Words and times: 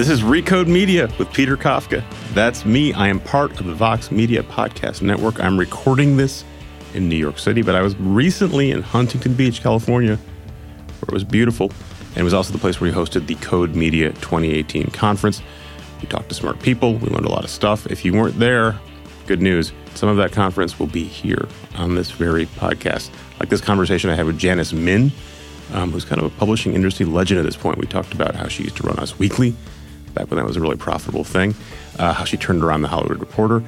This 0.00 0.08
is 0.08 0.22
Recode 0.22 0.66
Media 0.66 1.10
with 1.18 1.30
Peter 1.30 1.58
Kafka. 1.58 2.02
That's 2.32 2.64
me. 2.64 2.94
I 2.94 3.08
am 3.08 3.20
part 3.20 3.60
of 3.60 3.66
the 3.66 3.74
Vox 3.74 4.10
Media 4.10 4.42
Podcast 4.42 5.02
Network. 5.02 5.38
I'm 5.44 5.58
recording 5.58 6.16
this 6.16 6.42
in 6.94 7.06
New 7.06 7.16
York 7.16 7.38
City, 7.38 7.60
but 7.60 7.74
I 7.74 7.82
was 7.82 7.94
recently 7.96 8.70
in 8.70 8.80
Huntington 8.80 9.34
Beach, 9.34 9.60
California, 9.60 10.16
where 10.16 11.08
it 11.08 11.12
was 11.12 11.22
beautiful. 11.22 11.70
And 12.12 12.16
it 12.16 12.22
was 12.22 12.32
also 12.32 12.50
the 12.50 12.58
place 12.58 12.80
where 12.80 12.90
we 12.90 12.96
hosted 12.96 13.26
the 13.26 13.34
Code 13.34 13.74
Media 13.74 14.08
2018 14.14 14.86
conference. 14.86 15.42
We 16.00 16.08
talked 16.08 16.30
to 16.30 16.34
smart 16.34 16.62
people, 16.62 16.94
we 16.94 17.10
learned 17.10 17.26
a 17.26 17.30
lot 17.30 17.44
of 17.44 17.50
stuff. 17.50 17.86
If 17.88 18.02
you 18.02 18.14
weren't 18.14 18.38
there, 18.38 18.80
good 19.26 19.42
news. 19.42 19.70
Some 19.96 20.08
of 20.08 20.16
that 20.16 20.32
conference 20.32 20.78
will 20.78 20.86
be 20.86 21.04
here 21.04 21.46
on 21.76 21.94
this 21.94 22.10
very 22.10 22.46
podcast. 22.46 23.10
Like 23.38 23.50
this 23.50 23.60
conversation 23.60 24.08
I 24.08 24.14
had 24.14 24.24
with 24.24 24.38
Janice 24.38 24.72
Min, 24.72 25.12
um, 25.74 25.92
who's 25.92 26.06
kind 26.06 26.22
of 26.22 26.34
a 26.34 26.34
publishing 26.38 26.72
industry 26.72 27.04
legend 27.04 27.38
at 27.38 27.44
this 27.44 27.58
point. 27.58 27.76
We 27.76 27.86
talked 27.86 28.14
about 28.14 28.34
how 28.34 28.48
she 28.48 28.62
used 28.62 28.78
to 28.78 28.84
run 28.84 28.98
Us 28.98 29.18
Weekly 29.18 29.54
back 30.14 30.30
when 30.30 30.36
that 30.36 30.46
was 30.46 30.56
a 30.56 30.60
really 30.60 30.76
profitable 30.76 31.24
thing, 31.24 31.54
uh, 31.98 32.12
how 32.12 32.24
she 32.24 32.36
turned 32.36 32.62
around 32.62 32.82
the 32.82 32.88
Hollywood 32.88 33.20
Reporter, 33.20 33.62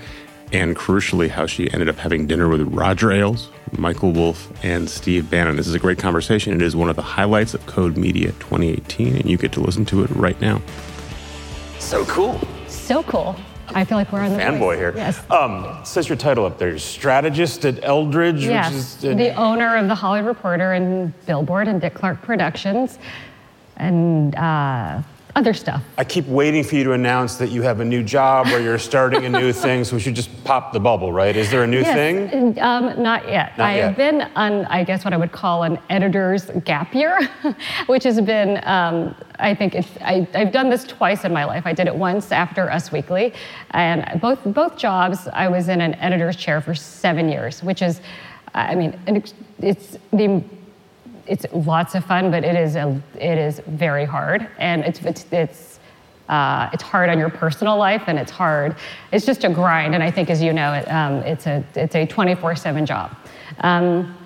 and 0.53 0.77
crucially, 0.77 1.29
how 1.29 1.47
she 1.47 1.71
ended 1.73 1.89
up 1.89 1.97
having 1.97 2.27
dinner 2.27 2.49
with 2.49 2.61
Roger 2.62 3.11
Ailes, 3.11 3.49
Michael 3.79 4.12
Wolff, 4.12 4.52
and 4.65 4.89
Steve 4.89 5.30
Bannon. 5.30 5.57
This 5.57 5.66
is 5.66 5.75
a 5.75 5.79
great 5.79 5.99
conversation. 5.99 6.52
It 6.52 6.63
is 6.63 6.77
one 6.77 6.91
of 6.91 6.97
the 6.97 7.02
highlights 7.02 7.55
of 7.55 7.65
Code 7.66 7.97
Media 7.97 8.33
2018, 8.33 9.16
and 9.16 9.30
you 9.30 9.39
get 9.39 9.52
to 9.52 9.61
listen 9.61 9.85
to 9.87 10.05
it 10.05 10.11
right 10.11 10.39
now. 10.41 10.61
So 11.79 12.05
cool. 12.05 12.41
So 12.69 13.02
cool. 13.05 13.37
I 13.74 13.85
feel 13.85 13.97
like 13.97 14.13
we're 14.13 14.21
on 14.21 14.33
the 14.33 14.38
fanboy 14.38 14.77
here. 14.77 14.93
Yes. 14.95 15.23
Um, 15.30 15.80
says 15.85 16.09
your 16.09 16.16
title 16.16 16.45
up 16.45 16.59
there, 16.59 16.79
strategist 16.79 17.65
at 17.65 17.83
Eldridge, 17.83 18.45
yes. 18.45 18.69
which 18.69 18.79
is 18.79 19.05
uh, 19.05 19.15
the 19.15 19.35
owner 19.35 19.77
of 19.77 19.88
the 19.88 19.95
Hollywood 19.95 20.29
Reporter 20.29 20.73
and 20.73 21.13
Billboard 21.27 21.69
and 21.69 21.80
Dick 21.80 21.95
Clark 21.95 22.21
Productions, 22.23 22.99
and 23.77 24.35
uh, 24.35 25.02
other 25.35 25.55
stuff. 25.55 25.83
I 25.97 26.05
keep 26.05 26.27
waiting 26.27 26.63
for 26.63 26.75
you 26.77 26.85
to 26.85 26.93
announce 26.93 27.37
that 27.37 27.51
you 27.51 27.63
have 27.63 27.81
a 27.81 27.85
new 27.85 28.03
job 28.03 28.49
or 28.49 28.61
you're 28.61 28.79
starting 28.79 29.25
a 29.25 29.29
new 29.29 29.52
thing, 29.65 29.85
so 29.85 29.97
we 29.97 30.01
should 30.01 30.15
just 30.15 30.45
pop 30.45 30.73
the 30.73 30.80
bubble, 30.80 31.13
right? 31.13 31.35
Is 31.35 31.51
there 31.51 31.63
a 31.63 31.66
new 31.66 31.80
yes. 31.80 31.95
thing? 31.95 32.61
Um, 32.61 33.02
not 33.02 33.27
yet. 33.29 33.57
Not 33.57 33.71
I 33.71 33.77
yet. 33.77 33.85
have 33.85 33.97
been 33.97 34.21
on, 34.37 34.66
I 34.66 34.85
guess, 34.85 35.05
what 35.05 35.15
I 35.15 35.16
would 35.16 35.33
call 35.33 35.63
an 35.63 35.79
editor's 35.89 36.51
gap 36.65 36.95
year, 36.95 37.19
which 37.87 38.05
has 38.05 38.21
been, 38.21 38.61
um, 38.65 39.15
I 39.39 39.55
think, 39.55 39.74
it's, 39.74 39.89
I, 40.02 40.29
I've 40.35 40.52
done 40.52 40.69
this 40.69 40.85
twice 40.85 41.24
in 41.24 41.33
my 41.33 41.45
life. 41.45 41.67
I 41.67 41.73
did 41.73 41.87
it 41.87 41.95
once 41.95 42.30
after 42.30 42.71
Us 42.71 42.93
Weekly, 42.93 43.33
and 43.71 44.21
both 44.21 44.41
both 44.45 44.77
jobs, 44.77 45.29
I 45.33 45.49
was 45.49 45.69
in 45.69 45.80
an 45.80 45.95
editor's 45.95 46.37
chair 46.37 46.61
for 46.61 46.74
seven 46.74 47.29
years, 47.29 47.63
which 47.63 47.80
is, 47.80 48.01
I 48.55 48.74
mean, 48.74 48.99
it's 49.61 49.99
the 50.13 50.45
it's 51.26 51.46
lots 51.52 51.95
of 51.95 52.04
fun, 52.04 52.30
but 52.30 52.45
it 52.45 52.56
is 52.56 52.76
a, 52.76 53.01
it 53.15 53.38
is 53.38 53.60
very 53.66 54.04
hard, 54.04 54.48
and 54.59 54.84
it's 54.84 55.01
it's 55.02 55.26
it's 55.30 55.80
uh, 56.28 56.70
it's 56.73 56.82
hard 56.82 57.10
on 57.10 57.18
your 57.18 57.30
personal 57.30 57.76
life, 57.76 58.04
and 58.06 58.18
it's 58.18 58.30
hard. 58.30 58.76
It's 59.12 59.26
just 59.26 59.45
a 59.45 59.48
grind, 59.48 59.95
and 59.95 60.02
I 60.02 60.10
think, 60.10 60.30
as 60.30 60.43
you 60.43 60.52
know, 60.52 60.73
it, 60.73 60.90
um, 60.90 61.15
it's 61.24 61.46
a 61.46 61.65
it's 61.74 61.95
a 61.95 62.06
24/7 62.06 62.87
job. 62.87 63.16
Um, 63.60 64.16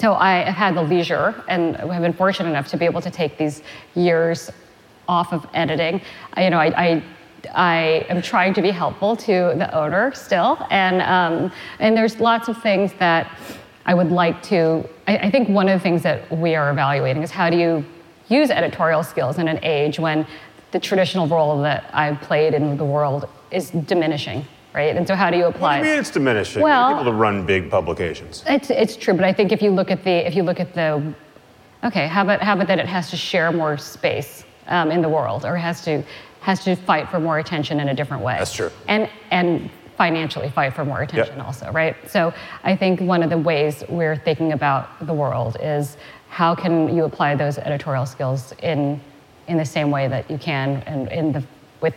so 0.00 0.14
I 0.14 0.42
have 0.42 0.54
had 0.54 0.74
the 0.74 0.82
leisure, 0.82 1.34
and 1.48 1.76
have 1.76 2.02
been 2.02 2.12
fortunate 2.12 2.50
enough 2.50 2.68
to 2.68 2.76
be 2.76 2.84
able 2.84 3.00
to 3.00 3.10
take 3.10 3.38
these 3.38 3.62
years 3.94 4.50
off 5.08 5.32
of 5.32 5.46
editing. 5.54 6.00
I, 6.34 6.44
you 6.44 6.50
know, 6.50 6.58
I. 6.58 6.66
I 6.66 7.02
I 7.54 8.04
am 8.08 8.22
trying 8.22 8.54
to 8.54 8.62
be 8.62 8.72
helpful 8.72 9.14
to 9.16 9.54
the 9.56 9.72
owner 9.72 10.12
still, 10.14 10.58
and 10.68 11.00
um, 11.02 11.52
and 11.78 11.96
there's 11.96 12.18
lots 12.18 12.48
of 12.48 12.60
things 12.60 12.92
that 12.94 13.30
I 13.84 13.94
would 13.94 14.10
like 14.10 14.42
to. 14.44 14.88
I, 15.06 15.18
I 15.18 15.30
think 15.30 15.48
one 15.48 15.68
of 15.68 15.78
the 15.78 15.82
things 15.82 16.02
that 16.02 16.30
we 16.30 16.54
are 16.54 16.70
evaluating 16.70 17.22
is 17.22 17.30
how 17.30 17.50
do 17.50 17.56
you 17.56 17.84
use 18.28 18.50
editorial 18.50 19.02
skills 19.02 19.38
in 19.38 19.48
an 19.48 19.60
age 19.62 19.98
when 19.98 20.26
the 20.72 20.80
traditional 20.80 21.26
role 21.28 21.62
that 21.62 21.88
I've 21.92 22.20
played 22.20 22.54
in 22.54 22.76
the 22.76 22.84
world 22.84 23.28
is 23.50 23.70
diminishing, 23.70 24.44
right? 24.74 24.96
And 24.96 25.06
so 25.06 25.14
how 25.14 25.30
do 25.30 25.36
you 25.36 25.44
What 25.44 25.54
apply? 25.54 25.78
do 25.80 25.84
you 25.86 25.92
mean 25.92 26.00
it's 26.00 26.10
diminishing? 26.10 26.62
Well- 26.62 26.88
people 26.90 27.04
to 27.04 27.12
run 27.12 27.46
big 27.46 27.70
publications. 27.70 28.42
It's, 28.46 28.70
it's 28.70 28.96
true, 28.96 29.14
but 29.14 29.24
I 29.24 29.32
think 29.32 29.52
if 29.52 29.62
you 29.62 29.70
look 29.70 29.90
at 29.90 30.02
the 30.02 30.26
if 30.26 30.34
you 30.34 30.42
look 30.42 30.60
at 30.60 30.74
the 30.74 31.14
okay, 31.84 32.08
how 32.08 32.22
about 32.22 32.42
how 32.42 32.54
about 32.54 32.66
that 32.66 32.78
it 32.78 32.86
has 32.86 33.10
to 33.10 33.16
share 33.16 33.52
more 33.52 33.78
space 33.78 34.44
um, 34.66 34.90
in 34.90 35.02
the 35.02 35.08
world, 35.08 35.44
or 35.44 35.54
has 35.56 35.82
to 35.84 36.02
has 36.40 36.64
to 36.64 36.74
fight 36.76 37.08
for 37.08 37.20
more 37.20 37.38
attention 37.38 37.80
in 37.80 37.88
a 37.88 37.94
different 37.94 38.22
way. 38.22 38.36
That's 38.38 38.52
true. 38.52 38.70
And 38.88 39.08
and 39.30 39.70
financially 39.96 40.50
fight 40.50 40.74
for 40.74 40.84
more 40.84 41.02
attention 41.02 41.36
Yep. 41.36 41.46
also, 41.46 41.72
right? 41.72 41.96
So 42.08 42.32
I 42.64 42.76
think 42.76 43.00
one 43.00 43.22
of 43.22 43.30
the 43.30 43.38
ways 43.38 43.82
we're 43.88 44.16
thinking 44.16 44.52
about 44.52 45.06
the 45.06 45.14
world 45.14 45.56
is 45.60 45.96
how 46.28 46.54
can 46.54 46.94
you 46.94 47.04
apply 47.04 47.34
those 47.34 47.58
editorial 47.58 48.06
skills 48.06 48.52
in 48.62 49.00
in 49.48 49.56
the 49.56 49.64
same 49.64 49.90
way 49.92 50.08
that 50.08 50.28
you 50.30 50.38
can 50.38 50.82
and 50.86 51.10
in 51.12 51.32
the 51.32 51.42
with 51.80 51.94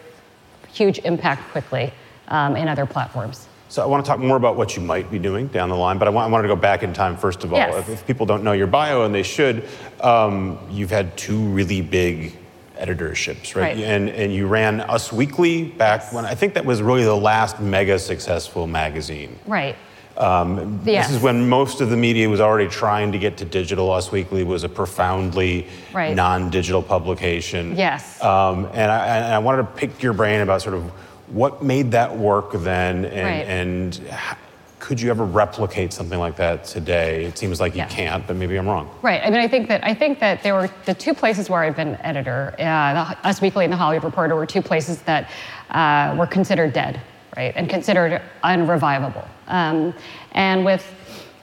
huge 0.72 1.00
impact 1.00 1.42
quickly 1.52 1.92
um, 2.28 2.56
in 2.56 2.68
other 2.68 2.86
platforms. 2.86 3.48
So 3.70 3.84
I 3.84 3.86
want 3.86 4.04
to 4.04 4.10
talk 4.10 4.20
more 4.20 4.38
about 4.38 4.56
what 4.56 4.76
you 4.76 4.82
might 4.82 5.12
be 5.12 5.20
doing 5.20 5.48
down 5.48 5.70
the 5.70 5.76
line, 5.76 6.00
but 6.00 6.08
I, 6.08 6.12
want, 6.12 6.28
I 6.28 6.32
wanted 6.32 6.44
to 6.44 6.56
go 6.56 6.56
back 6.56 6.82
in 6.82 6.92
time 6.94 7.18
first 7.18 7.44
of 7.44 7.54
all. 7.54 7.60
Yes. 7.60 7.88
If, 7.88 7.90
if 7.90 8.08
people 8.08 8.26
don't 8.26 8.44
know 8.44 8.52
your 8.52 8.68
bio, 8.68 9.04
and 9.04 9.14
they 9.14 9.24
should, 9.24 9.68
um, 10.02 10.60
you've 10.72 10.90
had 10.90 11.16
two 11.18 11.40
really 11.40 11.82
big 11.82 12.36
editorships, 12.80 13.56
right? 13.56 13.76
Right. 13.76 13.78
And, 13.80 14.10
and 14.10 14.34
you 14.34 14.48
ran 14.48 14.82
Us 14.82 15.12
Weekly 15.12 15.64
back 15.66 16.12
when 16.14 16.26
I 16.26 16.36
think 16.36 16.54
that 16.56 16.66
was 16.66 16.82
really 16.82 17.04
the 17.04 17.16
last 17.16 17.60
mega 17.60 18.00
successful 18.00 18.68
magazine. 18.68 19.38
Right. 19.46 19.76
Um, 20.18 20.82
Yes. 20.86 21.08
This 21.08 21.18
is 21.18 21.24
when 21.24 21.48
most 21.48 21.82
of 21.82 21.90
the 21.90 21.98
media 21.98 22.28
was 22.30 22.42
already 22.42 22.70
trying 22.70 23.12
to 23.12 23.20
get 23.20 23.38
to 23.38 23.46
digital. 23.46 23.92
Us 23.92 24.12
Weekly 24.12 24.44
was 24.44 24.64
a 24.64 24.70
profoundly 24.70 25.68
Right. 25.94 26.16
non-digital 26.16 26.82
publication. 26.84 27.76
Yes. 27.78 28.22
Um, 28.24 28.66
and, 28.74 28.92
I, 28.92 29.18
and 29.18 29.34
I 29.34 29.40
wanted 29.40 29.64
to 29.64 29.68
pick 29.76 30.02
your 30.04 30.14
brain 30.14 30.42
about 30.42 30.62
sort 30.62 30.76
of 30.76 30.84
what 31.32 31.62
made 31.64 31.92
that 31.92 32.18
work 32.18 32.52
then, 32.54 33.06
and, 33.06 33.26
Right. 33.26 33.48
and 33.48 34.02
could 34.90 35.00
you 35.00 35.12
ever 35.12 35.24
replicate 35.24 35.94
something 35.94 36.18
like 36.18 36.36
that 36.38 36.64
today? 36.66 37.24
It 37.26 37.38
seems 37.38 37.60
like 37.62 37.74
you 37.76 37.82
Yeah. 37.82 37.90
can't, 37.90 38.26
but 38.26 38.36
maybe 38.36 38.56
I'm 38.58 38.68
wrong. 38.68 38.90
Right. 39.04 39.22
I 39.24 39.30
mean, 39.30 39.40
I 39.40 39.48
think 39.48 39.68
that 39.68 39.84
I 39.86 39.94
think 39.94 40.18
that 40.20 40.42
there 40.42 40.56
were 40.56 40.68
the 40.86 40.96
two 40.96 41.14
places 41.14 41.48
where 41.48 41.62
I've 41.62 41.76
been 41.76 41.96
editor, 42.02 42.56
uh, 42.58 42.94
the 43.22 43.28
Us 43.30 43.40
Weekly 43.40 43.66
and 43.66 43.72
the 43.72 43.78
Hollywood 43.78 44.04
Reporter, 44.04 44.36
were 44.36 44.48
two 44.48 44.64
places 44.64 45.04
that 45.04 45.30
uh, 45.70 46.16
were 46.18 46.26
considered 46.26 46.74
dead, 46.74 47.00
right, 47.38 47.54
and 47.56 47.70
considered 47.70 48.20
unrevivable. 48.44 49.26
Um, 49.48 49.94
and 50.32 50.66
with 50.66 50.84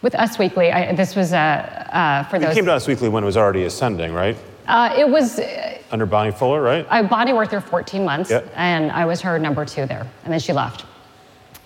with 0.02 0.16
Us 0.16 0.40
Weekly, 0.40 0.72
I, 0.72 0.92
this 0.96 1.14
was 1.14 1.32
uh, 1.32 1.36
uh, 1.38 2.24
for 2.24 2.36
You 2.38 2.46
those. 2.46 2.54
came 2.56 2.64
to 2.66 2.72
Us 2.72 2.88
Weekly 2.88 3.08
when 3.08 3.22
it 3.22 3.26
was 3.26 3.36
already 3.36 3.62
ascending, 3.62 4.12
right? 4.12 4.36
uh, 4.66 4.92
it 4.98 5.08
was 5.08 5.38
uh, 5.38 5.78
Under 5.92 6.04
Bonnie 6.06 6.32
Fuller, 6.32 6.60
right? 6.62 6.84
I 6.90 7.02
Bonnie 7.02 7.32
worked 7.32 7.52
there 7.52 7.60
14 7.60 8.04
months, 8.04 8.28
Yep. 8.30 8.52
and 8.56 8.90
I 8.90 9.04
was 9.06 9.20
her 9.20 9.38
number 9.38 9.64
two 9.64 9.86
there, 9.86 10.04
and 10.24 10.32
then 10.32 10.40
she 10.40 10.52
left. 10.52 10.84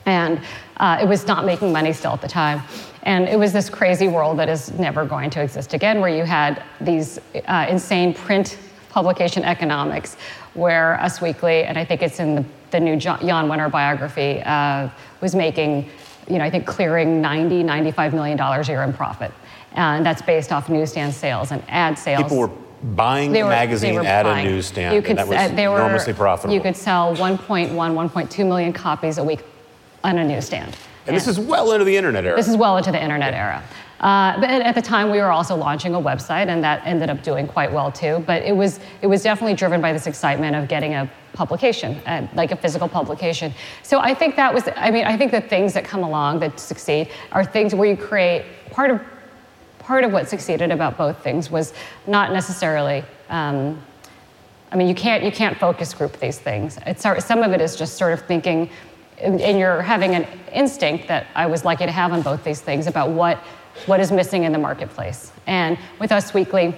And 0.06 0.40
uh, 0.78 0.98
it 1.00 1.06
was 1.06 1.26
not 1.26 1.44
making 1.44 1.72
money 1.72 1.92
still 1.92 2.12
at 2.12 2.20
the 2.22 2.28
time. 2.28 2.62
And 3.02 3.28
it 3.28 3.38
was 3.38 3.52
this 3.52 3.70
crazy 3.70 4.08
world 4.08 4.38
that 4.38 4.48
is 4.48 4.72
never 4.78 5.04
going 5.04 5.30
to 5.30 5.42
exist 5.42 5.72
again, 5.74 6.00
where 6.00 6.14
you 6.14 6.24
had 6.24 6.62
these 6.80 7.18
uh, 7.46 7.66
insane 7.68 8.12
print 8.12 8.58
publication 8.90 9.44
economics, 9.44 10.16
where 10.54 11.00
Us 11.00 11.20
Weekly, 11.20 11.64
and 11.64 11.78
I 11.78 11.84
think 11.84 12.02
it's 12.02 12.18
in 12.20 12.34
the, 12.34 12.44
the 12.72 12.80
new 12.80 12.96
John, 12.96 13.20
Jan 13.20 13.46
Wenner 13.46 13.70
biography, 13.70 14.42
uh, 14.44 14.88
was 15.20 15.34
making, 15.34 15.88
you 16.28 16.38
know, 16.38 16.44
I 16.44 16.50
think 16.50 16.66
clearing 16.66 17.20
90, 17.22 17.62
95 17.62 18.12
million 18.14 18.36
dollars 18.36 18.68
a 18.68 18.72
year 18.72 18.82
in 18.82 18.92
profit. 18.92 19.32
And 19.72 20.04
that's 20.04 20.20
based 20.22 20.50
off 20.52 20.68
newsstand 20.68 21.14
sales 21.14 21.52
and 21.52 21.62
ad 21.68 21.96
sales. 21.98 22.24
People 22.24 22.38
were 22.38 22.50
buying 22.82 23.30
They 23.32 23.40
the 23.40 23.44
were- 23.44 23.50
magazine 23.50 23.98
at 24.04 24.24
buying. 24.24 24.46
a 24.46 24.50
newsstand, 24.50 24.94
You 24.96 25.02
could, 25.02 25.10
and 25.10 25.18
that 25.20 25.28
was 25.28 25.36
uh, 25.36 25.54
they 25.54 25.68
were, 25.68 25.76
enormously 25.78 26.12
profitable. 26.12 26.52
You 26.54 26.60
could 26.60 26.76
sell 26.76 27.14
1.1, 27.16 27.70
1.2 27.70 28.46
million 28.46 28.72
copies 28.72 29.18
a 29.18 29.24
week 29.24 29.40
on 30.04 30.18
a 30.18 30.24
newsstand. 30.24 30.76
and 31.06 31.16
this 31.16 31.26
is 31.28 31.38
well 31.38 31.72
into 31.72 31.84
the 31.84 31.96
internet 31.96 32.24
era. 32.24 32.36
This 32.36 32.48
is 32.48 32.56
well 32.56 32.76
into 32.76 32.92
the 32.92 33.02
internet 33.02 33.34
era. 33.34 33.62
Uh, 34.00 34.40
but 34.40 34.48
at 34.48 34.62
at 34.62 34.74
the 34.74 34.80
time, 34.80 35.10
we 35.10 35.18
were 35.18 35.30
also 35.30 35.54
launching 35.54 35.94
a 35.94 36.00
website, 36.00 36.48
and 36.48 36.64
that 36.64 36.80
ended 36.86 37.10
up 37.10 37.22
doing 37.22 37.46
quite 37.46 37.70
well 37.70 37.92
too. 37.92 38.24
But 38.26 38.42
it 38.42 38.56
was 38.56 38.80
it 39.02 39.06
was 39.06 39.22
definitely 39.22 39.54
driven 39.54 39.80
by 39.82 39.92
this 39.92 40.06
excitement 40.06 40.56
of 40.56 40.68
getting 40.68 40.94
a 40.94 41.10
publication, 41.34 41.96
uh, 42.06 42.26
like 42.34 42.50
a 42.50 42.56
physical 42.56 42.88
publication. 42.88 43.52
So 43.82 43.98
I 43.98 44.14
think 44.14 44.36
that 44.36 44.54
was. 44.54 44.68
I 44.74 44.90
mean, 44.90 45.04
I 45.04 45.18
think 45.18 45.32
the 45.32 45.40
things 45.42 45.74
that 45.74 45.84
come 45.84 46.02
along 46.02 46.40
that 46.40 46.58
succeed 46.58 47.08
are 47.32 47.44
things 47.44 47.74
where 47.74 47.88
you 47.90 47.96
create 47.96 48.46
part 48.70 48.90
of 48.90 49.00
part 49.80 50.02
of 50.04 50.12
what 50.12 50.28
succeeded 50.30 50.70
about 50.70 50.96
both 50.96 51.22
things 51.22 51.50
was 51.50 51.74
not 52.06 52.32
necessarily. 52.32 53.04
Um, 53.28 53.82
I 54.72 54.76
mean, 54.76 54.88
you 54.88 54.94
can't 54.94 55.22
you 55.24 55.32
can't 55.32 55.58
focus 55.58 55.92
group 55.92 56.18
these 56.20 56.38
things. 56.38 56.78
It's 56.86 57.02
some 57.02 57.42
of 57.42 57.52
it 57.52 57.60
is 57.60 57.76
just 57.76 57.98
sort 57.98 58.14
of 58.14 58.22
thinking, 58.22 58.70
and 59.20 59.58
you're 59.58 59.82
having 59.82 60.14
an 60.14 60.26
instinct 60.52 61.08
that 61.08 61.26
I 61.34 61.46
was 61.46 61.64
lucky 61.64 61.86
to 61.86 61.92
have 61.92 62.12
on 62.12 62.22
both 62.22 62.44
these 62.44 62.60
things 62.60 62.86
about 62.86 63.10
what 63.10 63.38
what 63.86 64.00
is 64.00 64.10
missing 64.10 64.44
in 64.44 64.52
the 64.52 64.58
marketplace. 64.58 65.32
And 65.46 65.78
with 65.98 66.12
Us 66.12 66.34
Weekly, 66.34 66.74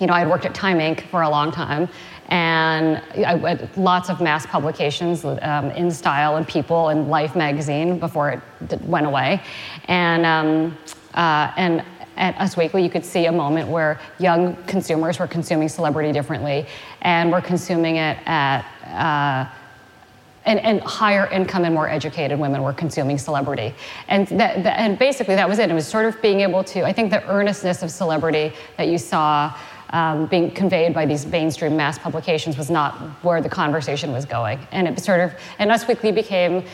you 0.00 0.06
know, 0.06 0.12
I 0.12 0.20
had 0.20 0.28
worked 0.28 0.46
at 0.46 0.54
Time 0.54 0.78
Inc. 0.78 1.02
for 1.02 1.22
a 1.22 1.28
long 1.28 1.52
time, 1.52 1.88
and 2.28 3.02
I 3.24 3.36
had 3.36 3.76
lots 3.76 4.10
of 4.10 4.20
mass 4.20 4.46
publications 4.46 5.24
um, 5.24 5.70
in 5.72 5.90
Style 5.90 6.36
and 6.36 6.46
People 6.46 6.88
and 6.88 7.08
Life 7.08 7.36
magazine 7.36 7.98
before 7.98 8.30
it 8.30 8.82
went 8.82 9.06
away, 9.06 9.42
and 9.86 10.24
um, 10.24 10.78
uh, 11.14 11.52
and 11.56 11.84
at 12.16 12.40
Us 12.40 12.56
Weekly, 12.56 12.82
you 12.82 12.90
could 12.90 13.04
see 13.04 13.26
a 13.26 13.32
moment 13.32 13.68
where 13.68 14.00
young 14.18 14.56
consumers 14.64 15.18
were 15.18 15.28
consuming 15.28 15.68
celebrity 15.68 16.12
differently 16.12 16.66
and 17.02 17.30
were 17.30 17.40
consuming 17.40 17.96
it 17.96 18.18
at. 18.26 18.64
Uh, 18.86 19.54
and, 20.44 20.58
and, 20.60 20.80
higher 20.80 21.26
income 21.26 21.64
and 21.64 21.74
more 21.74 21.88
educated 21.88 22.38
women 22.38 22.62
were 22.62 22.72
consuming 22.72 23.18
celebrity. 23.18 23.74
And, 24.08 24.26
that, 24.28 24.62
that, 24.62 24.78
and 24.78 24.98
basically, 24.98 25.34
that 25.34 25.48
was 25.48 25.58
it. 25.58 25.70
It 25.70 25.74
was 25.74 25.86
sort 25.86 26.06
of 26.06 26.20
being 26.22 26.40
able 26.40 26.64
to, 26.64 26.84
I 26.84 26.92
think 26.92 27.10
the 27.10 27.26
earnestness 27.28 27.82
of 27.82 27.90
celebrity 27.90 28.52
that 28.76 28.88
you 28.88 28.98
saw 28.98 29.56
um, 29.90 30.26
being 30.26 30.50
conveyed 30.50 30.94
by 30.94 31.06
these 31.06 31.26
mainstream 31.26 31.76
mass 31.76 31.98
publications 31.98 32.56
was 32.56 32.70
not 32.70 32.94
where 33.22 33.40
the 33.40 33.48
conversation 33.48 34.12
was 34.12 34.24
going. 34.24 34.58
And 34.70 34.86
it 34.86 35.00
sort 35.00 35.20
of, 35.20 35.32
and 35.58 35.70
Us 35.70 35.88
Weekly 35.88 36.12
became 36.12 36.64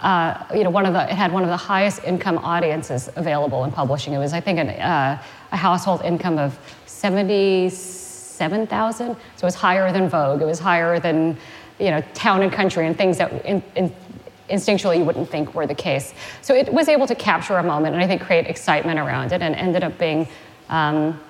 uh, 0.00 0.44
you 0.54 0.64
know, 0.64 0.70
one 0.70 0.86
of 0.86 0.92
the, 0.92 1.04
it 1.04 1.14
had 1.14 1.32
one 1.32 1.44
of 1.44 1.48
the 1.48 1.56
highest 1.56 2.04
income 2.04 2.36
audiences 2.38 3.08
available 3.16 3.64
in 3.64 3.72
publishing. 3.72 4.12
It 4.12 4.18
was, 4.18 4.34
I 4.34 4.40
think, 4.40 4.58
an, 4.58 4.68
uh, 4.68 5.22
a 5.52 5.56
household 5.56 6.02
income 6.02 6.38
of 6.38 6.58
77,000. 6.84 9.06
So 9.06 9.14
it 9.14 9.42
was 9.42 9.54
higher 9.54 9.92
than 9.92 10.08
Vogue. 10.08 10.42
It 10.42 10.46
was 10.46 10.58
higher 10.58 10.98
than, 10.98 11.38
you 11.78 11.90
know, 11.90 12.02
Town 12.14 12.42
and 12.42 12.52
Country 12.52 12.86
and 12.86 12.96
things 12.96 13.18
that 13.18 13.44
in, 13.44 13.62
in, 13.74 13.94
instinctually 14.48 14.98
you 14.98 15.04
wouldn't 15.04 15.28
think 15.28 15.54
were 15.54 15.66
the 15.66 15.74
case. 15.74 16.14
So 16.42 16.54
it 16.54 16.72
was 16.72 16.88
able 16.88 17.06
to 17.06 17.14
capture 17.14 17.56
a 17.56 17.62
moment 17.62 17.94
and 17.94 18.02
I 18.02 18.06
think 18.06 18.22
create 18.22 18.46
excitement 18.46 18.98
around 18.98 19.32
it 19.32 19.42
and 19.42 19.54
ended 19.54 19.82
up 19.82 19.98
being, 19.98 20.28
um, 20.68 21.20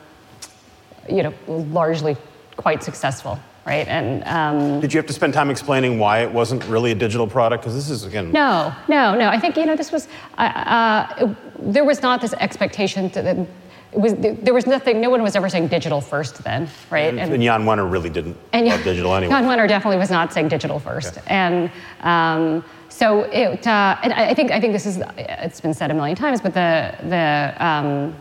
you 1.09 1.23
know, 1.23 1.35
largely 1.47 2.17
quite 2.57 2.83
successful 2.83 3.39
right? 3.67 3.89
And 3.89 4.23
um, 4.25 4.81
did 4.81 4.93
you 4.93 4.99
have 4.99 5.07
to 5.07 5.13
spend 5.13 5.35
time 5.35 5.51
explaining 5.51 5.99
why 5.99 6.21
it 6.21 6.31
wasn't 6.31 6.65
really 6.67 6.93
a 6.93 6.95
digital 6.95 7.27
product? 7.27 7.63
Because 7.63 7.75
this 7.75 7.91
is 7.91 8.05
again. 8.05 8.31
No, 8.33 8.75
no, 8.89 9.15
no. 9.15 9.29
I 9.29 9.39
think 9.39 9.57
you 9.57 9.67
know 9.67 9.77
this 9.77 9.93
was. 9.93 10.09
Uh, 10.37 10.43
uh, 10.43 11.15
it, 11.19 11.73
there 11.73 11.85
was 11.85 12.03
not 12.03 12.21
this 12.21 12.35
expectation 12.35 13.09
that. 13.11 13.47
Was, 13.95 14.15
there 14.17 14.53
was 14.55 14.67
nothing, 14.67 15.01
no 15.01 15.09
one 15.09 15.23
was 15.23 15.37
ever 15.37 15.49
saying 15.49 15.69
digital 15.69 16.01
first 16.01 16.43
then, 16.43 16.69
right? 16.91 17.11
And, 17.11 17.21
and, 17.21 17.33
and 17.33 17.43
Jan 17.43 17.63
Wenner 17.63 17.89
really 17.91 18.11
didn't 18.11 18.37
and 18.53 18.67
love 18.67 18.83
digital 18.83 19.15
anyway. 19.15 19.33
Jan 19.33 19.45
Wenner 19.45 19.69
definitely 19.69 19.99
was 19.99 20.11
not 20.11 20.33
saying 20.33 20.49
digital 20.49 20.81
first. 20.81 21.19
And 21.29 21.71
um, 22.01 22.65
so 22.89 23.23
it, 23.23 23.67
uh, 23.67 23.97
and 24.03 24.13
I 24.13 24.35
think, 24.35 24.51
I 24.51 24.61
think 24.61 24.73
this 24.73 24.87
is, 24.87 25.01
it's 25.17 25.61
been 25.61 25.75
said 25.75 25.91
a 25.91 25.95
million 25.95 26.17
times, 26.17 26.41
but 26.41 26.55
the, 26.55 26.95
the, 27.09 27.55
um, 27.65 28.15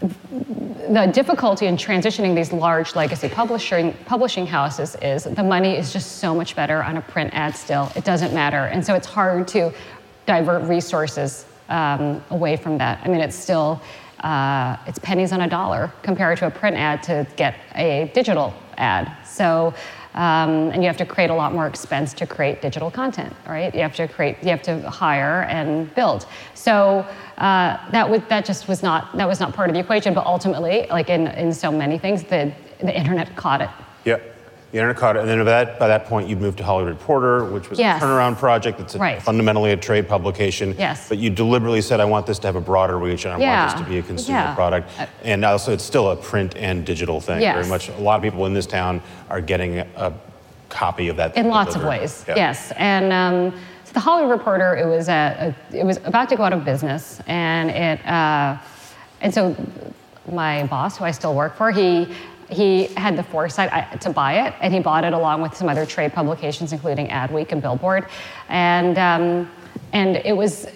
the 0.00 1.10
difficulty 1.12 1.66
in 1.66 1.76
transitioning 1.76 2.34
these 2.34 2.52
large 2.52 2.96
legacy 2.96 3.28
publishing, 3.28 3.92
publishing 4.06 4.46
houses 4.46 4.96
is 5.02 5.24
the 5.24 5.42
money 5.42 5.76
is 5.76 5.92
just 5.92 6.18
so 6.18 6.34
much 6.34 6.56
better 6.56 6.82
on 6.82 6.96
a 6.96 7.02
print 7.02 7.30
ad 7.34 7.54
still. 7.54 7.90
It 7.94 8.04
doesn't 8.04 8.34
matter. 8.34 8.64
And 8.64 8.84
so 8.84 8.94
it's 8.94 9.06
hard 9.06 9.46
to 9.48 9.72
divert 10.26 10.62
resources 10.64 11.44
um, 11.68 12.22
away 12.30 12.56
from 12.56 12.78
that. 12.78 13.00
I 13.04 13.08
mean, 13.08 13.20
it's 13.20 13.36
still, 13.36 13.80
uh, 14.20 14.76
it's 14.86 14.98
pennies 14.98 15.32
on 15.32 15.40
a 15.40 15.48
dollar 15.48 15.92
compared 16.02 16.38
to 16.38 16.46
a 16.46 16.50
print 16.50 16.76
ad 16.76 17.02
to 17.04 17.26
get 17.36 17.54
a 17.74 18.10
digital 18.14 18.54
ad. 18.76 19.10
So, 19.26 19.74
um, 20.14 20.70
and 20.72 20.82
you 20.82 20.88
have 20.88 20.96
to 20.96 21.06
create 21.06 21.30
a 21.30 21.34
lot 21.34 21.52
more 21.52 21.66
expense 21.66 22.12
to 22.14 22.26
create 22.26 22.60
digital 22.60 22.90
content, 22.90 23.34
right? 23.46 23.72
You 23.74 23.80
have 23.82 23.94
to 23.94 24.08
create, 24.08 24.42
you 24.42 24.48
have 24.48 24.62
to 24.62 24.90
hire 24.90 25.42
and 25.42 25.94
build. 25.94 26.26
So 26.54 27.06
uh, 27.38 27.90
that 27.90 28.10
would 28.10 28.28
that 28.28 28.44
just 28.44 28.68
was 28.68 28.82
not 28.82 29.16
that 29.16 29.28
was 29.28 29.40
not 29.40 29.54
part 29.54 29.70
of 29.70 29.74
the 29.74 29.80
equation. 29.80 30.12
But 30.12 30.26
ultimately, 30.26 30.86
like 30.90 31.10
in 31.10 31.28
in 31.28 31.54
so 31.54 31.70
many 31.70 31.96
things, 31.98 32.24
the 32.24 32.52
the 32.80 32.96
internet 32.96 33.34
caught 33.36 33.60
it. 33.60 33.70
Yep. 34.04 34.39
The 34.72 34.78
internet 34.78 34.98
caught 34.98 35.16
and 35.16 35.28
then 35.28 35.38
by 35.38 35.44
that, 35.44 35.80
by 35.80 35.88
that 35.88 36.04
point, 36.04 36.28
you'd 36.28 36.40
moved 36.40 36.58
to 36.58 36.64
Hollywood 36.64 36.92
Reporter, 36.92 37.44
which 37.46 37.68
was 37.68 37.78
yes. 37.78 38.00
a 38.00 38.04
turnaround 38.04 38.38
project. 38.38 38.78
that's 38.78 38.94
a, 38.94 38.98
right. 38.98 39.20
fundamentally 39.20 39.72
a 39.72 39.76
trade 39.76 40.08
publication. 40.08 40.76
Yes. 40.78 41.08
But 41.08 41.18
you 41.18 41.28
deliberately 41.28 41.80
said, 41.80 41.98
I 41.98 42.04
want 42.04 42.24
this 42.24 42.38
to 42.40 42.46
have 42.46 42.54
a 42.54 42.60
broader 42.60 42.96
reach, 42.96 43.24
and 43.24 43.34
I 43.34 43.38
yeah. 43.40 43.66
want 43.66 43.78
this 43.78 43.84
to 43.84 43.90
be 43.90 43.98
a 43.98 44.02
consumer 44.02 44.38
yeah. 44.38 44.54
product. 44.54 44.88
Uh, 44.96 45.06
and 45.24 45.44
also, 45.44 45.72
it's 45.72 45.82
still 45.82 46.10
a 46.12 46.16
print 46.16 46.56
and 46.56 46.86
digital 46.86 47.20
thing. 47.20 47.40
Yes. 47.40 47.56
Very 47.56 47.68
much. 47.68 47.88
A 47.88 48.00
lot 48.00 48.16
of 48.16 48.22
people 48.22 48.46
in 48.46 48.54
this 48.54 48.66
town 48.66 49.02
are 49.28 49.40
getting 49.40 49.78
a 49.78 50.14
copy 50.68 51.08
of 51.08 51.16
that. 51.16 51.36
In 51.36 51.48
lots 51.48 51.74
of 51.74 51.82
ways, 51.82 52.24
yeah. 52.28 52.36
yes. 52.36 52.72
And 52.76 53.12
um, 53.12 53.60
so 53.84 53.92
the 53.92 54.00
Hollywood 54.00 54.30
Reporter, 54.30 54.76
it 54.76 54.86
was 54.86 55.08
a, 55.08 55.52
a, 55.72 55.76
it 55.76 55.84
was 55.84 55.96
about 56.04 56.28
to 56.28 56.36
go 56.36 56.44
out 56.44 56.52
of 56.52 56.64
business, 56.64 57.20
and 57.26 57.70
it 57.70 58.06
uh, 58.06 58.56
and 59.20 59.34
so 59.34 59.56
my 60.30 60.64
boss, 60.68 60.96
who 60.96 61.04
I 61.04 61.10
still 61.10 61.34
work 61.34 61.56
for, 61.56 61.72
he 61.72 62.08
he 62.50 62.86
had 62.96 63.16
the 63.16 63.22
foresight 63.22 64.00
to 64.00 64.10
buy 64.10 64.46
it, 64.46 64.54
and 64.60 64.72
he 64.72 64.80
bought 64.80 65.04
it 65.04 65.12
along 65.12 65.42
with 65.42 65.56
some 65.56 65.68
other 65.68 65.86
trade 65.86 66.12
publications, 66.12 66.72
including 66.72 67.08
Adweek 67.08 67.52
and 67.52 67.62
Billboard, 67.62 68.06
and 68.48 68.98
um, 68.98 69.50
and 69.92 70.16
it 70.16 70.36
was 70.36 70.66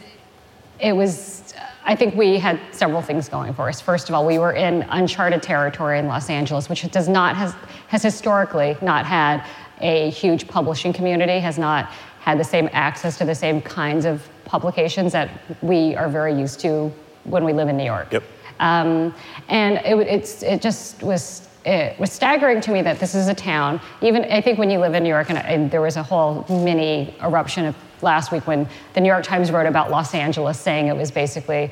it 0.81 0.93
was. 0.93 1.43
I 1.87 1.94
think 1.94 2.15
we 2.15 2.38
had 2.38 2.59
several 2.73 3.03
things 3.03 3.29
going 3.29 3.53
for 3.53 3.69
us. 3.69 3.81
First 3.81 4.09
of 4.09 4.15
all, 4.15 4.25
we 4.25 4.38
were 4.38 4.53
in 4.53 4.87
uncharted 4.88 5.43
territory 5.43 5.99
in 5.99 6.06
Los 6.06 6.31
Angeles, 6.31 6.69
which 6.69 6.91
does 6.91 7.09
not 7.09 7.37
has 7.37 7.55
has 7.88 8.03
historically 8.03 8.77
not 8.81 9.05
had 9.05 9.44
a 9.81 10.11
huge 10.11 10.49
publishing 10.49 10.93
community, 10.93 11.38
has 11.41 11.59
not 11.59 11.91
had 12.20 12.38
the 12.38 12.44
same 12.44 12.70
access 12.73 13.19
to 13.19 13.25
the 13.25 13.35
same 13.35 13.61
kinds 13.61 14.06
of 14.06 14.27
publications 14.47 15.12
that 15.12 15.29
we 15.62 15.94
are 15.94 16.09
very 16.09 16.32
used 16.32 16.59
to 16.61 16.91
when 17.25 17.44
we 17.44 17.53
live 17.53 17.69
in 17.69 17.77
New 17.77 17.85
York. 17.85 18.12
Yep. 18.12 18.23
Um, 18.61 19.15
and 19.49 19.77
it, 19.85 20.06
it's, 20.06 20.43
it 20.43 20.62
just 20.62 21.03
was 21.03 21.49
it 21.65 21.99
was 21.99 22.13
staggering 22.13 22.61
to 22.63 22.71
me 22.71 22.83
that 22.83 22.99
this 22.99 23.15
is 23.15 23.29
a 23.29 23.35
town. 23.35 23.81
Even 24.03 24.25
I 24.25 24.41
think 24.41 24.59
when 24.59 24.71
you 24.71 24.79
live 24.79 24.95
in 24.95 25.03
New 25.03 25.09
York, 25.09 25.31
and, 25.31 25.39
and, 25.39 25.71
there 25.71 25.81
was 25.81 25.97
a 25.97 26.03
whole 26.03 26.45
mini 26.49 27.15
eruption 27.23 27.65
of 27.65 27.77
last 28.03 28.33
week 28.33 28.47
when 28.47 28.69
the 28.93 29.01
New 29.01 29.09
York 29.09 29.25
Times 29.25 29.51
wrote 29.51 29.67
about 29.67 29.91
Los 29.91 30.15
Angeles, 30.15 30.59
saying 30.59 30.89
it 30.89 30.97
was 30.97 31.11
basically 31.11 31.71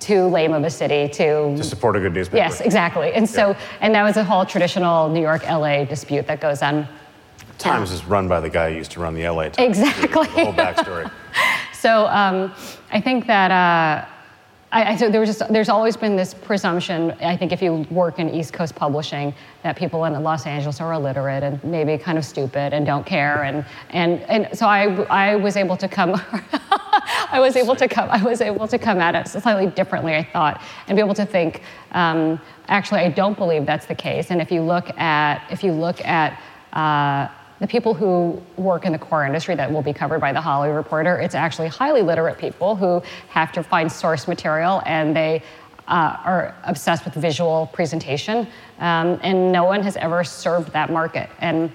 too 0.00 0.26
lame 0.26 0.52
of 0.52 0.64
a 0.64 0.70
city 0.70 1.08
to 1.08 1.56
to 1.56 1.64
support 1.64 1.96
a 1.96 2.00
good 2.00 2.14
newspaper. 2.14 2.36
Yes, 2.36 2.60
exactly. 2.60 3.12
And 3.12 3.28
so, 3.28 3.50
yeah. 3.50 3.60
and 3.80 3.94
that 3.94 4.02
was 4.02 4.16
a 4.16 4.24
whole 4.24 4.44
traditional 4.44 5.08
New 5.08 5.22
York-LA 5.22 5.84
dispute 5.84 6.26
that 6.26 6.40
goes 6.40 6.62
on 6.62 6.88
Times 7.58 7.90
is 7.90 8.04
run 8.04 8.28
by 8.28 8.38
the 8.38 8.48
guy 8.48 8.70
who 8.70 8.76
used 8.76 8.92
to 8.92 9.00
run 9.00 9.14
the 9.14 9.28
LA 9.28 9.48
Times. 9.48 9.78
Exactly. 9.78 10.26
The 10.26 10.44
whole 10.44 10.52
backstory. 10.52 11.10
so 11.72 12.06
um, 12.06 12.52
I 12.90 13.00
think 13.00 13.26
that. 13.26 13.50
Uh, 13.50 14.08
I, 14.70 14.92
I, 14.92 14.96
so 14.96 15.10
there 15.10 15.20
was 15.20 15.30
just, 15.38 15.50
there's 15.50 15.70
always 15.70 15.96
been 15.96 16.14
this 16.14 16.34
presumption, 16.34 17.12
I 17.22 17.36
think 17.36 17.52
if 17.52 17.62
you 17.62 17.86
work 17.90 18.18
in 18.18 18.28
East 18.28 18.52
Coast 18.52 18.74
publishing, 18.74 19.34
that 19.62 19.76
people 19.76 20.04
in 20.04 20.22
Los 20.22 20.46
Angeles 20.46 20.80
are 20.80 20.92
illiterate 20.92 21.42
and 21.42 21.62
maybe 21.64 21.96
kind 21.96 22.18
of 22.18 22.24
stupid 22.24 22.74
and 22.74 22.84
don't 22.84 23.06
care. 23.06 23.44
And, 23.44 23.64
and, 23.90 24.20
and 24.22 24.56
so 24.56 24.66
I, 24.66 24.84
I 25.04 25.36
was 25.36 25.56
able 25.56 25.76
to 25.78 25.88
come, 25.88 26.10
I 27.32 27.38
was 27.40 27.56
able 27.56 27.76
to 27.76 27.88
come, 27.88 28.10
I 28.10 28.22
was 28.22 28.42
able 28.42 28.68
to 28.68 28.78
come 28.78 29.00
at 29.00 29.14
it 29.14 29.28
slightly 29.28 29.68
differently, 29.68 30.14
I 30.14 30.24
thought, 30.24 30.60
and 30.86 30.96
be 30.96 31.00
able 31.00 31.14
to 31.14 31.26
think, 31.26 31.62
um, 31.92 32.38
actually, 32.68 33.00
I 33.00 33.08
don't 33.08 33.38
believe 33.38 33.64
that's 33.64 33.86
the 33.86 33.94
case. 33.94 34.30
And 34.30 34.42
if 34.42 34.52
you 34.52 34.60
look 34.60 34.90
at, 34.98 35.50
if 35.50 35.64
you 35.64 35.72
look 35.72 36.04
at, 36.04 36.38
uh, 36.74 37.28
the 37.60 37.66
people 37.66 37.94
who 37.94 38.40
work 38.56 38.84
in 38.84 38.92
the 38.92 38.98
core 38.98 39.24
industry 39.26 39.54
that 39.54 39.70
will 39.70 39.82
be 39.82 39.92
covered 39.92 40.20
by 40.20 40.32
the 40.32 40.40
Hollywood 40.40 40.76
Reporter, 40.76 41.18
it's 41.18 41.34
actually 41.34 41.68
highly 41.68 42.02
literate 42.02 42.38
people 42.38 42.76
who 42.76 43.02
have 43.28 43.52
to 43.52 43.62
find 43.62 43.90
source 43.90 44.28
material 44.28 44.82
and 44.86 45.14
they 45.14 45.42
uh, 45.88 46.16
are 46.24 46.54
obsessed 46.64 47.04
with 47.04 47.14
visual 47.14 47.68
presentation. 47.72 48.46
Um, 48.78 49.18
and 49.22 49.50
no 49.50 49.64
one 49.64 49.82
has 49.82 49.96
ever 49.96 50.22
served 50.22 50.72
that 50.72 50.92
market. 50.92 51.28
And 51.40 51.72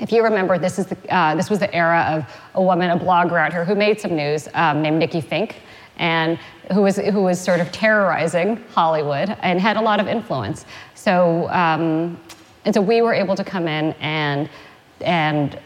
if 0.00 0.12
you 0.12 0.22
remember, 0.24 0.58
this, 0.58 0.78
is 0.78 0.86
the, 0.86 1.14
uh, 1.14 1.34
this 1.34 1.50
was 1.50 1.58
the 1.58 1.72
era 1.74 2.04
of 2.08 2.26
a 2.54 2.62
woman, 2.62 2.90
a 2.90 2.98
blogger 2.98 3.38
out 3.38 3.52
here 3.52 3.64
who 3.64 3.74
made 3.74 4.00
some 4.00 4.16
news 4.16 4.48
um, 4.54 4.82
named 4.82 4.98
Nikki 4.98 5.20
Finke 5.20 5.54
and 5.98 6.38
who 6.72 6.82
was, 6.82 6.96
who 6.96 7.22
was 7.22 7.40
sort 7.40 7.60
of 7.60 7.70
terrorizing 7.72 8.56
Hollywood 8.72 9.36
and 9.42 9.60
had 9.60 9.76
a 9.76 9.80
lot 9.80 10.00
of 10.00 10.06
influence. 10.06 10.66
So, 10.94 11.48
um, 11.50 12.18
and 12.64 12.74
so 12.74 12.80
we 12.80 13.02
were 13.02 13.14
able 13.14 13.34
to 13.34 13.44
come 13.44 13.66
in 13.66 13.92
and 14.00 14.48
and 15.00 15.58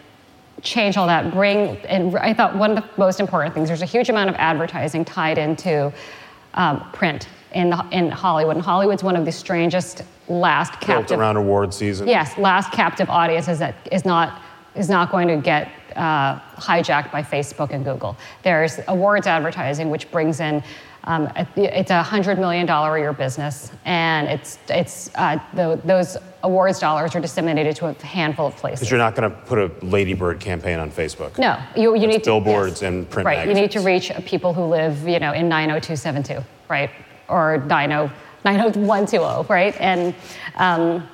change 0.63 0.97
all 0.97 1.07
that 1.07 1.33
bring 1.33 1.77
and 1.87 2.17
i 2.19 2.33
thought 2.33 2.55
one 2.57 2.77
of 2.77 2.77
the 2.77 2.89
most 2.97 3.19
important 3.19 3.53
things 3.53 3.69
there's 3.69 3.83
a 3.83 3.87
huge 3.87 4.09
amount 4.09 4.31
of 4.31 4.37
advertising 4.37 5.05
tied 5.05 5.39
into 5.39 5.93
um, 6.55 6.81
print 6.93 7.29
in, 7.53 7.71
the, 7.71 7.89
in 7.91 8.11
hollywood. 8.11 8.57
And 8.57 8.65
hollywood's 8.65 9.03
one 9.03 9.17
of 9.17 9.25
the 9.25 9.33
strangest 9.33 10.03
last 10.29 10.81
captive 10.81 11.09
Built 11.09 11.21
around 11.21 11.37
award 11.37 11.75
season. 11.75 12.07
Yes 12.07 12.39
last 12.39 12.71
captive 12.73 13.11
audiences 13.11 13.59
that 13.59 13.75
is 13.91 14.05
not 14.05 14.41
is 14.75 14.89
not 14.89 15.11
going 15.11 15.29
to 15.29 15.37
get 15.37 15.69
uh, 15.97 16.39
hijacked 16.57 17.11
by 17.11 17.23
facebook 17.23 17.71
and 17.71 17.85
google. 17.85 18.17
There's 18.43 18.79
awards 18.89 19.27
advertising 19.27 19.91
which 19.91 20.11
brings 20.11 20.41
in 20.41 20.63
um, 21.05 21.31
it's 21.57 21.91
a 21.91 22.03
hundred 22.03 22.39
million 22.39 22.65
dollar 22.65 22.97
a 22.97 23.01
year 23.01 23.13
business, 23.13 23.73
and 23.85 24.29
it's 24.29 24.59
it's 24.69 25.11
uh, 25.17 25.39
the, 25.55 25.81
those 25.85 26.17
awards 26.45 26.79
dollars 26.79 27.15
are 27.17 27.21
disseminated 27.21 27.75
to 27.77 27.87
a 27.87 27.95
handful 28.05 28.47
of 28.47 28.57
places. 28.57 28.81
Because 28.81 28.91
you're 28.91 28.99
not 28.99 29.17
going 29.17 29.29
to 29.29 29.37
put 29.37 29.59
a 29.59 29.85
Lady 29.85 30.15
Bird 30.15 30.39
campaign 30.39 30.79
on 30.79 30.91
Facebook. 30.91 31.39
No, 31.39 31.61
you, 31.77 31.97
you 31.97 32.07
need 32.07 32.23
billboards 32.23 32.81
to, 32.81 32.85
yes. 32.85 32.93
and 32.93 33.11
print. 33.11 33.27
Right, 33.27 33.39
magazines. 33.39 33.57
you 33.57 33.63
need 33.63 33.73
to 33.73 33.81
reach 33.81 34.27
people 34.27 34.55
who 34.55 34.65
live, 34.65 35.07
you 35.07 35.19
know, 35.19 35.33
in 35.33 35.49
90272, 35.49 36.45
right, 36.69 36.91
or 37.29 37.59
90 37.59 38.13
90120, 38.45 39.49
right, 39.49 39.81
and 39.81 40.15
um, 40.57 41.09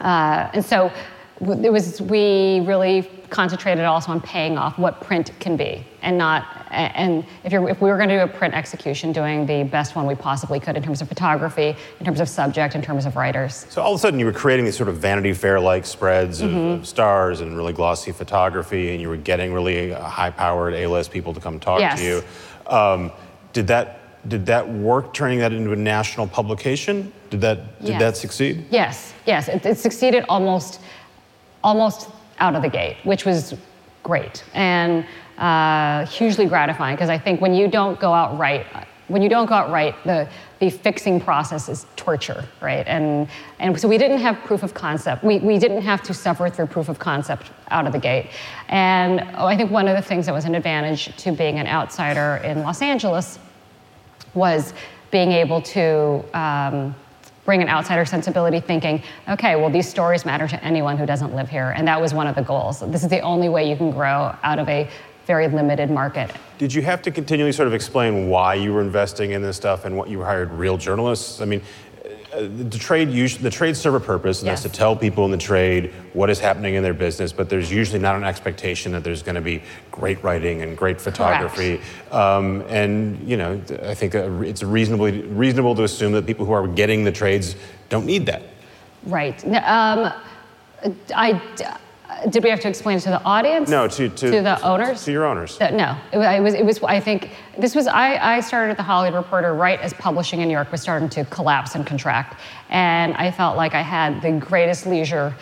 uh, 0.00 0.50
and 0.52 0.64
so 0.64 0.92
it 1.40 1.72
was 1.72 2.00
we 2.02 2.60
really 2.60 3.10
concentrated 3.30 3.84
also 3.84 4.12
on 4.12 4.20
paying 4.20 4.56
off 4.56 4.78
what 4.78 5.00
print 5.00 5.32
can 5.40 5.56
be 5.56 5.84
and 6.02 6.16
not 6.16 6.55
and 6.70 7.24
if, 7.44 7.52
you're, 7.52 7.68
if 7.68 7.80
we 7.80 7.90
were 7.90 7.96
going 7.96 8.08
to 8.08 8.16
do 8.16 8.22
a 8.22 8.28
print 8.28 8.54
execution 8.54 9.12
doing 9.12 9.46
the 9.46 9.64
best 9.64 9.94
one 9.94 10.06
we 10.06 10.14
possibly 10.14 10.58
could 10.58 10.76
in 10.76 10.82
terms 10.82 11.00
of 11.00 11.08
photography 11.08 11.76
in 12.00 12.06
terms 12.06 12.20
of 12.20 12.28
subject 12.28 12.74
in 12.74 12.82
terms 12.82 13.06
of 13.06 13.16
writers 13.16 13.66
so 13.68 13.82
all 13.82 13.92
of 13.92 13.96
a 13.96 14.00
sudden 14.00 14.18
you 14.18 14.26
were 14.26 14.32
creating 14.32 14.64
these 14.64 14.76
sort 14.76 14.88
of 14.88 14.96
vanity 14.96 15.32
fair 15.32 15.60
like 15.60 15.86
spreads 15.86 16.42
mm-hmm. 16.42 16.56
of, 16.56 16.80
of, 16.80 16.86
stars 16.86 17.40
and 17.40 17.56
really 17.56 17.72
glossy 17.72 18.12
photography 18.12 18.92
and 18.92 19.00
you 19.00 19.08
were 19.08 19.16
getting 19.16 19.52
really 19.52 19.92
high 19.92 20.30
powered 20.30 20.74
a-list 20.74 21.10
people 21.10 21.32
to 21.32 21.40
come 21.40 21.60
talk 21.60 21.80
yes. 21.80 21.98
to 21.98 22.04
you 22.04 22.22
um, 22.72 23.10
did 23.52 23.66
that 23.66 24.00
did 24.28 24.44
that 24.46 24.68
work 24.68 25.14
turning 25.14 25.38
that 25.38 25.52
into 25.52 25.72
a 25.72 25.76
national 25.76 26.26
publication 26.26 27.12
did 27.30 27.40
that 27.40 27.78
did 27.80 27.90
yes. 27.90 28.00
that 28.00 28.16
succeed 28.16 28.64
yes 28.70 29.14
yes 29.26 29.48
it, 29.48 29.64
it 29.64 29.78
succeeded 29.78 30.24
almost 30.28 30.80
almost 31.62 32.10
out 32.38 32.54
of 32.54 32.62
the 32.62 32.68
gate, 32.68 32.96
which 33.04 33.24
was 33.24 33.54
great 34.02 34.44
and 34.54 35.04
uh, 35.38 36.06
hugely 36.06 36.46
gratifying 36.46 36.96
because 36.96 37.10
I 37.10 37.18
think 37.18 37.40
when 37.40 37.54
you 37.54 37.68
don't 37.68 37.98
go 38.00 38.12
out 38.12 38.38
right, 38.38 38.66
when 39.08 39.22
you 39.22 39.28
don't 39.28 39.46
go 39.46 39.54
out 39.54 39.70
right, 39.70 39.94
the, 40.04 40.28
the 40.58 40.70
fixing 40.70 41.20
process 41.20 41.68
is 41.68 41.86
torture, 41.94 42.44
right? 42.60 42.86
And, 42.88 43.28
and 43.60 43.78
so 43.78 43.88
we 43.88 43.98
didn't 43.98 44.18
have 44.18 44.36
proof 44.38 44.62
of 44.62 44.74
concept. 44.74 45.22
We, 45.22 45.38
we 45.38 45.58
didn't 45.58 45.82
have 45.82 46.02
to 46.04 46.14
suffer 46.14 46.48
through 46.48 46.66
proof 46.66 46.88
of 46.88 46.98
concept 46.98 47.50
out 47.68 47.86
of 47.86 47.92
the 47.92 47.98
gate. 47.98 48.30
And 48.68 49.20
oh, 49.36 49.46
I 49.46 49.56
think 49.56 49.70
one 49.70 49.86
of 49.86 49.96
the 49.96 50.02
things 50.02 50.26
that 50.26 50.32
was 50.32 50.44
an 50.44 50.54
advantage 50.54 51.14
to 51.18 51.32
being 51.32 51.58
an 51.58 51.66
outsider 51.66 52.42
in 52.44 52.62
Los 52.62 52.82
Angeles 52.82 53.38
was 54.34 54.74
being 55.10 55.30
able 55.30 55.62
to 55.62 56.24
um, 56.34 56.94
bring 57.44 57.62
an 57.62 57.68
outsider 57.68 58.04
sensibility 58.04 58.58
thinking, 58.60 59.02
okay, 59.28 59.54
well, 59.54 59.70
these 59.70 59.88
stories 59.88 60.26
matter 60.26 60.48
to 60.48 60.62
anyone 60.64 60.98
who 60.98 61.06
doesn't 61.06 61.34
live 61.34 61.48
here. 61.48 61.72
And 61.76 61.86
that 61.86 62.00
was 62.00 62.12
one 62.12 62.26
of 62.26 62.34
the 62.34 62.42
goals. 62.42 62.80
This 62.80 63.04
is 63.04 63.08
the 63.08 63.20
only 63.20 63.48
way 63.48 63.70
you 63.70 63.76
can 63.76 63.92
grow 63.92 64.36
out 64.42 64.58
of 64.58 64.68
a 64.68 64.90
very 65.26 65.48
limited 65.48 65.90
market. 65.90 66.30
Did 66.58 66.72
you 66.72 66.82
have 66.82 67.02
to 67.02 67.10
continually 67.10 67.52
sort 67.52 67.68
of 67.68 67.74
explain 67.74 68.28
why 68.28 68.54
you 68.54 68.72
were 68.72 68.80
investing 68.80 69.32
in 69.32 69.42
this 69.42 69.56
stuff 69.56 69.84
and 69.84 69.96
what 69.96 70.08
you 70.08 70.22
hired 70.22 70.52
real 70.52 70.78
journalists? 70.78 71.40
I 71.40 71.44
mean, 71.44 71.62
the 72.36 72.78
trade 72.78 73.10
usually, 73.10 73.42
the 73.42 73.50
trade 73.50 73.76
serve 73.76 73.94
a 73.94 74.00
purpose, 74.00 74.40
and 74.40 74.46
yes. 74.46 74.62
that's 74.62 74.72
to 74.72 74.78
tell 74.78 74.94
people 74.94 75.24
in 75.24 75.30
the 75.30 75.38
trade 75.38 75.92
what 76.12 76.28
is 76.28 76.38
happening 76.38 76.74
in 76.74 76.82
their 76.82 76.94
business. 76.94 77.32
But 77.32 77.48
there's 77.48 77.72
usually 77.72 77.98
not 77.98 78.16
an 78.16 78.24
expectation 78.24 78.92
that 78.92 79.04
there's 79.04 79.22
going 79.22 79.36
to 79.36 79.40
be 79.40 79.62
great 79.90 80.22
writing 80.22 80.62
and 80.62 80.76
great 80.76 81.00
photography. 81.00 81.80
Um, 82.10 82.62
and 82.68 83.26
you 83.26 83.36
know, 83.36 83.60
I 83.82 83.94
think 83.94 84.14
it's 84.14 84.62
reasonably 84.62 85.22
reasonable 85.22 85.74
to 85.76 85.84
assume 85.84 86.12
that 86.12 86.26
people 86.26 86.44
who 86.46 86.52
are 86.52 86.68
getting 86.68 87.04
the 87.04 87.12
trades 87.12 87.56
don't 87.88 88.06
need 88.06 88.26
that. 88.26 88.42
Right. 89.04 89.42
Um, 89.46 90.12
I 91.14 91.40
did 92.28 92.42
we 92.42 92.50
have 92.50 92.60
to 92.60 92.68
explain 92.68 92.98
it 92.98 93.02
to 93.02 93.10
the 93.10 93.22
audience? 93.22 93.68
No, 93.68 93.86
to, 93.88 94.08
to, 94.08 94.30
to 94.30 94.42
the 94.42 94.60
owners. 94.62 95.04
To 95.04 95.12
your 95.12 95.26
owners. 95.26 95.58
no, 95.60 95.96
it, 96.12 96.18
it, 96.18 96.40
was. 96.40 96.54
It 96.54 96.64
was. 96.64 96.82
I 96.82 97.00
think 97.00 97.30
this 97.58 97.74
was. 97.74 97.86
I, 97.86 98.36
I 98.36 98.40
started 98.40 98.70
at 98.70 98.76
the 98.76 98.82
Hollywood 98.82 99.16
Reporter 99.16 99.54
right 99.54 99.78
as 99.80 99.92
publishing 99.94 100.40
in 100.40 100.48
New 100.48 100.54
York 100.54 100.72
was 100.72 100.80
starting 100.80 101.08
to 101.10 101.24
collapse 101.26 101.74
and 101.74 101.86
contract, 101.86 102.40
and 102.70 103.14
I 103.14 103.30
felt 103.30 103.56
like 103.56 103.74
I 103.74 103.82
had 103.82 104.22
the 104.22 104.32
greatest 104.32 104.86
leisure, 104.86 105.34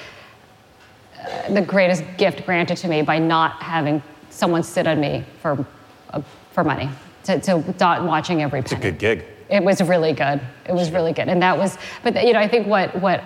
uh, 1.20 1.52
the 1.52 1.62
greatest 1.62 2.04
gift 2.18 2.44
granted 2.44 2.76
to 2.78 2.88
me 2.88 3.02
by 3.02 3.18
not 3.18 3.62
having 3.62 4.02
someone 4.30 4.62
sit 4.62 4.86
on 4.86 5.00
me 5.00 5.24
for, 5.40 5.64
uh, 6.10 6.20
for 6.52 6.64
money, 6.64 6.90
to, 7.24 7.40
to 7.40 7.60
dot 7.78 8.04
watching 8.04 8.42
every 8.42 8.62
penny. 8.62 8.76
It's 8.76 8.84
a 8.84 8.90
good 8.90 8.98
gig. 8.98 9.24
It 9.48 9.62
was 9.62 9.80
really 9.82 10.12
good. 10.12 10.40
It 10.68 10.72
was 10.74 10.90
really 10.90 11.12
good, 11.12 11.28
and 11.28 11.40
that 11.42 11.56
was. 11.56 11.78
But 12.02 12.26
you 12.26 12.32
know, 12.32 12.40
I 12.40 12.48
think 12.48 12.66
what 12.66 13.00
what 13.00 13.22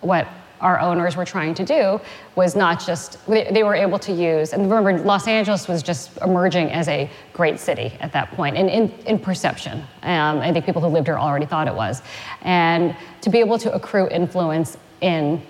what 0.00 0.26
our 0.60 0.78
owners 0.78 1.16
were 1.16 1.24
trying 1.24 1.54
to 1.54 1.64
do 1.64 2.00
was 2.36 2.54
not 2.54 2.84
just, 2.84 3.24
they, 3.26 3.62
were 3.62 3.74
able 3.74 3.98
to 3.98 4.12
use, 4.12 4.52
and 4.52 4.70
remember, 4.70 5.02
Los 5.04 5.26
Angeles 5.26 5.68
was 5.68 5.82
just 5.82 6.16
emerging 6.18 6.70
as 6.70 6.88
a 6.88 7.10
great 7.32 7.58
city 7.58 7.92
at 8.00 8.12
that 8.12 8.30
and 8.38 8.56
in, 8.56 8.68
in, 8.68 8.90
in 9.06 9.18
perception. 9.18 9.78
Um, 10.02 10.38
I 10.38 10.52
think 10.52 10.64
people 10.64 10.82
who 10.82 10.88
lived 10.88 11.06
here 11.06 11.18
already 11.18 11.46
thought 11.46 11.68
it 11.68 11.74
was. 11.74 12.02
And 12.42 12.96
to 13.22 13.30
be 13.30 13.38
able 13.38 13.58
to 13.58 13.72
accrue 13.72 14.08
influence 14.08 14.76
in, 15.00 15.42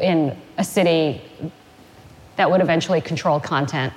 in 0.00 0.36
a 0.56 0.64
city 0.64 1.22
that 2.36 2.50
would 2.50 2.60
eventually 2.60 3.00
control 3.00 3.40
content, 3.40 3.92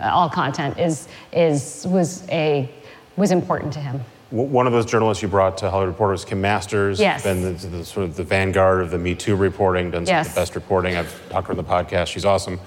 uh, 0.00 0.04
all 0.04 0.28
content, 0.28 0.78
is, 0.78 1.08
is, 1.32 1.86
was, 1.88 2.26
a, 2.30 2.70
was 3.16 3.30
important 3.30 3.72
to 3.74 3.80
him. 3.80 4.00
One 4.32 4.66
of 4.66 4.72
those 4.72 4.86
journalists 4.86 5.22
you 5.22 5.28
brought 5.28 5.58
to 5.58 5.70
Hollywood 5.70 5.92
Reporter 5.92 6.12
was 6.12 6.24
Kim 6.24 6.40
Masters. 6.40 6.98
Yes. 6.98 7.22
Been 7.22 7.42
the, 7.42 7.50
the, 7.50 7.84
sort 7.84 8.04
of 8.04 8.16
the 8.16 8.24
vanguard 8.24 8.80
of 8.80 8.90
the 8.90 8.96
Me 8.96 9.14
Too 9.14 9.36
reporting, 9.36 9.90
done 9.90 10.06
some 10.06 10.14
yes. 10.14 10.28
of 10.28 10.34
the 10.34 10.40
best 10.40 10.54
reporting. 10.54 10.96
I've 10.96 11.12
talked 11.28 11.48
to 11.48 11.52
her 11.54 11.58
on 11.58 11.62
the 11.62 11.70
podcast. 11.70 12.06
She's 12.06 12.24
awesome. 12.24 12.58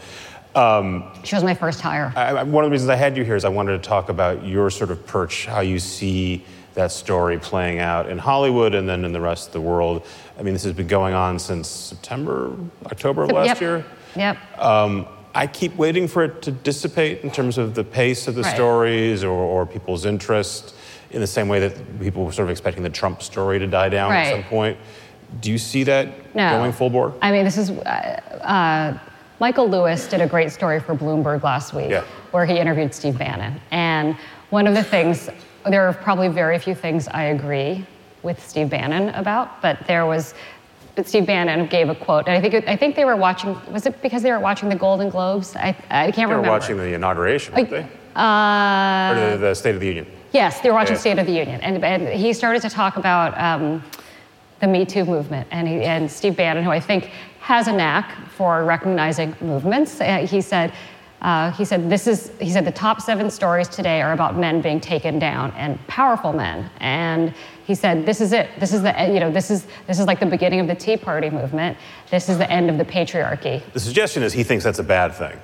Um, 0.54 1.12
she 1.24 1.34
was 1.34 1.44
my 1.44 1.56
first 1.56 1.82
hire. 1.82 2.14
I, 2.16 2.44
one 2.44 2.64
of 2.64 2.70
the 2.70 2.72
reasons 2.72 2.90
I 2.92 2.96
had 2.96 3.18
you 3.18 3.24
here 3.24 3.36
is 3.36 3.46
I 3.46 3.50
wanted 3.50 3.82
to 3.82 3.90
talk 3.90 4.10
about 4.10 4.46
your 4.46 4.70
sort 4.70 4.92
of 4.92 5.08
perch, 5.08 5.48
how 5.48 5.62
you 5.62 5.80
see 5.80 6.46
that 6.76 6.92
story 6.92 7.40
playing 7.40 7.80
out 7.80 8.10
in 8.10 8.20
Hollywood 8.20 8.76
and 8.76 8.88
then 8.88 9.04
in 9.04 9.12
the 9.12 9.22
rest 9.22 9.48
of 9.48 9.54
the 9.54 9.62
world. 9.62 10.06
I 10.38 10.44
mean, 10.44 10.54
this 10.54 10.66
has 10.66 10.74
been 10.74 10.86
going 10.86 11.16
on 11.16 11.40
since 11.40 11.68
September, 11.68 12.56
October 12.86 13.24
of 13.24 13.32
last 13.32 13.48
yep. 13.48 13.62
year. 13.62 13.86
Yep. 14.16 14.62
Um, 14.62 15.08
I 15.34 15.48
keep 15.48 15.76
waiting 15.78 16.08
for 16.08 16.26
it 16.26 16.44
to 16.44 16.52
dissipate 16.52 17.22
in 17.22 17.32
terms 17.32 17.58
of 17.58 17.74
the 17.74 17.84
pace 17.84 18.28
of 18.28 18.36
the 18.36 18.44
right. 18.44 18.56
stories 18.56 19.24
or, 19.24 19.32
or 19.32 19.66
people's 19.66 20.06
interest 20.06 20.75
in 21.16 21.22
the 21.22 21.28
same 21.28 21.48
way 21.48 21.60
that 21.60 22.00
people 22.00 22.26
were 22.26 22.32
sort 22.32 22.46
of 22.46 22.52
expecting 22.52 22.84
the 22.84 22.90
Trump 22.90 23.24
story 23.24 23.58
to 23.58 23.66
die 23.66 23.90
down 23.90 24.12
right. 24.12 24.28
at 24.28 24.32
some 24.32 24.44
point. 24.44 24.78
Do 25.42 25.50
you 25.50 25.58
see 25.58 25.84
that 25.84 26.36
no. 26.36 26.58
going 26.58 26.74
full 26.74 26.90
bore? 26.90 27.14
I 27.22 27.32
mean, 27.32 27.46
this 27.46 27.58
is. 27.58 27.72
Uh, 27.72 27.80
uh, 28.44 29.00
Michael 29.40 29.68
Lewis 29.68 30.08
did 30.08 30.22
a 30.22 30.28
great 30.28 30.52
story 30.52 30.80
for 30.80 30.96
Bloomberg 30.96 31.44
last 31.44 31.74
week 31.74 31.90
yeah. 31.90 32.06
where 32.32 32.46
he 32.46 32.58
interviewed 32.58 32.94
Steve 32.94 33.18
Bannon. 33.18 33.60
And 33.72 34.16
one 34.50 34.66
of 34.66 34.76
the 34.76 34.84
things, 34.84 35.30
there 35.66 35.86
are 35.88 35.94
probably 35.94 36.30
very 36.30 36.58
few 36.58 36.74
things 36.74 37.10
I 37.10 37.24
agree 37.24 37.86
with 38.24 38.46
Steve 38.48 38.70
Bannon 38.70 39.10
about, 39.10 39.62
but 39.62 39.86
there 39.88 40.06
was 40.06 40.34
but 40.96 41.08
Steve 41.08 41.26
Bannon 41.26 41.68
gave 41.68 41.90
a 41.90 41.96
quote, 41.96 42.28
and 42.28 42.38
I 42.38 42.40
think 42.40 42.54
it, 42.54 42.68
I 42.70 42.78
think 42.78 42.96
they 42.96 43.04
were 43.04 43.18
watching. 43.18 43.60
Was 43.72 43.86
it 43.86 44.02
because 44.02 44.24
they 44.24 44.32
were 44.32 44.40
watching 44.40 44.70
the 44.70 44.76
Golden 44.76 45.10
Globes? 45.10 45.54
I, 45.58 45.76
I 45.90 46.12
can't 46.12 46.16
they 46.16 46.22
remember. 46.24 46.44
They 46.44 46.48
were 46.48 46.56
watching 46.56 46.78
the 46.78 46.94
inauguration, 46.94 47.54
weren't 47.54 47.70
they? 47.70 47.88
Uh, 48.16 49.12
or 49.12 49.32
the, 49.32 49.38
the, 49.38 49.54
State 49.54 49.76
of 49.76 49.82
the 49.82 49.88
Union. 49.88 50.08
Yes, 50.36 50.60
they 50.60 50.70
were 50.70 50.76
watching 50.76 50.96
yeah. 50.96 51.00
State 51.00 51.18
of 51.18 51.26
the 51.28 51.32
Union, 51.32 51.62
and, 51.62 51.82
and 51.82 52.10
he 52.10 52.34
started 52.34 52.62
to 52.64 52.70
talk 52.70 52.98
about 52.98 53.38
um, 53.40 53.82
the 54.60 54.68
Me 54.68 54.84
Too 54.84 55.06
movement, 55.06 55.48
and, 55.50 55.66
he, 55.66 55.82
and 55.84 56.12
Steve 56.12 56.36
Bannon, 56.36 56.62
who 56.62 56.72
I 56.72 56.80
think 56.80 57.06
has 57.40 57.70
a 57.70 57.72
knack 57.72 58.12
for 58.32 58.66
recognizing 58.66 59.34
movements, 59.40 60.02
uh, 60.02 60.28
he 60.30 60.42
said. 60.42 60.74
Uh, 61.22 61.50
he 61.52 61.64
said, 61.64 61.90
"This 61.90 62.06
is." 62.06 62.32
He 62.40 62.52
said, 62.52 62.66
"The 62.66 62.72
top 62.72 63.02
seven 63.02 63.32
stories 63.32 63.70
today 63.70 64.02
are 64.02 64.12
about 64.12 64.38
men 64.38 64.62
being 64.62 64.82
taken 64.82 65.18
down 65.18 65.54
and 65.54 65.80
powerful 65.88 66.34
men." 66.34 66.70
And 66.82 67.34
he 67.66 67.74
said, 67.74 68.06
"This 68.06 68.20
is 68.20 68.34
it. 68.34 68.50
This 68.60 68.74
is 68.74 68.82
the 68.84 68.94
you 69.12 69.22
know 69.22 69.32
this 69.32 69.50
is 69.50 69.66
this 69.88 69.98
is 69.98 70.06
like 70.06 70.20
the 70.20 70.26
beginning 70.26 70.60
of 70.60 70.68
the 70.68 70.76
Tea 70.76 70.98
Party 70.98 71.30
movement. 71.30 71.78
This 72.12 72.28
is 72.28 72.38
the 72.38 72.52
end 72.52 72.70
of 72.70 72.78
the 72.78 72.86
patriarchy." 72.86 73.64
The 73.72 73.80
suggestion 73.80 74.22
is 74.22 74.34
he 74.34 74.44
thinks 74.44 74.66
that's 74.66 74.80
a 74.80 74.84
bad 74.84 75.16
thing. 75.16 75.40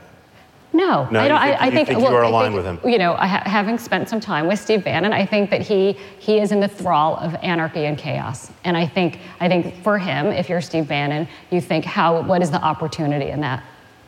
No, 0.73 1.07
no 1.09 1.19
I 1.19 1.27
don't. 1.27 1.41
Think, 1.41 1.61
I, 1.61 1.67
I 1.67 1.71
think, 1.71 1.87
think, 1.89 1.99
well, 1.99 2.11
you 2.11 2.17
are 2.17 2.23
aligned 2.23 2.55
think, 2.55 2.65
with 2.65 2.83
him. 2.83 2.91
You 2.91 2.97
know, 2.97 3.15
having 3.15 3.77
spent 3.77 4.07
some 4.07 4.19
time 4.19 4.47
with 4.47 4.59
Steve 4.59 4.83
Bannon, 4.83 5.11
I 5.11 5.25
think 5.25 5.49
that 5.49 5.61
he 5.61 5.93
he 6.19 6.39
is 6.39 6.51
in 6.51 6.59
the 6.59 6.67
thrall 6.67 7.17
of 7.17 7.35
anarchy 7.35 7.85
and 7.85 7.97
chaos. 7.97 8.51
And 8.63 8.77
I 8.77 8.87
think 8.87 9.19
I 9.39 9.49
think 9.49 9.83
for 9.83 9.97
him, 9.97 10.27
if 10.27 10.47
you're 10.47 10.61
Steve 10.61 10.87
Bannon, 10.87 11.27
you 11.49 11.59
think 11.59 11.83
how 11.83 12.21
what 12.21 12.41
is 12.41 12.51
the 12.51 12.61
opportunity 12.61 13.29
in 13.29 13.41
that? 13.41 13.63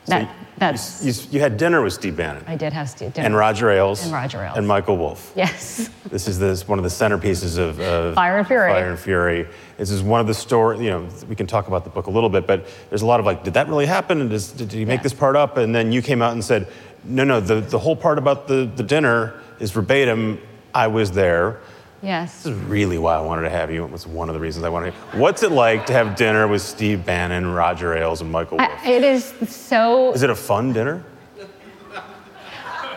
That 0.06 0.28
so 0.28 0.46
that's. 0.58 1.04
You, 1.04 1.30
you, 1.32 1.40
had 1.40 1.58
dinner 1.58 1.82
with 1.82 1.94
Steve 1.94 2.16
Bannon. 2.16 2.44
I 2.48 2.56
did 2.56 2.74
have 2.74 2.90
Steve 2.90 3.14
dinner. 3.14 3.26
And 3.26 3.36
Roger 3.36 3.72
Ailes. 3.72 4.04
And 4.04 4.14
Roger 4.14 4.44
Ailes. 4.44 4.58
And 4.58 4.68
Michael 4.68 4.98
Wolff. 4.98 5.32
Yes. 5.36 5.90
This 6.14 6.28
is 6.28 6.38
this 6.38 6.68
one 6.68 6.78
of 6.78 6.84
the 6.84 6.92
centerpieces 6.92 7.58
of, 7.58 7.80
of 7.80 8.14
Fire 8.14 8.38
and 8.38 8.46
Fury. 8.46 8.72
Fire 8.72 8.92
and 8.92 9.00
Fury. 9.00 9.48
This 9.78 9.90
is 9.90 10.04
one 10.04 10.22
of 10.22 10.28
the 10.28 10.34
stories. 10.36 10.80
You 10.80 10.92
know, 10.92 11.10
we 11.28 11.36
can 11.36 11.48
talk 11.48 11.68
about 11.68 11.86
the 11.86 11.90
book 11.90 12.06
a 12.06 12.12
little 12.12 12.30
bit, 12.30 12.46
but 12.46 12.68
there's 12.90 13.02
a 13.02 13.06
lot 13.08 13.20
of 13.20 13.26
like, 13.26 13.44
did 13.44 13.56
that 13.56 13.68
really 13.68 13.88
happen? 13.88 14.22
And 14.22 14.30
does, 14.30 14.52
did 14.52 14.72
he 14.72 14.86
make 14.86 15.00
yeah. 15.00 15.04
this 15.04 15.14
part 15.14 15.36
up? 15.36 15.58
And 15.58 15.74
then 15.74 15.92
you 15.92 16.04
came 16.04 16.22
out 16.22 16.34
and 16.34 16.44
said, 16.44 16.68
no, 17.04 17.24
no. 17.24 17.40
The 17.40 17.62
the 17.62 17.80
whole 17.80 17.96
part 17.96 18.18
about 18.18 18.48
the 18.48 18.70
the 18.76 18.84
dinner 18.84 19.42
is 19.60 19.72
verbatim. 19.72 20.40
I 20.74 20.88
was 20.88 21.12
there. 21.12 21.62
Yes. 22.04 22.44
This 22.44 22.54
is 22.54 22.60
really 22.64 22.98
why 22.98 23.16
I 23.16 23.22
wanted 23.22 23.44
to 23.44 23.50
have 23.50 23.72
you. 23.72 23.86
It 23.86 23.92
was 23.92 24.06
one 24.06 24.28
of 24.28 24.36
the 24.36 24.42
reasons 24.42 24.66
I 24.66 24.70
wanted. 24.70 24.92
To, 24.92 25.18
what's 25.18 25.42
it 25.42 25.54
like 25.54 25.86
to 25.86 25.94
have 25.94 26.18
dinner 26.18 26.50
with 26.50 26.62
Steve 26.62 27.06
Bannon, 27.06 27.54
Roger 27.54 27.96
Ailes, 27.96 28.20
and 28.20 28.30
Michael 28.30 28.58
Wolff? 28.58 28.70
I, 28.70 28.92
it 28.92 29.04
is 29.04 29.34
so. 29.48 30.12
Is 30.12 30.22
it 30.22 30.30
a 30.30 30.36
fun 30.36 30.74
dinner? 30.74 31.04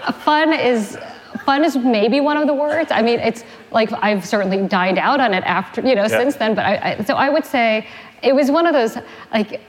Fun 0.25 0.53
is 0.53 0.99
fun 1.45 1.65
is 1.65 1.77
maybe 1.77 2.21
one 2.21 2.37
of 2.37 2.47
the 2.47 2.55
words. 2.55 2.91
I 2.91 3.03
mean, 3.03 3.21
it's 3.21 3.45
like 3.71 3.93
I've 3.93 4.25
certainly 4.27 4.67
dined 4.67 4.99
out 4.99 5.21
on 5.21 5.35
it 5.35 5.45
after 5.45 5.81
you 5.81 5.95
know 5.95 6.03
yeah. 6.03 6.09
since 6.09 6.37
then. 6.37 6.55
But 6.55 6.65
I, 6.65 6.97
I, 6.99 7.05
so 7.05 7.15
I 7.15 7.29
would 7.29 7.45
say 7.45 7.87
it 8.23 8.35
was 8.35 8.51
one 8.51 8.67
of 8.67 8.73
those 8.73 8.99
like 9.33 9.61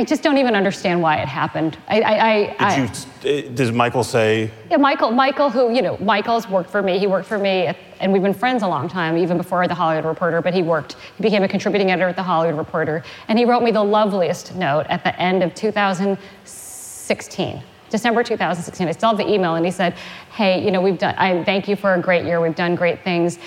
I 0.00 0.04
just 0.04 0.22
don't 0.22 0.38
even 0.38 0.56
understand 0.56 1.02
why 1.02 1.18
it 1.18 1.28
happened. 1.28 1.76
I, 1.86 2.00
I, 2.00 2.56
I, 2.58 2.86
Did 2.86 2.96
you, 3.22 3.30
eh, 3.30 3.42
does 3.52 3.70
Michael 3.70 4.02
say? 4.02 4.50
Yeah, 4.70 4.78
Michael. 4.78 5.10
Michael, 5.10 5.50
who 5.50 5.74
you 5.74 5.82
know, 5.82 5.98
Michael's 5.98 6.48
worked 6.48 6.70
for 6.70 6.80
me. 6.80 6.98
He 6.98 7.06
worked 7.06 7.28
for 7.28 7.36
me, 7.36 7.66
at, 7.66 7.76
and 8.00 8.10
we've 8.10 8.22
been 8.22 8.32
friends 8.32 8.62
a 8.62 8.66
long 8.66 8.88
time, 8.88 9.18
even 9.18 9.36
before 9.36 9.68
the 9.68 9.74
Hollywood 9.74 10.06
Reporter. 10.06 10.40
But 10.40 10.54
he 10.54 10.62
worked. 10.62 10.96
He 11.18 11.22
became 11.22 11.42
a 11.42 11.48
contributing 11.48 11.90
editor 11.90 12.08
at 12.08 12.16
the 12.16 12.22
Hollywood 12.22 12.56
Reporter, 12.56 13.04
and 13.28 13.38
he 13.38 13.44
wrote 13.44 13.62
me 13.62 13.72
the 13.72 13.84
loveliest 13.84 14.54
note 14.54 14.86
at 14.88 15.04
the 15.04 15.14
end 15.20 15.42
of 15.42 15.54
2016. 15.54 17.62
December 17.90 18.24
2016. 18.24 18.88
I 18.88 18.92
still 18.92 19.10
have 19.10 19.18
the 19.18 19.30
email, 19.30 19.56
and 19.56 19.66
he 19.66 19.70
said, 19.70 19.92
"Hey, 20.32 20.64
you 20.64 20.70
know, 20.70 20.80
we've 20.80 20.96
done. 20.96 21.14
I 21.18 21.44
thank 21.44 21.68
you 21.68 21.76
for 21.76 21.92
a 21.92 22.00
great 22.00 22.24
year. 22.24 22.40
We've 22.40 22.54
done 22.54 22.74
great 22.74 23.04
things. 23.04 23.38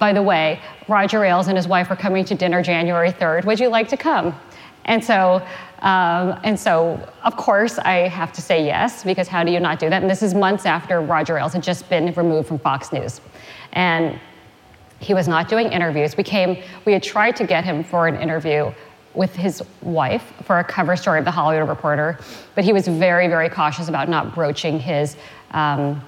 By 0.00 0.12
the 0.12 0.22
way, 0.22 0.58
Roger 0.88 1.24
Ailes 1.24 1.46
and 1.46 1.56
his 1.56 1.68
wife 1.68 1.88
are 1.88 1.94
coming 1.94 2.24
to 2.24 2.34
dinner 2.34 2.64
January 2.64 3.12
3rd. 3.12 3.44
Would 3.44 3.60
you 3.60 3.68
like 3.68 3.86
to 3.90 3.96
come?" 3.96 4.34
And 4.90 5.04
so, 5.04 5.40
um, 5.82 6.40
and 6.42 6.58
so, 6.58 7.00
of 7.22 7.36
course, 7.36 7.78
I 7.78 8.08
have 8.08 8.32
to 8.32 8.42
say 8.42 8.66
yes, 8.66 9.04
because 9.04 9.28
how 9.28 9.44
do 9.44 9.52
you 9.52 9.60
not 9.60 9.78
do 9.78 9.88
that? 9.88 10.02
And 10.02 10.10
this 10.10 10.20
is 10.20 10.34
months 10.34 10.66
after 10.66 11.00
Roger 11.00 11.38
Ailes 11.38 11.52
had 11.52 11.62
just 11.62 11.88
been 11.88 12.12
removed 12.14 12.48
from 12.48 12.58
Fox 12.58 12.92
News. 12.92 13.20
And 13.72 14.18
he 14.98 15.14
was 15.14 15.28
not 15.28 15.48
doing 15.48 15.70
interviews. 15.70 16.16
We 16.16 16.24
came, 16.24 16.60
we 16.86 16.92
had 16.92 17.04
tried 17.04 17.36
to 17.36 17.46
get 17.46 17.64
him 17.64 17.84
for 17.84 18.08
an 18.08 18.16
interview 18.16 18.72
with 19.14 19.34
his 19.36 19.62
wife 19.80 20.32
for 20.42 20.58
a 20.58 20.64
cover 20.64 20.96
story 20.96 21.20
of 21.20 21.24
the 21.24 21.30
Hollywood 21.30 21.68
Reporter, 21.68 22.18
but 22.56 22.64
he 22.64 22.72
was 22.72 22.88
very, 22.88 23.28
very 23.28 23.48
cautious 23.48 23.88
about 23.88 24.08
not 24.08 24.34
broaching 24.34 24.80
his, 24.80 25.16
um, 25.52 26.02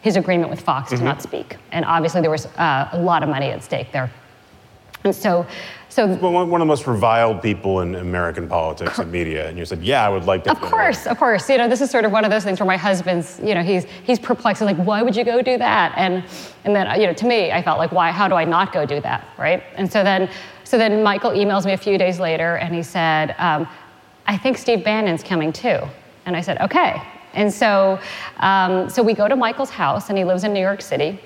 his 0.00 0.16
agreement 0.16 0.50
with 0.50 0.60
Fox 0.60 0.88
mm-hmm. 0.90 0.98
to 0.98 1.04
not 1.04 1.22
speak. 1.22 1.58
And 1.70 1.84
obviously, 1.84 2.22
there 2.22 2.30
was 2.30 2.46
uh, 2.46 2.88
a 2.90 3.00
lot 3.00 3.22
of 3.22 3.28
money 3.28 3.50
at 3.50 3.62
stake 3.62 3.92
there. 3.92 4.10
And 5.04 5.14
so, 5.14 5.46
so 5.96 6.06
one 6.06 6.44
of 6.44 6.50
the 6.50 6.66
most 6.66 6.86
reviled 6.86 7.40
people 7.40 7.80
in 7.80 7.94
American 7.94 8.46
politics 8.46 8.98
and 8.98 9.10
media, 9.10 9.48
and 9.48 9.56
you 9.56 9.64
said, 9.64 9.82
"Yeah, 9.82 10.04
I 10.04 10.10
would 10.10 10.24
like 10.26 10.44
to." 10.44 10.50
Of 10.50 10.60
course, 10.60 11.06
of 11.06 11.16
course. 11.16 11.48
You 11.48 11.56
know, 11.56 11.68
this 11.68 11.80
is 11.80 11.90
sort 11.90 12.04
of 12.04 12.12
one 12.12 12.22
of 12.22 12.30
those 12.30 12.44
things 12.44 12.60
where 12.60 12.66
my 12.66 12.76
husband's, 12.76 13.40
you 13.42 13.54
know, 13.54 13.62
he's 13.62 13.86
he's 14.04 14.18
perplexed, 14.18 14.60
like, 14.60 14.76
why 14.76 15.00
would 15.00 15.16
you 15.16 15.24
go 15.24 15.40
do 15.40 15.56
that? 15.56 15.94
And 15.96 16.22
and 16.66 16.76
then, 16.76 17.00
you 17.00 17.06
know, 17.06 17.14
to 17.14 17.26
me, 17.26 17.50
I 17.50 17.62
felt 17.62 17.78
like, 17.78 17.92
why? 17.92 18.10
How 18.10 18.28
do 18.28 18.34
I 18.34 18.44
not 18.44 18.74
go 18.74 18.84
do 18.84 19.00
that, 19.00 19.26
right? 19.38 19.62
And 19.76 19.90
so 19.90 20.04
then, 20.04 20.28
so 20.64 20.76
then 20.76 21.02
Michael 21.02 21.30
emails 21.30 21.64
me 21.64 21.72
a 21.72 21.78
few 21.78 21.96
days 21.96 22.20
later, 22.20 22.56
and 22.56 22.74
he 22.74 22.82
said, 22.82 23.34
um, 23.38 23.66
"I 24.26 24.36
think 24.36 24.58
Steve 24.58 24.84
Bannon's 24.84 25.22
coming 25.22 25.50
too." 25.50 25.78
And 26.26 26.36
I 26.36 26.42
said, 26.42 26.60
"Okay." 26.60 27.00
And 27.32 27.50
so, 27.50 27.98
um, 28.40 28.90
so 28.90 29.02
we 29.02 29.14
go 29.14 29.28
to 29.28 29.36
Michael's 29.36 29.70
house, 29.70 30.10
and 30.10 30.18
he 30.18 30.24
lives 30.24 30.44
in 30.44 30.52
New 30.52 30.60
York 30.60 30.82
City. 30.82 31.18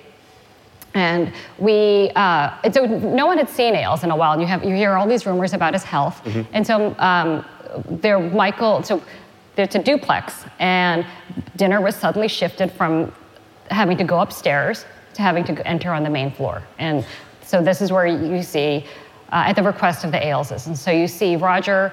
And 0.94 1.32
we, 1.58 2.10
uh, 2.16 2.70
so 2.72 2.84
no 2.84 3.26
one 3.26 3.38
had 3.38 3.48
seen 3.48 3.74
Ailes 3.74 4.02
in 4.02 4.10
a 4.10 4.16
while, 4.16 4.32
and 4.32 4.42
you 4.42 4.48
have 4.48 4.64
you 4.64 4.74
hear 4.74 4.94
all 4.94 5.06
these 5.06 5.24
rumors 5.24 5.52
about 5.52 5.72
his 5.72 5.84
health. 5.84 6.20
Mm-hmm. 6.24 6.42
And 6.52 6.66
so 6.66 6.94
um, 6.98 7.44
there, 7.88 8.18
Michael, 8.18 8.82
so 8.82 9.00
there's 9.54 9.74
a 9.74 9.82
duplex, 9.82 10.44
and 10.58 11.06
dinner 11.56 11.80
was 11.80 11.94
suddenly 11.94 12.28
shifted 12.28 12.72
from 12.72 13.12
having 13.70 13.96
to 13.98 14.04
go 14.04 14.20
upstairs 14.20 14.84
to 15.14 15.22
having 15.22 15.44
to 15.44 15.66
enter 15.66 15.92
on 15.92 16.02
the 16.02 16.10
main 16.10 16.32
floor. 16.32 16.62
And 16.78 17.06
so 17.42 17.62
this 17.62 17.80
is 17.80 17.92
where 17.92 18.06
you 18.06 18.42
see, 18.42 18.84
uh, 19.30 19.44
at 19.46 19.54
the 19.54 19.62
request 19.62 20.04
of 20.04 20.10
the 20.10 20.18
Aileses, 20.18 20.66
and 20.66 20.76
so 20.76 20.90
you 20.90 21.06
see 21.06 21.36
Roger. 21.36 21.92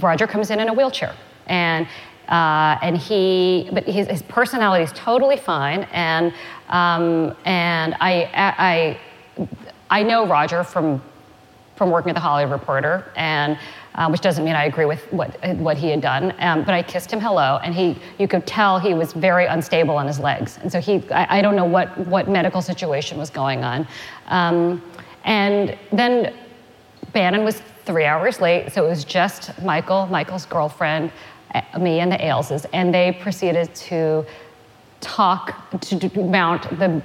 Roger 0.00 0.26
comes 0.26 0.50
in 0.50 0.60
in 0.60 0.68
a 0.68 0.72
wheelchair, 0.72 1.14
and 1.46 1.86
uh, 2.30 2.78
and 2.80 2.96
he, 2.96 3.68
but 3.72 3.84
his, 3.84 4.06
his, 4.06 4.22
personality 4.22 4.84
is 4.84 4.92
totally 4.92 5.36
fine. 5.36 5.82
And, 5.92 6.32
um, 6.68 7.36
and 7.44 7.96
I, 8.00 8.30
I, 8.32 9.48
I 9.90 10.02
know 10.04 10.26
Roger 10.26 10.62
from, 10.62 11.02
from 11.74 11.90
working 11.90 12.10
at 12.10 12.14
the 12.14 12.20
Hollywood 12.20 12.52
Reporter, 12.52 13.10
and, 13.16 13.58
uh, 13.96 14.08
which 14.08 14.20
doesn't 14.20 14.44
mean 14.44 14.54
I 14.54 14.66
agree 14.66 14.84
with 14.84 15.12
what, 15.12 15.36
what 15.56 15.76
he 15.76 15.88
had 15.90 16.00
done. 16.00 16.32
Um, 16.38 16.62
but 16.62 16.72
I 16.72 16.84
kissed 16.84 17.12
him 17.12 17.18
hello, 17.18 17.58
and 17.64 17.74
he, 17.74 17.98
you 18.18 18.28
could 18.28 18.46
tell 18.46 18.78
he 18.78 18.94
was 18.94 19.12
very 19.12 19.46
unstable 19.46 19.96
on 19.96 20.06
his 20.06 20.20
legs. 20.20 20.58
And 20.62 20.70
so 20.70 20.80
he, 20.80 21.02
I, 21.10 21.38
I 21.38 21.42
don't 21.42 21.56
know 21.56 21.64
what, 21.64 21.98
what 22.06 22.28
medical 22.28 22.62
situation 22.62 23.18
was 23.18 23.30
going 23.30 23.64
on. 23.64 23.88
Um, 24.28 24.82
and 25.24 25.76
then 25.92 26.32
Bannon 27.12 27.42
was 27.42 27.60
three 27.84 28.04
hours 28.04 28.40
late, 28.40 28.70
so 28.70 28.86
it 28.86 28.88
was 28.88 29.02
just 29.04 29.60
Michael, 29.62 30.06
Michael's 30.06 30.46
girlfriend, 30.46 31.10
me 31.78 32.00
and 32.00 32.12
the 32.12 32.16
Aileses, 32.16 32.66
and 32.72 32.94
they 32.94 33.12
proceeded 33.12 33.74
to 33.74 34.24
talk, 35.00 35.80
to 35.80 36.20
mount 36.20 36.62
the 36.78 37.02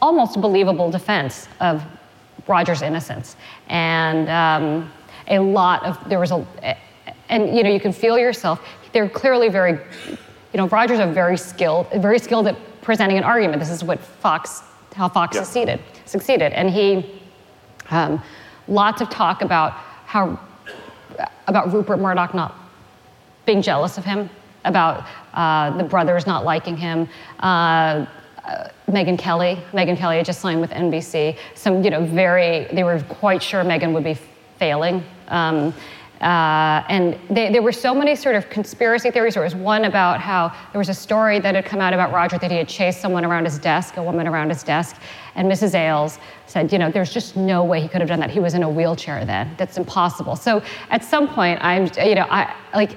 almost 0.00 0.40
believable 0.40 0.90
defense 0.90 1.48
of 1.60 1.82
Roger's 2.46 2.82
innocence. 2.82 3.36
And 3.68 4.28
um, 4.28 4.92
a 5.28 5.38
lot 5.38 5.84
of, 5.84 6.08
there 6.08 6.20
was 6.20 6.30
a, 6.30 6.46
and 7.28 7.56
you 7.56 7.62
know, 7.62 7.70
you 7.70 7.80
can 7.80 7.92
feel 7.92 8.18
yourself, 8.18 8.60
they're 8.92 9.08
clearly 9.08 9.48
very, 9.48 9.72
you 9.72 10.58
know, 10.58 10.68
Roger's 10.68 11.00
a 11.00 11.06
very 11.06 11.38
skilled, 11.38 11.90
very 11.94 12.18
skilled 12.18 12.46
at 12.46 12.56
presenting 12.82 13.16
an 13.16 13.24
argument. 13.24 13.60
This 13.60 13.70
is 13.70 13.82
what 13.82 13.98
Fox, 13.98 14.62
how 14.94 15.08
Fox 15.08 15.36
yeah. 15.36 15.42
succeeded, 15.42 15.80
succeeded. 16.04 16.52
And 16.52 16.68
he, 16.70 17.20
um, 17.90 18.22
lots 18.68 19.00
of 19.00 19.08
talk 19.10 19.42
about 19.42 19.72
how, 20.04 20.38
about 21.46 21.72
Rupert 21.72 21.98
Murdoch 21.98 22.34
not 22.34 22.63
being 23.46 23.62
jealous 23.62 23.98
of 23.98 24.04
him, 24.04 24.30
about 24.64 25.06
uh, 25.34 25.76
the 25.76 25.84
brothers 25.84 26.26
not 26.26 26.44
liking 26.44 26.76
him. 26.76 27.08
Uh, 27.40 28.06
uh, 28.44 28.68
Megyn 28.88 29.18
Kelly. 29.18 29.58
Megyn 29.72 29.96
Kelly 29.96 30.18
had 30.18 30.26
just 30.26 30.40
signed 30.40 30.60
with 30.60 30.70
NBC. 30.70 31.38
Some, 31.54 31.82
you 31.82 31.90
know, 31.90 32.04
very, 32.04 32.66
they 32.72 32.84
were 32.84 33.02
quite 33.08 33.42
sure 33.42 33.64
Megyn 33.64 33.94
would 33.94 34.04
be 34.04 34.18
failing. 34.58 35.02
Um, 35.28 35.72
uh, 36.20 36.84
and 36.88 37.18
they, 37.28 37.50
there 37.50 37.60
were 37.62 37.72
so 37.72 37.94
many 37.94 38.14
sort 38.14 38.36
of 38.36 38.48
conspiracy 38.48 39.10
theories. 39.10 39.34
There 39.34 39.42
was 39.42 39.54
one 39.54 39.84
about 39.84 40.20
how 40.20 40.54
there 40.72 40.78
was 40.78 40.88
a 40.88 40.94
story 40.94 41.38
that 41.40 41.54
had 41.54 41.64
come 41.64 41.80
out 41.80 41.92
about 41.92 42.12
Roger 42.12 42.38
that 42.38 42.50
he 42.50 42.56
had 42.56 42.68
chased 42.68 43.00
someone 43.00 43.24
around 43.24 43.44
his 43.44 43.58
desk, 43.58 43.96
a 43.96 44.02
woman 44.02 44.26
around 44.26 44.48
his 44.48 44.62
desk, 44.62 44.96
and 45.34 45.50
Mrs. 45.50 45.74
Ailes 45.74 46.18
said, 46.46 46.72
you 46.72 46.78
know, 46.78 46.90
there's 46.90 47.12
just 47.12 47.36
no 47.36 47.64
way 47.64 47.80
he 47.80 47.88
could 47.88 48.00
have 48.00 48.08
done 48.08 48.20
that. 48.20 48.30
He 48.30 48.40
was 48.40 48.54
in 48.54 48.62
a 48.62 48.70
wheelchair 48.70 49.24
then. 49.24 49.54
That's 49.58 49.76
impossible. 49.76 50.36
So 50.36 50.62
at 50.90 51.04
some 51.04 51.28
point, 51.28 51.58
I'm, 51.62 51.90
you 52.02 52.14
know, 52.14 52.26
I 52.30 52.54
like 52.74 52.96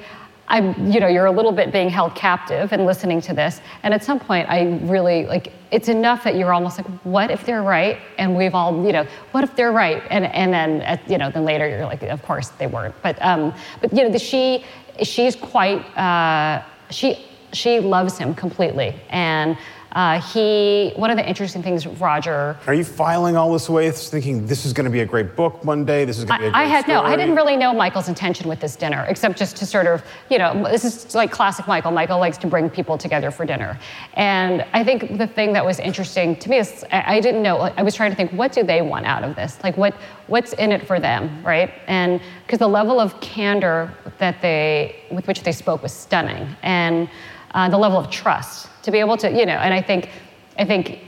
I'm, 0.49 0.89
you 0.91 0.99
know, 0.99 1.07
you're 1.07 1.25
a 1.25 1.31
little 1.31 1.51
bit 1.51 1.71
being 1.73 1.89
held 1.89 2.15
captive 2.15 2.71
and 2.71 2.85
listening 2.85 3.19
to 3.21 3.33
this. 3.33 3.59
And 3.83 3.93
at 3.93 4.03
some 4.03 4.19
point, 4.19 4.49
I 4.49 4.79
really 4.83 5.25
like 5.25 5.51
it's 5.71 5.89
enough 5.89 6.23
that 6.23 6.35
you're 6.35 6.53
almost 6.53 6.77
like, 6.77 6.87
what 7.03 7.29
if 7.29 7.45
they're 7.45 7.63
right? 7.63 7.99
And 8.17 8.37
we've 8.37 8.55
all, 8.55 8.85
you 8.85 8.93
know, 8.93 9.05
what 9.31 9.43
if 9.43 9.55
they're 9.55 9.73
right? 9.73 10.01
And 10.09 10.25
and 10.25 10.53
then, 10.53 10.81
at, 10.83 11.09
you 11.09 11.17
know, 11.17 11.29
then 11.29 11.43
later 11.43 11.67
you're 11.67 11.83
like, 11.83 12.01
of 12.03 12.21
course 12.23 12.49
they 12.49 12.67
weren't. 12.67 12.95
But 13.01 13.21
um, 13.21 13.53
but 13.81 13.91
you 13.91 14.03
know, 14.03 14.09
the, 14.09 14.19
she 14.19 14.63
she's 15.01 15.35
quite 15.35 15.79
uh, 15.97 16.63
she 16.91 17.25
she 17.53 17.79
loves 17.79 18.17
him 18.17 18.33
completely 18.33 18.95
and. 19.09 19.57
Uh, 19.97 20.21
he, 20.21 20.93
one 20.95 21.09
of 21.09 21.17
the 21.17 21.27
interesting 21.27 21.63
things, 21.63 21.87
Roger. 21.87 22.55
Are 22.67 22.73
you 22.75 22.83
filing 22.83 23.35
all 23.35 23.51
this 23.51 23.67
away, 23.67 23.89
thinking 23.89 24.45
this 24.45 24.63
is 24.63 24.71
going 24.71 24.85
to 24.85 24.91
be 24.91 24.99
a 24.99 25.05
great 25.07 25.35
book 25.35 25.65
one 25.65 25.85
day? 25.85 26.05
This 26.05 26.19
is 26.19 26.25
going 26.25 26.39
to 26.39 26.43
be 26.43 26.47
a 26.49 26.51
great 26.51 26.61
I 26.61 26.65
had 26.65 26.83
story? 26.83 26.99
no. 26.99 27.03
I 27.03 27.15
didn't 27.15 27.35
really 27.35 27.57
know 27.57 27.73
Michael's 27.73 28.07
intention 28.07 28.47
with 28.47 28.59
this 28.59 28.75
dinner, 28.75 29.07
except 29.09 29.39
just 29.39 29.57
to 29.57 29.65
sort 29.65 29.87
of, 29.87 30.03
you 30.29 30.37
know, 30.37 30.69
this 30.69 30.85
is 30.85 31.15
like 31.15 31.31
classic 31.31 31.67
Michael. 31.67 31.89
Michael 31.89 32.19
likes 32.19 32.37
to 32.37 32.45
bring 32.45 32.69
people 32.69 32.95
together 32.95 33.31
for 33.31 33.43
dinner, 33.43 33.79
and 34.13 34.63
I 34.71 34.83
think 34.83 35.17
the 35.17 35.25
thing 35.25 35.51
that 35.53 35.65
was 35.65 35.79
interesting 35.79 36.35
to 36.35 36.47
me 36.47 36.59
is 36.59 36.85
I 36.91 37.19
didn't 37.19 37.41
know. 37.41 37.57
I 37.57 37.81
was 37.81 37.95
trying 37.95 38.11
to 38.11 38.15
think, 38.15 38.31
what 38.33 38.51
do 38.51 38.61
they 38.61 38.83
want 38.83 39.07
out 39.07 39.23
of 39.23 39.35
this? 39.35 39.57
Like, 39.63 39.77
what 39.77 39.95
what's 40.27 40.53
in 40.53 40.71
it 40.71 40.85
for 40.85 40.99
them, 40.99 41.43
right? 41.43 41.73
And 41.87 42.21
because 42.45 42.59
the 42.59 42.67
level 42.67 42.99
of 42.99 43.19
candor 43.19 43.91
that 44.19 44.43
they, 44.43 44.97
with 45.09 45.25
which 45.25 45.41
they 45.41 45.53
spoke, 45.53 45.81
was 45.81 45.91
stunning, 45.91 46.55
and 46.61 47.09
uh, 47.51 47.69
the 47.69 47.77
level 47.77 47.97
of 47.97 48.09
trust 48.09 48.69
to 48.83 48.91
be 48.91 48.99
able 48.99 49.17
to, 49.17 49.29
you 49.29 49.45
know, 49.45 49.53
and 49.53 49.73
I 49.73 49.81
think, 49.81 50.09
I 50.57 50.65
think, 50.65 51.01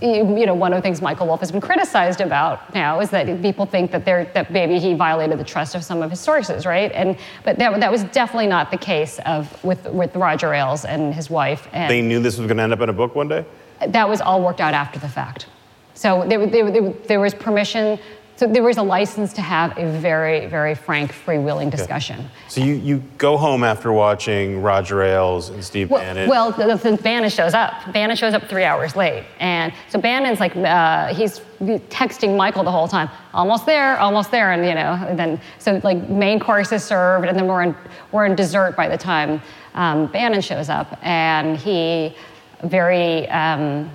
you 0.00 0.46
know, 0.46 0.54
one 0.54 0.72
of 0.72 0.78
the 0.78 0.82
things 0.82 1.02
Michael 1.02 1.26
Wolff 1.26 1.40
has 1.40 1.50
been 1.50 1.60
criticized 1.60 2.20
about 2.20 2.72
now 2.74 3.00
is 3.00 3.10
that 3.10 3.42
people 3.42 3.66
think 3.66 3.90
that 3.90 4.04
they're, 4.04 4.26
that 4.34 4.50
maybe 4.50 4.78
he 4.78 4.94
violated 4.94 5.38
the 5.38 5.44
trust 5.44 5.74
of 5.74 5.84
some 5.84 6.02
of 6.02 6.10
his 6.10 6.20
sources, 6.20 6.64
right? 6.64 6.92
And 6.92 7.18
but 7.44 7.58
that, 7.58 7.78
that 7.80 7.90
was 7.90 8.04
definitely 8.04 8.46
not 8.46 8.70
the 8.70 8.78
case 8.78 9.18
of 9.26 9.62
with 9.64 9.84
with 9.86 10.14
Roger 10.16 10.54
Ailes 10.54 10.84
and 10.84 11.12
his 11.12 11.28
wife. 11.28 11.68
And 11.72 11.90
they 11.90 12.02
knew 12.02 12.20
this 12.20 12.38
was 12.38 12.46
going 12.46 12.56
to 12.58 12.62
end 12.62 12.72
up 12.72 12.80
in 12.80 12.88
a 12.88 12.92
book 12.92 13.14
one 13.14 13.28
day. 13.28 13.44
That 13.86 14.08
was 14.08 14.20
all 14.20 14.42
worked 14.42 14.60
out 14.60 14.74
after 14.74 14.98
the 14.98 15.08
fact. 15.08 15.46
So 15.94 16.24
there, 16.26 16.46
there, 16.46 16.92
there 16.92 17.20
was 17.20 17.34
permission 17.34 17.98
so 18.40 18.46
there 18.46 18.62
was 18.62 18.78
a 18.78 18.82
license 18.82 19.34
to 19.34 19.42
have 19.42 19.76
a 19.76 19.86
very, 19.98 20.46
very 20.46 20.74
frank, 20.74 21.12
freewheeling 21.12 21.70
discussion. 21.70 22.20
Okay. 22.20 22.28
So 22.48 22.62
you, 22.62 22.72
you 22.76 23.02
go 23.18 23.36
home 23.36 23.62
after 23.62 23.92
watching 23.92 24.62
Roger 24.62 25.02
Ailes 25.02 25.50
and 25.50 25.62
Steve 25.62 25.90
well, 25.90 26.00
Bannon. 26.00 26.26
Well, 26.26 26.50
the, 26.50 26.74
the, 26.74 26.96
Bannon 27.02 27.28
shows 27.28 27.52
up. 27.52 27.92
Bannon 27.92 28.16
shows 28.16 28.32
up 28.32 28.44
three 28.44 28.64
hours 28.64 28.96
late. 28.96 29.26
And 29.40 29.74
so 29.90 30.00
Bannon's 30.00 30.40
like, 30.40 30.56
uh, 30.56 31.12
he's 31.12 31.40
texting 31.60 32.34
Michael 32.34 32.64
the 32.64 32.70
whole 32.70 32.88
time, 32.88 33.10
almost 33.34 33.66
there, 33.66 33.98
almost 33.98 34.30
there. 34.30 34.52
And, 34.52 34.64
you 34.64 34.74
know, 34.74 35.06
and 35.06 35.18
then, 35.18 35.38
so 35.58 35.78
like 35.84 36.08
main 36.08 36.40
course 36.40 36.72
is 36.72 36.82
served, 36.82 37.26
and 37.26 37.36
then 37.36 37.46
we're 37.46 37.64
in, 37.64 37.76
we're 38.10 38.24
in 38.24 38.36
dessert 38.36 38.74
by 38.74 38.88
the 38.88 38.96
time 38.96 39.42
um, 39.74 40.06
Bannon 40.06 40.40
shows 40.40 40.70
up. 40.70 40.98
And 41.02 41.58
he 41.58 42.16
very, 42.64 43.28
um, 43.28 43.90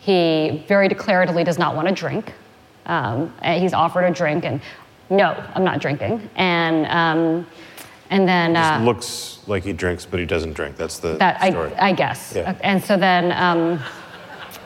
he 0.00 0.64
very 0.66 0.88
declaratively 0.88 1.44
does 1.44 1.56
not 1.56 1.76
want 1.76 1.86
to 1.86 1.94
drink. 1.94 2.34
Um, 2.90 3.32
he's 3.44 3.72
offered 3.72 4.04
a 4.04 4.10
drink, 4.10 4.44
and 4.44 4.60
no, 5.08 5.32
I'm 5.54 5.64
not 5.64 5.80
drinking. 5.80 6.28
And 6.36 6.86
um, 6.86 7.46
And 8.10 8.28
then 8.28 8.56
uh, 8.56 8.82
looks 8.84 9.38
like 9.46 9.62
he 9.62 9.72
drinks, 9.72 10.04
but 10.04 10.18
he 10.18 10.26
doesn't 10.26 10.54
drink. 10.54 10.76
That's 10.76 10.98
the 10.98 11.16
that 11.18 11.40
story. 11.52 11.72
I, 11.76 11.90
I 11.90 11.92
guess. 11.92 12.32
Yeah. 12.34 12.58
And 12.62 12.82
so 12.82 12.96
then, 12.96 13.30
um, 13.32 13.80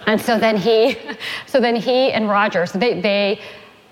and 0.06 0.18
so 0.18 0.38
then 0.38 0.56
he, 0.56 0.96
so 1.46 1.60
then 1.60 1.76
he 1.76 2.10
and 2.12 2.28
Roger. 2.28 2.64
So 2.64 2.78
they 2.78 3.00
they, 3.00 3.40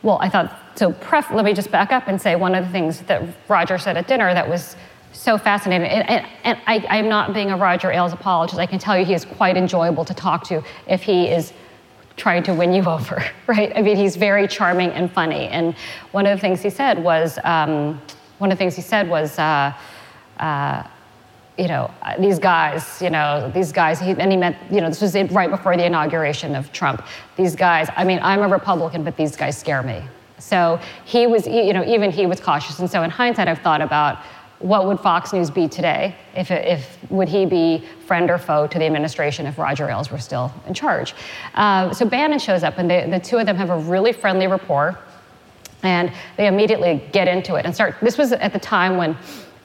well, 0.03 0.19
I 0.23 0.31
thought 0.31 0.59
so. 0.75 0.93
Pref, 0.93 1.31
let 1.31 1.45
me 1.45 1.53
just 1.53 1.71
back 1.71 1.93
up 1.93 2.09
and 2.09 2.21
say 2.21 2.35
one 2.35 2.55
of 2.55 2.65
the 2.65 2.71
things 2.73 3.03
that 3.03 3.23
Roger 3.49 3.77
said 3.77 3.99
at 3.99 4.09
dinner 4.09 4.33
that 4.33 4.49
was 4.49 4.77
so 5.13 5.37
fascinating. 5.37 5.89
And, 5.89 6.09
and, 6.09 6.27
and 6.45 6.59
I, 6.67 6.99
am 6.99 7.09
not 7.11 7.35
being 7.35 7.51
a 7.51 7.57
Roger 7.57 7.93
Ailes 7.93 8.15
apologist. 8.15 8.59
I 8.59 8.65
can 8.65 8.79
tell 8.79 8.99
you 8.99 9.05
he 9.05 9.13
is 9.13 9.27
quite 9.27 9.59
enjoyable 9.59 10.07
to 10.07 10.15
talk 10.15 10.45
to 10.45 10.65
if 10.87 11.03
he 11.03 11.29
is 11.29 11.53
trying 12.23 12.45
to 12.45 12.55
win 12.55 12.73
you 12.73 12.85
over, 12.97 13.25
right? 13.49 13.73
I 13.77 13.83
mean, 13.83 13.97
he's 13.97 14.17
very 14.17 14.47
charming 14.47 14.91
and 14.91 15.11
funny. 15.11 15.49
And 15.49 15.75
one 16.13 16.25
of 16.25 16.37
the 16.37 16.41
things 16.41 16.63
he 16.63 16.71
said 16.71 17.03
was, 17.03 17.39
um, 17.43 18.01
one 18.39 18.53
of 18.53 18.57
the 18.59 18.63
things 18.63 18.77
he 18.77 18.83
said 18.83 19.09
was, 19.09 19.39
uh, 19.39 19.73
uh, 20.39 20.85
you 21.59 21.69
know, 21.69 21.93
these 22.19 22.39
guys, 22.39 23.03
you 23.03 23.11
know, 23.11 23.51
these 23.55 23.73
guys, 23.73 24.01
he, 24.01 24.13
and 24.13 24.31
he 24.31 24.39
meant, 24.39 24.57
you 24.71 24.81
know, 24.81 24.89
this 24.89 25.03
was 25.03 25.15
right 25.33 25.51
before 25.51 25.77
the 25.77 25.85
inauguration 25.85 26.55
of 26.55 26.73
Trump. 26.73 27.05
These 27.37 27.57
guys, 27.57 27.89
I 27.97 28.05
mean, 28.05 28.21
I'm 28.23 28.41
a 28.41 28.49
Republican, 28.49 29.05
but 29.05 29.17
these 29.17 29.37
guys 29.37 29.59
scare 29.59 29.83
me. 29.83 30.03
So 30.39 30.81
he 31.05 31.27
was, 31.27 31.47
you 31.47 31.73
know, 31.73 31.85
even 31.85 32.11
he 32.11 32.27
was 32.27 32.41
cautious. 32.41 32.79
And 32.79 32.91
so 32.91 33.03
in 33.03 33.11
hindsight, 33.11 33.49
I've 33.49 33.61
thought 33.61 33.83
about 33.83 34.19
what 34.63 34.87
would 34.87 35.01
Fox 35.01 35.33
News 35.33 35.51
be 35.51 35.69
today? 35.69 36.15
If, 36.35 36.51
if 36.51 36.99
would 37.11 37.29
he 37.29 37.45
be 37.45 37.85
friend 38.07 38.31
or 38.31 38.39
foe 38.39 38.67
to 38.67 38.79
the 38.79 38.87
administration 38.87 39.47
if 39.47 39.59
Roger 39.59 39.89
Ailes 39.89 40.11
were 40.11 40.19
still 40.19 40.53
in 40.67 40.75
charge? 40.75 41.15
Uh, 41.55 41.93
so 41.93 42.07
Bannon 42.07 42.39
shows 42.39 42.63
up, 42.63 42.79
and 42.79 42.89
they, 42.89 43.09
the 43.11 43.19
two 43.19 43.39
of 43.39 43.47
them 43.47 43.57
have 43.57 43.71
a 43.71 43.79
really 43.79 44.13
friendly 44.13 44.47
rapport, 44.47 44.99
and 45.83 46.13
they 46.37 46.47
immediately 46.47 47.03
get 47.13 47.29
into 47.29 47.57
it 47.57 47.67
and 47.67 47.75
start. 47.75 47.97
This 48.01 48.17
was 48.17 48.33
at 48.33 48.53
the 48.53 48.59
time 48.59 48.97
when 48.97 49.17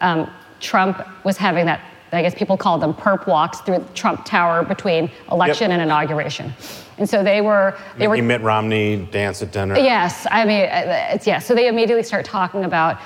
um, 0.01 0.29
Trump 0.59 1.05
was 1.23 1.37
having 1.37 1.65
that. 1.67 1.81
I 2.11 2.21
guess 2.21 2.33
people 2.33 2.55
called 2.55 2.81
them 2.81 2.93
perp 2.93 3.27
walks 3.27 3.59
through 3.59 3.85
Trump 3.93 4.23
Tower 4.23 4.63
between 4.63 5.11
election 5.29 5.71
yep. 5.71 5.79
and 5.79 5.81
inauguration. 5.81 6.53
And 6.97 7.07
so 7.07 7.21
they 7.21 7.41
were 7.41 7.77
they 7.97 8.07
were 8.07 8.17
Mitt 8.21 8.41
Romney 8.41 9.07
dance 9.11 9.41
at 9.41 9.51
dinner. 9.51 9.75
Yes, 9.77 10.25
I 10.31 10.45
mean 10.45 10.67
it's 10.71 11.27
yeah. 11.27 11.39
So 11.39 11.53
they 11.53 11.67
immediately 11.67 12.03
start 12.03 12.25
talking 12.25 12.63
about 12.63 12.99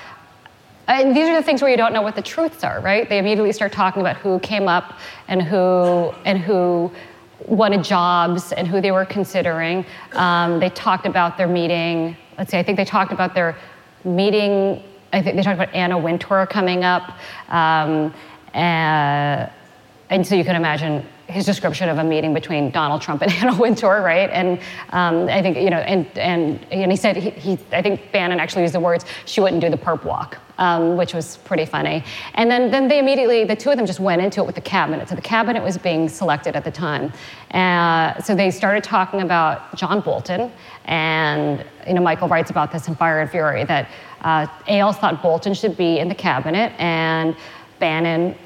and 0.88 1.16
these 1.16 1.28
are 1.28 1.36
the 1.36 1.42
things 1.42 1.62
where 1.62 1.70
you 1.70 1.76
don't 1.76 1.92
know 1.92 2.02
what 2.02 2.16
the 2.16 2.22
truths 2.22 2.64
are, 2.64 2.80
right? 2.80 3.08
They 3.08 3.18
immediately 3.18 3.52
start 3.52 3.72
talking 3.72 4.00
about 4.00 4.16
who 4.16 4.38
came 4.40 4.68
up 4.68 4.98
and 5.28 5.42
who 5.42 6.12
and 6.24 6.38
who 6.38 6.90
wanted 7.46 7.82
jobs 7.82 8.52
and 8.52 8.66
who 8.66 8.80
they 8.80 8.90
were 8.90 9.04
considering. 9.04 9.84
Um, 10.12 10.60
they 10.60 10.70
talked 10.70 11.06
about 11.06 11.36
their 11.36 11.48
meeting. 11.48 12.16
Let's 12.38 12.50
see, 12.50 12.58
I 12.58 12.62
think 12.62 12.76
they 12.76 12.84
talked 12.84 13.12
about 13.12 13.34
their 13.34 13.56
meeting. 14.04 14.82
I 15.12 15.22
think 15.22 15.36
they 15.36 15.42
talked 15.42 15.60
about 15.60 15.74
Anna 15.74 15.98
Wintour 15.98 16.46
coming 16.46 16.84
up. 16.84 17.18
Um, 17.48 18.14
and, 18.54 19.48
uh, 19.48 19.52
and 20.10 20.26
so 20.26 20.34
you 20.34 20.44
can 20.44 20.56
imagine 20.56 21.06
his 21.32 21.46
description 21.46 21.88
of 21.88 21.98
a 21.98 22.04
meeting 22.04 22.32
between 22.34 22.70
Donald 22.70 23.02
Trump 23.02 23.22
and 23.22 23.32
Anna 23.42 23.56
Wintour, 23.56 24.02
right? 24.02 24.30
And 24.30 24.58
um, 24.90 25.28
I 25.28 25.42
think, 25.42 25.56
you 25.56 25.70
know, 25.70 25.78
and, 25.78 26.06
and, 26.16 26.64
and 26.70 26.90
he 26.90 26.96
said, 26.96 27.16
he, 27.16 27.30
he, 27.30 27.58
I 27.72 27.82
think 27.82 28.12
Bannon 28.12 28.38
actually 28.38 28.62
used 28.62 28.74
the 28.74 28.80
words, 28.80 29.04
she 29.24 29.40
wouldn't 29.40 29.60
do 29.60 29.70
the 29.70 29.76
perp 29.76 30.04
walk, 30.04 30.38
um, 30.58 30.96
which 30.96 31.14
was 31.14 31.38
pretty 31.38 31.64
funny. 31.64 32.04
And 32.34 32.50
then, 32.50 32.70
then 32.70 32.88
they 32.88 32.98
immediately, 32.98 33.44
the 33.44 33.56
two 33.56 33.70
of 33.70 33.76
them 33.76 33.86
just 33.86 34.00
went 34.00 34.22
into 34.22 34.40
it 34.40 34.46
with 34.46 34.54
the 34.54 34.60
cabinet. 34.60 35.08
So 35.08 35.14
the 35.14 35.22
cabinet 35.22 35.62
was 35.62 35.78
being 35.78 36.08
selected 36.08 36.54
at 36.54 36.64
the 36.64 36.70
time. 36.70 37.12
Uh, 37.52 38.20
so 38.20 38.34
they 38.34 38.50
started 38.50 38.84
talking 38.84 39.22
about 39.22 39.74
John 39.76 40.00
Bolton. 40.00 40.52
And, 40.84 41.64
you 41.86 41.94
know, 41.94 42.02
Michael 42.02 42.28
writes 42.28 42.50
about 42.50 42.72
this 42.72 42.88
in 42.88 42.94
Fire 42.94 43.20
and 43.20 43.30
Fury, 43.30 43.64
that 43.64 43.88
uh, 44.22 44.46
Ailes 44.68 44.96
thought 44.98 45.22
Bolton 45.22 45.54
should 45.54 45.76
be 45.76 45.98
in 45.98 46.08
the 46.08 46.14
cabinet 46.14 46.72
and 46.78 47.36
Bannon 47.78 48.36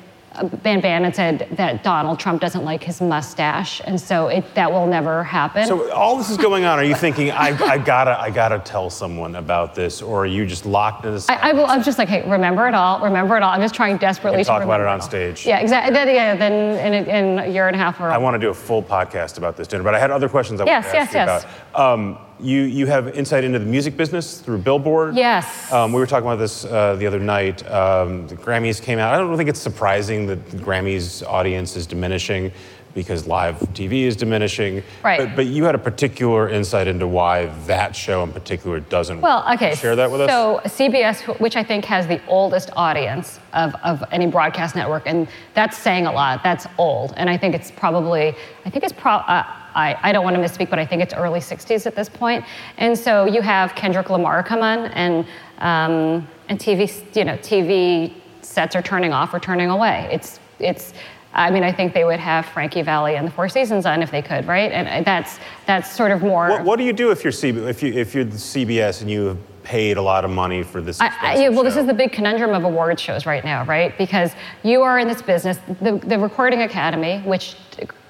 Van 0.63 0.81
Bannon 0.81 1.13
said 1.13 1.49
that 1.53 1.83
Donald 1.83 2.19
Trump 2.19 2.41
doesn't 2.41 2.65
like 2.65 2.83
his 2.83 3.01
mustache, 3.01 3.81
and 3.85 4.01
so 4.01 4.29
it, 4.29 4.55
that 4.55 4.71
will 4.71 4.87
never 4.87 5.25
happen. 5.25 5.67
So 5.67 5.91
all 5.91 6.17
this 6.17 6.31
is 6.31 6.37
going 6.37 6.65
on. 6.65 6.79
Are 6.79 6.85
you 6.85 6.95
thinking 6.95 7.31
I, 7.31 7.57
I 7.65 7.79
gotta 7.79 8.19
I 8.21 8.31
gotta 8.31 8.59
tell 8.59 8.91
someone 8.91 9.37
about 9.37 9.75
this, 9.75 10.03
or 10.03 10.23
are 10.23 10.27
you 10.27 10.47
just 10.47 10.67
locked 10.67 11.05
in 11.05 11.13
this? 11.13 11.29
I, 11.29 11.35
I, 11.35 11.75
am 11.75 11.83
just 11.83 11.99
like, 11.99 12.09
hey, 12.09 12.29
remember 12.29 12.67
it 12.69 12.75
all, 12.75 13.01
remember 13.01 13.37
it 13.37 13.43
all. 13.43 13.51
I'm 13.51 13.61
just 13.61 13.75
trying 13.75 13.97
desperately 13.97 14.39
to 14.39 14.45
talk 14.45 14.63
about 14.63 14.81
it 14.81 14.87
on 14.87 15.01
stage. 15.01 15.47
Yeah, 15.47 15.59
exactly. 15.59 15.93
Then, 15.93 16.09
yeah, 16.15 16.37
then 16.37 16.95
in 16.95 16.95
a, 16.95 17.19
in 17.19 17.39
a 17.39 17.47
year 17.49 17.67
and 17.67 17.77
a 17.77 17.79
half. 17.79 18.01
Or 18.01 18.11
I 18.11 18.19
want 18.19 18.35
to 18.35 18.39
do 18.39 18.51
a 18.51 18.55
full 18.55 18.83
podcast 18.83 19.39
about 19.39 19.57
this 19.57 19.69
dinner, 19.69 19.85
but 19.85 19.95
I 19.95 19.99
had 19.99 20.11
other 20.11 20.29
questions 20.29 20.61
I 20.61 20.65
yes, 20.65 20.85
wanted 20.85 20.91
to 20.91 20.97
yes, 20.97 21.15
ask 21.15 21.15
yes. 21.15 21.45
you 21.45 21.49
about. 21.71 21.93
Um, 21.95 22.26
you, 22.41 22.63
you 22.63 22.87
have 22.87 23.09
insight 23.17 23.45
into 23.45 23.59
the 23.59 23.65
music 23.65 23.97
business 23.97 24.41
through 24.41 24.59
Billboard. 24.59 25.15
Yes. 25.15 25.73
Um, 25.73 25.93
we 25.93 26.01
were 26.01 26.07
talking 26.07 26.27
about 26.27 26.39
this 26.39 26.65
uh, 26.65 26.97
the 26.97 27.07
other 27.07 27.21
night. 27.21 27.69
Um, 27.71 28.27
the 28.29 28.37
Grammys 28.37 28.81
came 28.81 28.99
out. 28.99 29.15
I 29.15 29.19
don't 29.19 29.37
think 29.37 29.49
it's 29.49 29.61
surprising 29.61 30.27
that 30.27 30.51
the 30.51 30.59
Grammys 30.59 31.27
audience 31.27 31.77
is 31.77 31.87
diminishing 31.87 32.53
because 32.97 33.27
live 33.27 33.57
TV 33.75 34.05
is 34.05 34.17
diminishing. 34.17 34.83
Right. 35.05 35.19
But, 35.19 35.37
but, 35.37 35.47
you 35.47 35.65
had 35.65 35.75
a 35.75 35.79
particular 35.79 36.49
insight 36.49 36.89
into 36.89 37.07
why 37.07 37.47
that 37.67 37.95
show 37.95 38.25
in 38.25 38.33
particular 38.33 38.81
doesn't 38.81 39.21
well, 39.21 39.45
okay, 39.53 39.75
share 39.75 39.95
that 39.95 40.11
with 40.11 40.23
us? 40.23 40.31
So 40.31 40.63
CBS, 40.65 41.39
which 41.39 41.57
I 41.57 41.63
think 41.63 41.85
has 41.85 42.07
the 42.07 42.21
oldest 42.27 42.71
audience 42.75 43.39
of, 43.53 43.75
of 43.85 44.03
any 44.11 44.27
broadcast 44.27 44.75
network, 44.75 45.03
and 45.07 45.29
that's 45.53 45.77
saying 45.77 46.07
a 46.07 46.13
lot. 46.13 46.43
That's 46.43 46.67
old. 46.79 47.13
And 47.19 47.29
I 47.29 47.37
think 47.37 47.55
it's 47.55 47.71
probably, 47.71 48.35
I 48.65 48.71
think 48.71 48.83
it's 48.83 48.95
pro, 48.95 49.13
uh, 49.13 49.45
I, 49.75 49.99
I 50.03 50.13
don't 50.13 50.25
want 50.25 50.35
to 50.37 50.43
misspeak, 50.43 50.71
but 50.71 50.79
I 50.79 50.87
think 50.87 51.03
it's 51.03 51.13
early 51.13 51.41
60s 51.41 51.85
at 51.85 51.95
this 51.95 52.09
point. 52.09 52.47
And 52.79 52.99
so 52.99 53.27
you 53.27 53.43
have 53.43 53.75
Kendrick 53.75 54.09
Lamar 54.09 54.43
come 54.43 54.63
on, 54.63 54.87
and, 54.87 55.27
um, 55.59 56.27
and 56.49 56.59
TV, 56.59 56.91
you 57.15 57.25
know, 57.25 57.37
TV 57.37 58.15
sets 58.41 58.75
are 58.75 58.81
turning 58.81 59.13
off 59.13 59.35
or 59.35 59.39
turning 59.39 59.69
away. 59.69 60.09
It's, 60.11 60.41
it's, 60.59 60.95
I 61.37 61.51
mean, 61.51 61.63
I 61.63 61.71
think 61.71 61.93
they 61.93 62.05
would 62.05 62.19
have 62.19 62.47
Frankie 62.47 62.81
Valli 62.81 63.17
and 63.17 63.27
the 63.27 63.31
Four 63.31 63.49
Seasons 63.51 63.85
on 63.85 64.03
if 64.03 64.11
they 64.11 64.23
could, 64.23 64.47
right? 64.47 64.73
And 64.73 65.05
that's, 65.05 65.39
that's 65.67 65.95
sort 65.95 66.11
of 66.11 66.23
more. 66.23 66.49
What, 66.49 66.65
what 66.65 66.77
do 66.79 66.85
you 66.85 66.95
do 66.95 67.11
if 67.11 67.23
you're, 67.23 67.33
CB, 67.33 67.69
if, 67.69 67.83
you, 67.83 67.93
if 67.93 68.15
you're 68.15 68.25
the 68.25 68.37
CBS 68.37 69.03
and 69.03 69.11
you 69.11 69.27
have 69.27 69.39
paid 69.63 69.99
a 69.99 70.03
lot 70.03 70.25
of 70.25 70.31
money 70.31 70.63
for 70.63 70.81
this. 70.81 70.99
I, 71.01 71.13
I, 71.21 71.37
yeah, 71.37 71.49
well, 71.51 71.63
this 71.63 71.77
is 71.77 71.87
the 71.87 71.93
big 71.93 72.11
conundrum 72.11 72.55
of 72.55 72.65
award 72.65 72.99
shows 72.99 73.27
right 73.27 73.45
now, 73.45 73.65
right? 73.65 73.97
Because 73.99 74.33
you 74.63 74.81
are 74.83 74.99
in 74.99 75.09
this 75.09 75.21
business, 75.21 75.59
the, 75.83 75.99
the 76.07 76.19
Recording 76.19 76.63
Academy, 76.63 77.19
which 77.19 77.57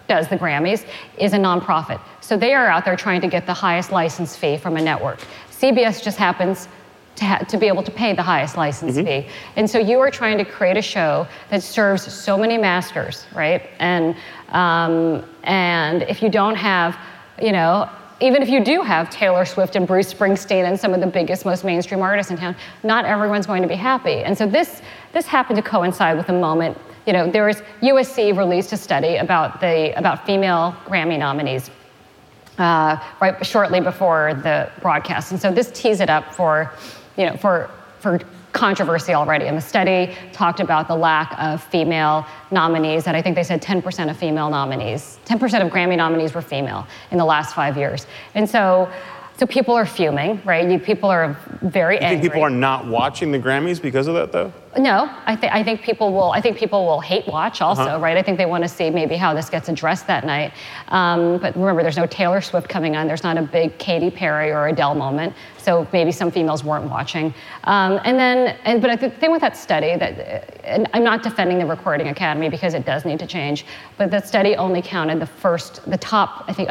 does 0.06 0.28
the 0.28 0.36
Grammys, 0.36 0.84
is 1.18 1.32
a 1.32 1.38
nonprofit. 1.38 2.00
So 2.20 2.36
they 2.36 2.54
are 2.54 2.68
out 2.68 2.84
there 2.84 2.94
trying 2.94 3.22
to 3.22 3.28
get 3.28 3.44
the 3.44 3.54
highest 3.54 3.90
license 3.90 4.36
fee 4.36 4.56
from 4.56 4.76
a 4.76 4.82
network. 4.82 5.20
CBS 5.50 6.02
just 6.02 6.18
happens 6.18 6.68
to, 7.16 7.24
ha- 7.24 7.38
to 7.38 7.56
be 7.56 7.66
able 7.66 7.82
to 7.82 7.90
pay 7.90 8.12
the 8.12 8.22
highest 8.22 8.56
license 8.56 8.96
mm-hmm. 8.96 9.26
fee. 9.26 9.28
And 9.56 9.68
so 9.68 9.78
you 9.78 9.98
are 10.00 10.10
trying 10.10 10.38
to 10.38 10.44
create 10.44 10.76
a 10.76 10.82
show 10.82 11.26
that 11.50 11.62
serves 11.62 12.12
so 12.12 12.38
many 12.38 12.58
masters, 12.58 13.26
right? 13.34 13.68
And, 13.78 14.16
um, 14.50 15.24
and 15.42 16.02
if 16.02 16.22
you 16.22 16.28
don't 16.28 16.56
have, 16.56 16.96
you 17.40 17.52
know, 17.52 17.88
even 18.20 18.40
if 18.42 18.48
you 18.48 18.64
do 18.64 18.80
have 18.80 19.10
Taylor 19.10 19.44
Swift 19.44 19.76
and 19.76 19.86
Bruce 19.86 20.12
Springsteen 20.12 20.64
and 20.64 20.78
some 20.78 20.94
of 20.94 21.00
the 21.00 21.06
biggest, 21.06 21.44
most 21.44 21.64
mainstream 21.64 22.00
artists 22.00 22.30
in 22.30 22.38
town, 22.38 22.56
not 22.82 23.04
everyone's 23.04 23.46
going 23.46 23.60
to 23.60 23.68
be 23.68 23.74
happy. 23.74 24.22
And 24.22 24.36
so 24.36 24.46
this, 24.46 24.80
this 25.12 25.26
happened 25.26 25.56
to 25.56 25.62
coincide 25.62 26.16
with 26.16 26.28
a 26.30 26.32
moment 26.32 26.78
you 27.06 27.12
know, 27.12 27.30
there 27.30 27.46
was 27.46 27.62
USC 27.82 28.36
released 28.36 28.72
a 28.72 28.76
study 28.76 29.16
about 29.16 29.60
the 29.60 29.96
about 29.96 30.26
female 30.26 30.76
Grammy 30.84 31.18
nominees 31.18 31.70
uh, 32.58 32.98
right 33.20 33.46
shortly 33.46 33.80
before 33.80 34.34
the 34.34 34.70
broadcast, 34.82 35.30
and 35.30 35.40
so 35.40 35.52
this 35.52 35.70
tees 35.70 36.00
it 36.00 36.10
up 36.10 36.34
for, 36.34 36.72
you 37.16 37.26
know, 37.26 37.36
for 37.36 37.70
for 38.00 38.20
controversy 38.52 39.12
already. 39.12 39.46
And 39.46 39.56
the 39.56 39.62
study 39.62 40.16
talked 40.32 40.60
about 40.60 40.88
the 40.88 40.96
lack 40.96 41.38
of 41.38 41.62
female 41.62 42.26
nominees, 42.50 43.06
and 43.06 43.16
I 43.16 43.20
think 43.20 43.36
they 43.36 43.44
said 43.44 43.60
10% 43.60 44.10
of 44.10 44.16
female 44.16 44.48
nominees, 44.48 45.18
10% 45.26 45.64
of 45.64 45.70
Grammy 45.70 45.96
nominees 45.96 46.34
were 46.34 46.40
female 46.40 46.86
in 47.10 47.18
the 47.18 47.24
last 47.24 47.54
five 47.54 47.76
years, 47.76 48.06
and 48.34 48.48
so. 48.48 48.90
So 49.38 49.44
people 49.44 49.74
are 49.74 49.84
fuming, 49.84 50.40
right? 50.46 50.66
You, 50.66 50.78
people 50.78 51.10
are 51.10 51.38
very 51.60 51.96
you 51.96 52.00
angry. 52.00 52.22
think 52.22 52.32
people 52.32 52.42
are 52.42 52.48
not 52.48 52.86
watching 52.86 53.32
the 53.32 53.38
Grammys 53.38 53.82
because 53.82 54.06
of 54.06 54.14
that, 54.14 54.32
though? 54.32 54.50
No, 54.78 55.10
I, 55.24 55.36
th- 55.36 55.52
I 55.52 55.62
think 55.62 55.82
people 55.82 56.12
will. 56.12 56.32
I 56.32 56.40
think 56.40 56.58
people 56.58 56.84
will 56.84 57.00
hate 57.00 57.26
watch 57.26 57.62
also, 57.62 57.82
uh-huh. 57.82 58.00
right? 58.00 58.16
I 58.16 58.22
think 58.22 58.36
they 58.36 58.46
want 58.46 58.62
to 58.64 58.68
see 58.68 58.90
maybe 58.90 59.16
how 59.16 59.32
this 59.32 59.48
gets 59.48 59.68
addressed 59.68 60.06
that 60.06 60.24
night. 60.24 60.52
Um, 60.88 61.38
but 61.38 61.56
remember, 61.56 61.82
there's 61.82 61.96
no 61.96 62.06
Taylor 62.06 62.40
Swift 62.40 62.68
coming 62.68 62.94
on. 62.94 63.06
There's 63.06 63.22
not 63.22 63.38
a 63.38 63.42
big 63.42 63.78
Katy 63.78 64.10
Perry 64.10 64.52
or 64.52 64.68
Adele 64.68 64.94
moment. 64.94 65.34
So 65.56 65.86
maybe 65.92 66.12
some 66.12 66.30
females 66.30 66.62
weren't 66.62 66.90
watching. 66.90 67.32
Um, 67.64 68.00
and 68.04 68.18
then, 68.18 68.56
and, 68.64 68.82
but 68.82 69.00
the 69.00 69.10
thing 69.10 69.32
with 69.32 69.40
that 69.40 69.56
study 69.56 69.96
that, 69.96 70.64
and 70.64 70.88
I'm 70.92 71.02
not 71.02 71.22
defending 71.22 71.58
the 71.58 71.66
Recording 71.66 72.08
Academy 72.08 72.48
because 72.48 72.74
it 72.74 72.84
does 72.84 73.04
need 73.04 73.18
to 73.20 73.26
change. 73.26 73.64
But 73.96 74.10
the 74.10 74.20
study 74.20 74.56
only 74.56 74.82
counted 74.82 75.20
the 75.20 75.26
first, 75.26 75.88
the 75.90 75.98
top, 75.98 76.44
I 76.48 76.52
think, 76.52 76.68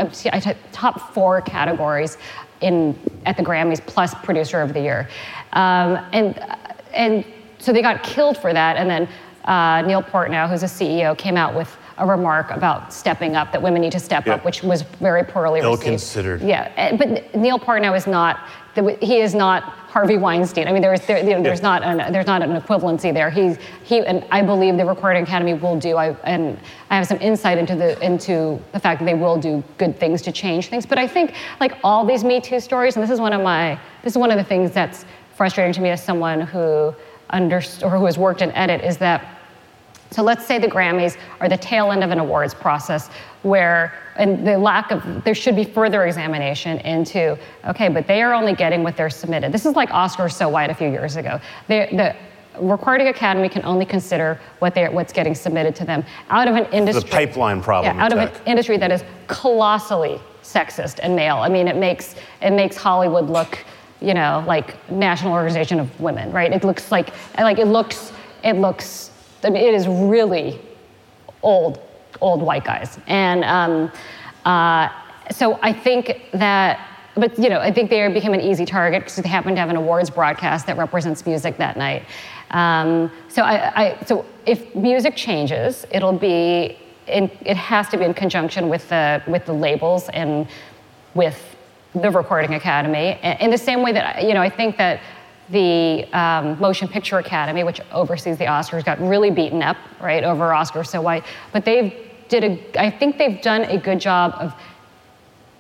top 0.72 1.14
four 1.14 1.42
categories 1.42 2.18
in 2.62 2.98
at 3.26 3.38
the 3.38 3.44
Grammys 3.44 3.86
plus 3.86 4.14
Producer 4.14 4.62
of 4.62 4.74
the 4.74 4.80
Year, 4.82 5.10
um, 5.54 6.00
and 6.14 6.40
and 6.94 7.26
so 7.66 7.74
they 7.74 7.82
got 7.82 8.04
killed 8.04 8.38
for 8.38 8.54
that. 8.54 8.78
And 8.78 8.90
then 8.90 9.10
uh, 9.46 9.82
Neil 9.82 10.04
Portnow, 10.04 10.48
who's 10.50 10.64
a 10.64 10.68
CEO, 10.68 11.18
came 11.18 11.36
out 11.36 11.56
with 11.56 11.76
a 11.98 12.06
remark 12.06 12.52
about 12.52 12.94
stepping 12.94 13.36
up, 13.36 13.52
that 13.52 13.62
women 13.62 13.82
need 13.82 13.94
to 13.94 14.00
step 14.00 14.26
yeah. 14.26 14.36
up, 14.36 14.46
which 14.46 14.62
was 14.62 14.84
very 15.00 15.24
poorly 15.24 15.62
Ill 15.62 15.72
received. 15.72 15.88
considered. 15.88 16.42
Yeah, 16.42 16.72
eh, 16.76 16.96
but 16.96 17.34
Neil 17.36 17.58
Portnow 17.58 17.96
is 17.96 18.06
not, 18.06 18.40
he 19.02 19.20
is 19.20 19.34
not 19.34 19.64
Harvey 19.64 20.18
Weinstein. 20.18 20.68
I 20.68 20.74
mean, 20.74 20.82
there's 20.82 21.00
there, 21.06 21.20
you 21.20 21.30
know, 21.30 21.42
there's 21.42 21.62
not 21.62 21.82
an 21.84 22.12
there's 22.12 22.26
not 22.26 22.42
an 22.42 22.50
equivalency 22.60 23.14
there. 23.14 23.30
He 23.30 23.56
he 23.86 24.06
and 24.06 24.26
I 24.30 24.42
believe 24.42 24.76
the 24.76 24.84
Recording 24.84 25.24
Academy 25.24 25.54
will 25.54 25.80
do. 25.80 25.96
I 25.96 26.10
and 26.26 26.60
I 26.90 26.98
have 26.98 27.08
some 27.08 27.18
insight 27.22 27.58
into 27.58 27.78
the 27.78 27.98
into 28.06 28.60
the 28.74 28.80
fact 28.80 29.00
that 29.00 29.06
they 29.06 29.14
will 29.14 29.38
do 29.40 29.64
good 29.78 29.98
things 29.98 30.22
to 30.24 30.34
change 30.34 30.68
things. 30.68 30.86
But 30.86 30.98
I 30.98 31.08
think 31.08 31.34
like 31.62 31.78
all 31.82 32.06
these 32.06 32.26
Me 32.26 32.42
Too 32.42 32.60
stories, 32.60 32.98
and 32.98 33.04
this 33.04 33.10
is 33.10 33.22
one 33.22 33.32
of 33.32 33.42
my 33.42 33.80
this 34.04 34.12
is 34.12 34.18
one 34.18 34.32
of 34.32 34.38
the 34.38 34.44
things 34.44 34.72
that's 34.72 35.06
frustrating 35.34 35.72
to 35.72 35.80
me 35.80 35.92
as 35.92 36.04
someone 36.04 36.42
who 36.42 36.94
under 37.30 37.62
or 37.84 37.90
who 37.90 38.06
has 38.06 38.18
worked 38.18 38.42
in 38.42 38.52
edit 38.52 38.82
is 38.84 38.98
that 38.98 39.36
so 40.12 40.24
let's 40.24 40.46
say 40.46 40.60
the 40.60 40.68
Grammys 40.68 41.18
are 41.42 41.50
the 41.50 41.58
tail 41.58 41.92
end 41.92 42.04
of 42.04 42.12
an 42.12 42.20
awards 42.20 42.54
process 42.54 43.10
where, 43.42 43.94
and 44.16 44.48
the 44.48 44.58
lack 44.58 44.92
of, 44.92 45.24
there 45.24 45.36
should 45.36 45.56
be 45.56 45.66
further 45.66 46.06
examination 46.06 46.78
into, 46.80 47.38
okay, 47.66 47.90
but 47.90 48.08
they 48.08 48.22
are 48.22 48.34
only 48.34 48.54
getting 48.54 48.82
what 48.84 48.96
they're 48.96 49.10
submitted. 49.10 49.52
This 49.52 49.66
is 49.66 49.76
like 49.76 49.90
Oscars 49.90 50.34
So 50.34 50.48
White 50.48 50.70
a 50.70 50.74
few 50.74 50.90
years 50.90 51.16
ago. 51.16 51.40
They, 51.68 51.90
the 51.92 52.16
Recording 52.66 53.08
Academy 53.08 53.50
can 53.50 53.66
only 53.66 53.86
consider 53.86 54.40
what 54.60 54.74
they're, 54.74 54.90
what's 54.90 55.12
getting 55.12 55.36
submitted 55.36 55.76
to 55.76 55.86
them 55.86 56.06
out 56.30 56.48
of 56.48 56.56
an 56.56 56.66
industry. 56.72 57.04
The 57.04 57.10
pipeline 57.10 57.62
problem. 57.62 57.98
Yeah, 57.98 58.04
out 58.04 58.14
of 58.14 58.20
an 58.20 58.32
industry 58.46 58.78
that 58.78 58.92
is 58.92 59.04
colossally 59.28 60.22
sexist 60.42 61.00
and 61.04 61.16
male. 61.16 61.38
I 61.38 61.50
mean, 61.50 61.68
it 61.68 61.76
makes, 61.76 62.16
it 62.42 62.52
makes 62.52 62.78
Hollywood 62.78 63.30
look, 63.30 63.60
you 64.02 64.14
know, 64.14 64.44
like 64.48 64.90
National 64.92 65.34
Organization 65.34 65.80
of 65.80 66.00
Women, 66.00 66.32
right? 66.32 66.52
It 66.52 66.64
looks 66.64 66.92
like, 66.92 67.14
like 67.38 67.60
it 67.60 67.68
looks, 67.68 68.12
it 68.44 68.58
looks 68.58 69.12
I 69.46 69.50
mean, 69.50 69.64
it 69.64 69.74
is 69.74 69.88
really 69.88 70.60
old, 71.44 71.80
old 72.20 72.42
white 72.42 72.66
guys. 72.66 72.98
And 73.08 73.44
um, 73.44 73.92
uh, 74.44 74.90
so 75.32 75.60
I 75.62 75.72
think 75.72 76.22
that, 76.34 76.80
but 77.16 77.38
you 77.38 77.50
know, 77.50 77.60
I 77.60 77.72
think 77.72 77.90
they 77.90 78.08
became 78.10 78.34
an 78.34 78.42
easy 78.42 78.66
target 78.66 79.04
because 79.04 79.16
they 79.18 79.30
happen 79.30 79.54
to 79.54 79.62
have 79.62 79.70
an 79.70 79.76
awards 79.76 80.10
broadcast 80.10 80.66
that 80.68 80.78
represents 80.78 81.26
music 81.26 81.58
that 81.58 81.78
night. 81.78 82.04
Um, 82.52 83.12
so 83.30 83.44
I, 83.44 83.84
I, 83.84 84.04
so 84.06 84.26
if 84.46 84.76
music 84.76 85.16
changes, 85.16 85.86
it'll 85.92 86.18
be, 86.18 86.78
in, 87.08 87.30
it 87.46 87.56
has 87.56 87.88
to 87.90 87.98
be 87.98 88.04
in 88.04 88.16
conjunction 88.16 88.68
with 88.68 88.90
the 88.90 89.22
with 89.28 89.46
the 89.46 89.54
labels 89.54 90.10
and 90.10 90.48
with 91.14 91.55
the 91.96 92.12
Recording 92.12 92.54
Academy. 92.54 93.18
In 93.40 93.50
the 93.50 93.58
same 93.58 93.82
way 93.82 93.94
that 93.94 94.24
you 94.24 94.34
know, 94.34 94.42
I 94.42 94.50
think 94.50 94.78
that 94.78 95.02
the 95.50 96.06
um, 96.14 96.60
Motion 96.60 96.88
Picture 96.88 97.20
Academy, 97.20 97.64
which 97.64 97.80
oversees 97.92 98.38
the 98.38 98.46
Oscars, 98.46 98.84
got 98.84 99.00
really 99.00 99.32
beaten 99.32 99.62
up, 99.62 99.78
right, 100.02 100.24
over 100.24 100.50
Oscars 100.50 100.88
so 100.88 101.02
white. 101.02 101.24
But 101.54 101.66
they've 101.66 101.94
did 102.28 102.44
a, 102.44 102.82
I 102.82 102.90
think 102.90 103.18
they've 103.18 103.42
done 103.42 103.64
a 103.64 103.78
good 103.78 104.00
job 104.00 104.36
of 104.40 104.54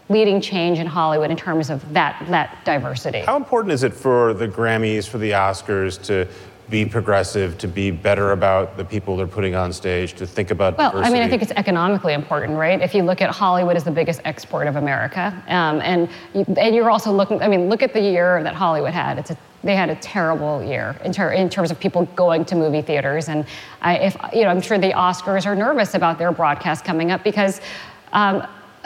leading 0.09 0.41
change 0.41 0.79
in 0.79 0.87
Hollywood 0.87 1.31
in 1.31 1.37
terms 1.37 1.69
of 1.69 1.93
that, 1.93 2.23
that 2.29 2.63
diversity. 2.63 3.19
How 3.19 3.37
important 3.37 3.73
is 3.73 3.83
it 3.83 3.93
for 3.93 4.33
the 4.33 4.47
Grammys, 4.47 5.07
for 5.07 5.17
the 5.17 5.31
Oscars 5.31 6.01
to 6.03 6.27
be 6.69 6.85
progressive, 6.85 7.57
to 7.59 7.67
be 7.67 7.91
better 7.91 8.31
about 8.31 8.77
the 8.77 8.83
people 8.83 9.15
they're 9.15 9.27
putting 9.27 9.55
on 9.55 9.71
stage, 9.71 10.13
to 10.13 10.25
think 10.25 10.49
about 10.51 10.77
well, 10.77 10.91
diversity? 10.91 11.09
I 11.09 11.13
mean, 11.13 11.23
I 11.23 11.29
think 11.29 11.43
it's 11.43 11.51
economically 11.51 12.13
important, 12.13 12.57
right? 12.57 12.81
If 12.81 12.95
you 12.95 13.03
look 13.03 13.21
at 13.21 13.29
Hollywood 13.29 13.75
as 13.75 13.83
the 13.83 13.91
biggest 13.91 14.21
export 14.25 14.67
of 14.67 14.75
America, 14.75 15.43
um, 15.47 15.79
and 15.81 16.09
you, 16.33 16.43
and 16.57 16.75
you're 16.75 16.89
also 16.89 17.11
looking. 17.11 17.41
I 17.41 17.47
mean, 17.47 17.69
look 17.69 17.83
at 17.83 17.93
the 17.93 18.01
year 18.01 18.41
that 18.43 18.55
Hollywood 18.55 18.93
had. 18.93 19.19
It's 19.19 19.31
a 19.31 19.37
they 19.65 19.75
had 19.75 19.89
a 19.89 19.95
terrible 19.95 20.63
year 20.63 20.95
in, 21.03 21.11
ter- 21.11 21.31
in, 21.31 21.49
terms 21.49 21.71
of 21.71 21.79
people 21.79 22.05
going 22.15 22.45
to 22.45 22.55
movie 22.55 22.83
theaters. 22.83 23.29
And 23.29 23.47
I, 23.81 23.97
if 23.97 24.15
you 24.31 24.43
know, 24.43 24.49
I'm 24.49 24.61
sure 24.61 24.77
the 24.77 24.91
Oscars 24.91 25.47
are 25.47 25.55
nervous 25.55 25.95
about 25.95 26.19
their 26.19 26.31
broadcast 26.31 26.85
coming 26.85 27.09
up 27.09 27.23
because, 27.23 27.61
um, 28.13 28.45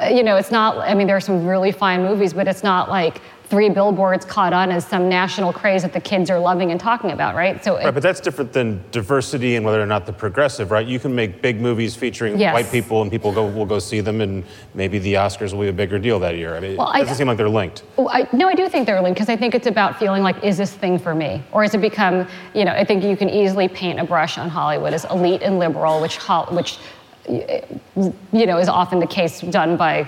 you 0.10 0.24
know, 0.24 0.38
it's 0.38 0.52
not. 0.52 0.78
I 0.78 0.96
mean, 0.96 1.06
there 1.06 1.18
are 1.18 1.22
some 1.22 1.46
really 1.46 1.74
fine 1.74 2.02
movies, 2.02 2.34
but 2.34 2.48
it's 2.48 2.64
not 2.64 2.90
like 2.90 3.22
three 3.50 3.70
billboards 3.70 4.26
caught 4.26 4.54
on 4.54 4.72
as 4.72 4.86
some 4.86 5.10
national 5.10 5.52
craze 5.52 5.82
that 5.82 5.92
the 5.92 6.00
kids 6.00 6.30
are 6.30 6.40
loving 6.40 6.70
and 6.70 6.80
talking 6.80 7.12
about, 7.12 7.36
right? 7.36 7.64
So, 7.64 7.78
right, 7.78 7.92
but 7.92 8.04
that's 8.04 8.20
different 8.20 8.54
than 8.54 8.84
diversity 8.92 9.56
and 9.56 9.66
whether 9.66 9.82
or 9.82 9.88
not 9.88 10.06
the 10.06 10.14
progressive, 10.14 10.70
right? 10.70 10.86
You 10.86 11.00
can 11.00 11.16
make 11.16 11.42
big 11.42 11.60
movies 11.60 11.96
featuring 11.96 12.40
yes. 12.40 12.54
white 12.54 12.72
people, 12.72 13.02
and 13.02 13.10
people 13.10 13.32
go 13.34 13.48
will 13.48 13.66
go 13.66 13.80
see 13.80 14.02
them, 14.02 14.22
and 14.22 14.44
maybe 14.76 15.00
the 15.00 15.16
Oscars 15.16 15.52
will 15.54 15.62
be 15.62 15.68
a 15.68 15.74
bigger 15.74 15.98
deal 15.98 16.20
that 16.20 16.36
year. 16.36 16.56
I 16.56 16.60
mean, 16.60 16.78
well, 16.78 16.92
it 16.92 17.00
doesn't 17.00 17.14
I, 17.14 17.18
seem 17.18 17.28
like 17.28 17.38
they're 17.38 17.50
linked. 17.50 17.84
Well, 17.98 18.10
I, 18.10 18.28
no, 18.32 18.48
I 18.48 18.54
do 18.54 18.70
think 18.70 18.86
they're 18.86 19.02
linked 19.02 19.18
because 19.18 19.30
I 19.30 19.36
think 19.36 19.56
it's 19.56 19.68
about 19.68 19.98
feeling 19.98 20.22
like, 20.22 20.44
is 20.44 20.58
this 20.58 20.74
thing 20.74 21.00
for 21.00 21.16
me, 21.16 21.44
or 21.52 21.64
has 21.64 21.74
it 21.74 21.82
become, 21.82 22.28
you 22.54 22.66
know? 22.66 22.74
I 22.74 22.84
think 22.86 23.04
you 23.04 23.18
can 23.18 23.30
easily 23.30 23.68
paint 23.68 24.00
a 24.00 24.04
brush 24.04 24.38
on 24.38 24.48
Hollywood 24.50 24.94
as 24.94 25.06
elite 25.06 25.42
and 25.42 25.58
liberal, 25.58 26.02
which 26.02 26.18
which 26.52 26.78
you 27.28 28.46
know 28.46 28.58
is 28.58 28.70
often 28.70 29.00
the 29.00 29.08
case 29.08 29.42
done 29.42 29.78
by 29.78 30.08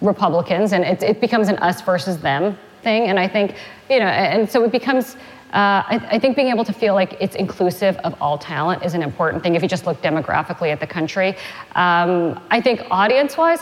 Republicans, 0.00 0.72
and 0.72 0.84
it, 0.84 1.02
it 1.02 1.20
becomes 1.20 1.48
an 1.48 1.56
us 1.58 1.80
versus 1.80 2.18
them 2.18 2.58
thing. 2.82 3.04
And 3.08 3.18
I 3.18 3.28
think, 3.28 3.54
you 3.90 3.98
know, 3.98 4.06
and 4.06 4.48
so 4.48 4.64
it 4.64 4.72
becomes. 4.72 5.16
Uh, 5.52 5.80
I, 5.86 6.08
I, 6.10 6.18
think 6.18 6.34
being 6.34 6.48
able 6.48 6.64
to 6.64 6.72
feel 6.72 6.92
like 6.92 7.16
it's 7.20 7.36
inclusive 7.36 7.96
of 7.98 8.20
all 8.20 8.36
talent 8.36 8.84
is 8.84 8.94
an 8.94 9.02
important 9.02 9.44
thing 9.44 9.54
if 9.54 9.62
you 9.62 9.68
just 9.68 9.86
look 9.86 10.02
demographically 10.02 10.70
at 10.72 10.80
the 10.80 10.88
country. 10.88 11.36
Um, 11.76 12.38
I 12.50 12.60
think 12.60 12.82
audience 12.90 13.36
wise, 13.36 13.60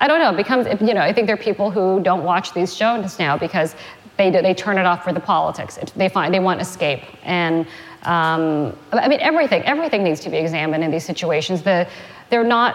I 0.00 0.08
don't 0.08 0.20
know, 0.20 0.30
it 0.30 0.36
becomes, 0.36 0.66
you 0.80 0.94
know, 0.94 1.02
I 1.02 1.12
think 1.12 1.26
there 1.26 1.34
are 1.34 1.44
people 1.50 1.70
who 1.70 2.00
don't 2.02 2.24
watch 2.24 2.54
these 2.54 2.74
shows 2.74 3.18
now 3.18 3.36
because 3.36 3.76
they, 4.16 4.30
they 4.30 4.54
turn 4.54 4.78
it 4.78 4.86
off 4.86 5.04
for 5.04 5.12
the 5.12 5.20
politics. 5.20 5.76
It, 5.76 5.92
they 5.94 6.08
find 6.08 6.32
they 6.32 6.40
want 6.40 6.60
escape. 6.62 7.02
And 7.22 7.66
um, 8.04 8.76
I 8.92 9.06
mean, 9.08 9.20
everything, 9.20 9.62
everything 9.62 10.02
needs 10.02 10.20
to 10.20 10.30
be 10.30 10.38
examined 10.38 10.82
in 10.82 10.90
these 10.90 11.04
situations. 11.04 11.62
The, 11.62 11.86
they're 12.30 12.44
not, 12.44 12.74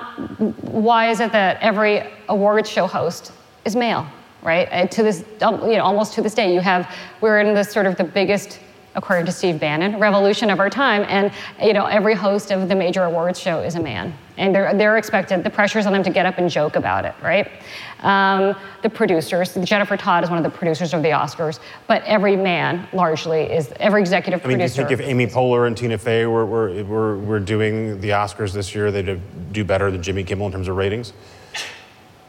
why 0.64 1.10
is 1.10 1.20
it 1.20 1.32
that 1.32 1.58
every 1.62 2.04
awards 2.30 2.70
show 2.70 2.88
host 2.88 3.32
is 3.66 3.76
male, 3.76 4.08
right? 4.42 4.68
And 4.72 4.90
to 4.92 5.04
this, 5.04 5.24
um, 5.42 5.62
you 5.70 5.78
know, 5.78 5.84
almost 5.84 6.14
to 6.14 6.22
this 6.22 6.34
day, 6.34 6.54
you 6.54 6.60
have, 6.60 6.94
we're 7.22 7.40
in 7.40 7.54
this 7.54 7.72
sort 7.72 7.86
of 7.86 7.96
the 7.96 8.04
biggest, 8.04 8.60
according 8.96 9.26
to 9.26 9.32
Steve 9.32 9.60
Bannon, 9.60 10.00
revolution 10.00 10.50
of 10.50 10.60
our 10.60 10.70
time, 10.70 11.06
and, 11.08 11.32
you 11.62 11.74
know, 11.74 11.86
every 11.86 12.14
host 12.14 12.52
of 12.52 12.70
the 12.70 12.76
major 12.76 13.04
awards 13.04 13.40
show 13.40 13.62
is 13.62 13.76
a 13.76 13.80
man. 13.80 14.14
And 14.38 14.54
they're, 14.54 14.74
they're 14.74 14.98
expected, 14.98 15.44
the 15.44 15.50
pressure's 15.50 15.86
on 15.86 15.94
them 15.94 16.04
to 16.04 16.10
get 16.10 16.26
up 16.26 16.38
and 16.38 16.50
joke 16.50 16.76
about 16.76 17.06
it, 17.06 17.14
right? 17.22 17.52
Um, 18.00 18.56
the 18.82 18.90
producers, 18.90 19.54
Jennifer 19.64 19.96
Todd 19.96 20.24
is 20.24 20.30
one 20.30 20.38
of 20.38 20.44
the 20.44 20.50
producers 20.50 20.94
of 20.94 21.02
the 21.02 21.10
Oscars, 21.10 21.60
but 21.88 22.04
every 22.04 22.36
man 22.36 22.88
largely 22.94 23.44
is, 23.44 23.72
every 23.80 24.02
executive 24.02 24.44
I 24.44 24.48
mean, 24.48 24.58
producer. 24.58 24.76
do 24.76 24.82
you 24.82 24.88
think 24.88 25.00
if 25.00 25.08
Amy 25.08 25.28
Poehler 25.28 25.68
and 25.68 25.78
Tina 25.78 25.98
Fey 25.98 26.26
were, 26.26 26.46
were, 26.46 26.84
were, 26.84 27.18
were 27.20 27.40
doing 27.40 28.00
the 28.02 28.10
Oscars 28.10 28.54
this 28.54 28.74
year, 28.76 28.92
they'd 28.92 29.20
do 29.52 29.64
better 29.64 29.90
than 29.92 30.02
Jimmy 30.04 30.24
Kimmel 30.24 30.48
in 30.48 30.52
terms 30.52 30.68
of 30.68 30.76
ratings? 30.76 31.14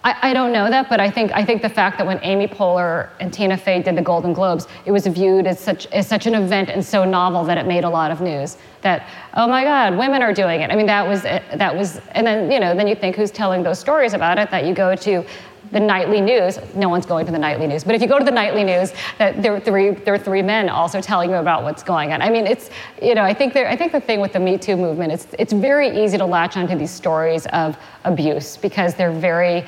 I, 0.05 0.31
I, 0.31 0.35
don't 0.35 0.53
know 0.53 0.69
that, 0.69 0.91
but 0.91 1.01
I 1.01 1.11
think 1.11 1.33
I 1.33 1.43
think 1.47 1.63
the 1.63 1.69
fact 1.69 1.97
that 1.97 2.07
when 2.07 2.21
Amy 2.23 2.47
Poehler 2.47 3.09
and 3.21 3.33
Tina 3.33 3.57
Fey 3.57 3.83
did 3.83 3.97
the 3.97 4.03
Golden 4.03 4.35
Globes, 4.35 4.69
it 4.85 4.93
was 4.93 5.07
viewed 5.07 5.47
as 5.47 5.59
such 5.59 5.87
as 5.87 6.07
such 6.07 6.27
an 6.27 6.35
event 6.35 6.69
and 6.69 6.85
so 6.85 7.07
novel 7.07 7.43
that 7.45 7.57
it 7.57 7.67
made 7.67 7.85
a 7.85 7.89
lot 7.89 8.11
of 8.11 8.21
news. 8.21 8.59
That 8.83 9.09
oh 9.33 9.49
my 9.49 9.65
God, 9.65 9.97
women 9.97 10.21
are 10.21 10.35
doing 10.35 10.61
it. 10.61 10.71
I 10.71 10.77
mean, 10.77 10.87
that 10.87 11.09
was 11.09 11.25
eh, 11.25 11.41
that 11.57 11.75
was, 11.75 12.03
and 12.13 12.27
then 12.27 12.51
you 12.51 12.61
know, 12.61 12.77
then 12.77 12.87
you 12.87 12.95
think 12.95 13.17
who's 13.17 13.31
telling 13.31 13.63
those 13.63 13.79
stories 13.79 14.13
about 14.13 14.39
it? 14.39 14.51
That 14.51 14.67
you 14.67 14.75
go 14.75 14.95
to 14.95 15.25
the 15.73 15.81
nightly 15.81 16.21
news. 16.21 16.59
No 16.75 16.91
one's 16.91 17.07
going 17.07 17.25
to 17.25 17.33
the 17.33 17.39
nightly 17.39 17.67
news, 17.67 17.83
but 17.83 17.95
if 17.95 18.03
you 18.03 18.07
go 18.07 18.19
to 18.19 18.25
the 18.27 18.31
nightly 18.31 18.63
news, 18.63 18.93
that 19.17 19.43
there 19.43 19.55
are 19.55 19.61
three 19.61 19.93
there 19.93 20.13
are 20.13 20.19
three 20.19 20.43
men 20.43 20.69
also 20.69 21.01
telling 21.01 21.31
you 21.31 21.37
about 21.37 21.63
what's 21.63 21.83
going 21.83 22.13
on. 22.13 22.21
I 22.21 22.29
mean, 22.29 22.47
it's 22.47 22.69
you 23.01 23.15
know, 23.15 23.23
I 23.23 23.33
think 23.33 23.55
there, 23.55 23.71
I 23.71 23.75
think 23.75 23.93
the 23.93 24.03
thing 24.03 24.21
with 24.21 24.35
the 24.35 24.41
Me 24.41 24.59
Too 24.59 24.77
movement, 24.77 25.13
it's 25.13 25.29
it's 25.39 25.55
very 25.55 26.05
easy 26.05 26.19
to 26.19 26.27
latch 26.27 26.59
onto 26.59 26.77
these 26.77 26.91
stories 26.91 27.47
of 27.47 27.79
abuse 28.05 28.59
because 28.59 28.95
they're 28.95 29.11
very 29.11 29.65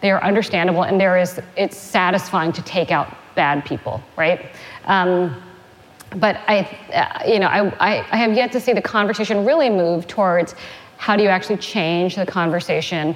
they 0.00 0.10
are 0.10 0.22
understandable, 0.22 0.84
and 0.84 1.00
there 1.00 1.18
is, 1.18 1.40
it's 1.56 1.76
satisfying 1.76 2.52
to 2.52 2.62
take 2.62 2.90
out 2.90 3.16
bad 3.34 3.64
people, 3.64 4.02
right? 4.16 4.46
Um, 4.84 5.42
but 6.16 6.40
I, 6.46 6.60
uh, 6.94 7.28
you 7.30 7.38
know, 7.38 7.48
I, 7.48 7.98
I, 8.10 8.16
have 8.16 8.32
yet 8.32 8.50
to 8.52 8.60
see 8.60 8.72
the 8.72 8.80
conversation 8.80 9.44
really 9.44 9.68
move 9.68 10.06
towards 10.06 10.54
how 10.96 11.16
do 11.16 11.22
you 11.22 11.28
actually 11.28 11.58
change 11.58 12.16
the 12.16 12.24
conversation 12.24 13.14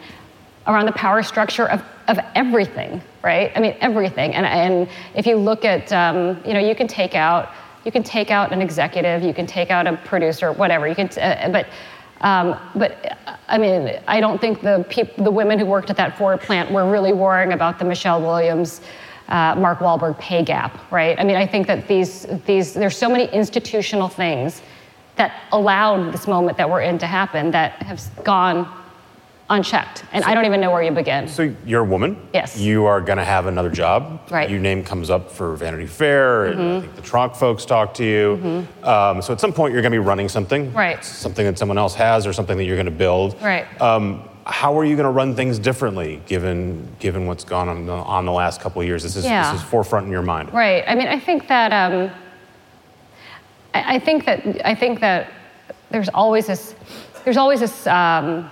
around 0.66 0.87
the 0.87 0.92
power 0.92 1.23
structure 1.23 1.68
of, 1.68 1.83
of 2.09 2.18
everything, 2.35 3.01
right? 3.23 3.51
I 3.57 3.61
mean, 3.61 3.77
everything. 3.81 4.35
And, 4.35 4.47
and 4.47 4.88
if 5.14 5.27
you 5.27 5.37
look 5.37 5.64
at, 5.64 5.92
um, 5.92 6.40
you 6.45 6.53
know, 6.53 6.61
you 6.61 6.75
can 6.75 6.87
take 6.87 7.14
out, 7.14 7.53
you 7.85 7.90
can 7.90 8.03
take 8.03 8.31
out 8.31 8.53
an 8.53 8.61
executive, 8.61 9.23
you 9.23 9.35
can 9.35 9.47
take 9.47 9.71
out 9.71 9.87
a 9.87 9.97
producer, 9.97 10.53
whatever. 10.53 10.87
You 10.87 10.95
can, 10.95 11.09
uh, 11.18 11.49
but 11.51 11.66
um, 12.22 12.58
but 12.74 13.18
I 13.48 13.58
mean, 13.58 13.98
I 14.06 14.20
don't 14.20 14.40
think 14.40 14.61
the 14.61 14.85
peop- 14.88 15.16
the 15.16 15.30
women 15.30 15.58
who 15.58 15.66
worked 15.66 15.90
at 15.90 15.96
that 15.96 16.16
Ford 16.16 16.40
plant 16.40 16.70
were 16.70 16.90
really 16.90 17.12
worrying 17.12 17.52
about 17.52 17.78
the 17.78 17.85
Michelle 17.85 18.20
Williams, 18.20 18.80
uh, 19.28 19.54
Mark 19.56 19.80
Wahlberg 19.80 20.18
pay 20.18 20.42
gap, 20.44 20.90
right? 20.92 21.18
I 21.18 21.24
mean, 21.24 21.37
I 21.37 21.46
think 21.46 21.66
that 21.66 21.88
these 21.88 22.26
these 22.46 22.74
there's 22.74 22.96
so 22.96 23.08
many 23.08 23.26
institutional 23.32 24.08
things 24.08 24.62
that 25.16 25.42
allowed 25.52 26.12
this 26.12 26.26
moment 26.26 26.56
that 26.56 26.68
we're 26.68 26.80
in 26.80 26.98
to 26.98 27.06
happen 27.06 27.50
that 27.50 27.72
have 27.82 28.00
gone 28.24 28.66
unchecked. 29.50 30.05
And 30.12 30.24
so, 30.24 30.31
I 30.31 30.35
don't 30.35 30.46
even 30.46 30.61
know 30.61 30.70
where 30.70 30.83
you 30.83 30.90
begin. 30.90 31.28
So 31.28 31.55
you're 31.66 31.83
a 31.83 31.85
woman. 31.85 32.16
Yes. 32.33 32.59
You 32.59 32.87
are 32.87 33.00
going 33.00 33.18
to 33.18 33.24
have 33.24 33.46
another 33.46 33.70
job. 33.70 34.20
Right. 34.31 34.48
Your 34.48 34.61
name 34.61 34.83
comes 34.85 35.11
up 35.11 35.31
for 35.31 35.57
Vanity 35.57 35.87
Fair. 35.87 36.46
Mm-hmm. 36.46 36.61
And 36.61 36.72
I 36.76 36.81
think 36.81 36.96
the 36.96 37.02
Tronc 37.02 37.37
folks 37.37 37.64
talk 37.64 37.94
to 37.94 38.05
you. 38.05 38.37
Mm-hmm. 38.37 38.85
Um, 38.85 39.22
so 39.22 39.33
at 39.33 39.40
some 39.40 39.52
point 39.52 39.72
you're 39.72 39.83
going 39.83 39.92
to 39.92 39.98
be 40.00 40.05
running 40.05 40.28
something. 40.28 40.72
Right. 40.72 41.05
Something 41.05 41.44
that 41.46 41.59
someone 41.59 41.78
else 41.78 41.94
has 41.94 42.26
or 42.26 42.33
something 42.33 42.57
that 42.57 42.64
you're 42.64 42.76
going 42.76 42.87
to 42.87 42.92
build. 42.92 43.40
Right. 43.42 43.66
Um, 43.81 44.28
how 44.44 44.76
are 44.78 44.85
you 44.85 44.96
going 44.96 45.05
to 45.05 45.11
run 45.11 45.37
things 45.37 45.59
differently 45.59 46.20
given 46.26 46.88
given 46.98 47.26
what's 47.26 47.44
gone 47.44 47.68
on 47.68 47.87
the, 47.87 47.92
on 47.92 48.26
the 48.26 48.33
last 48.33 48.61
couple 48.61 48.81
of 48.81 48.88
years? 48.88 49.02
This 49.02 49.16
is 49.16 49.24
Yeah. 49.24 49.52
this 49.52 49.62
is 49.62 49.68
forefront 49.68 50.07
in 50.07 50.12
your 50.12 50.22
mind. 50.22 50.52
Right. 50.52 50.83
I 50.87 50.94
mean, 50.94 51.07
I 51.07 51.18
think 51.20 51.46
that 51.48 51.72
um, 51.72 52.11
I, 53.74 53.96
I 53.96 53.98
think 53.98 54.24
that 54.24 54.66
I 54.66 54.74
think 54.74 55.00
that 55.00 55.31
there's 55.90 56.09
always 56.09 56.46
this 56.46 56.74
there's 57.24 57.37
always 57.37 57.61
this 57.61 57.87
um, 57.87 58.50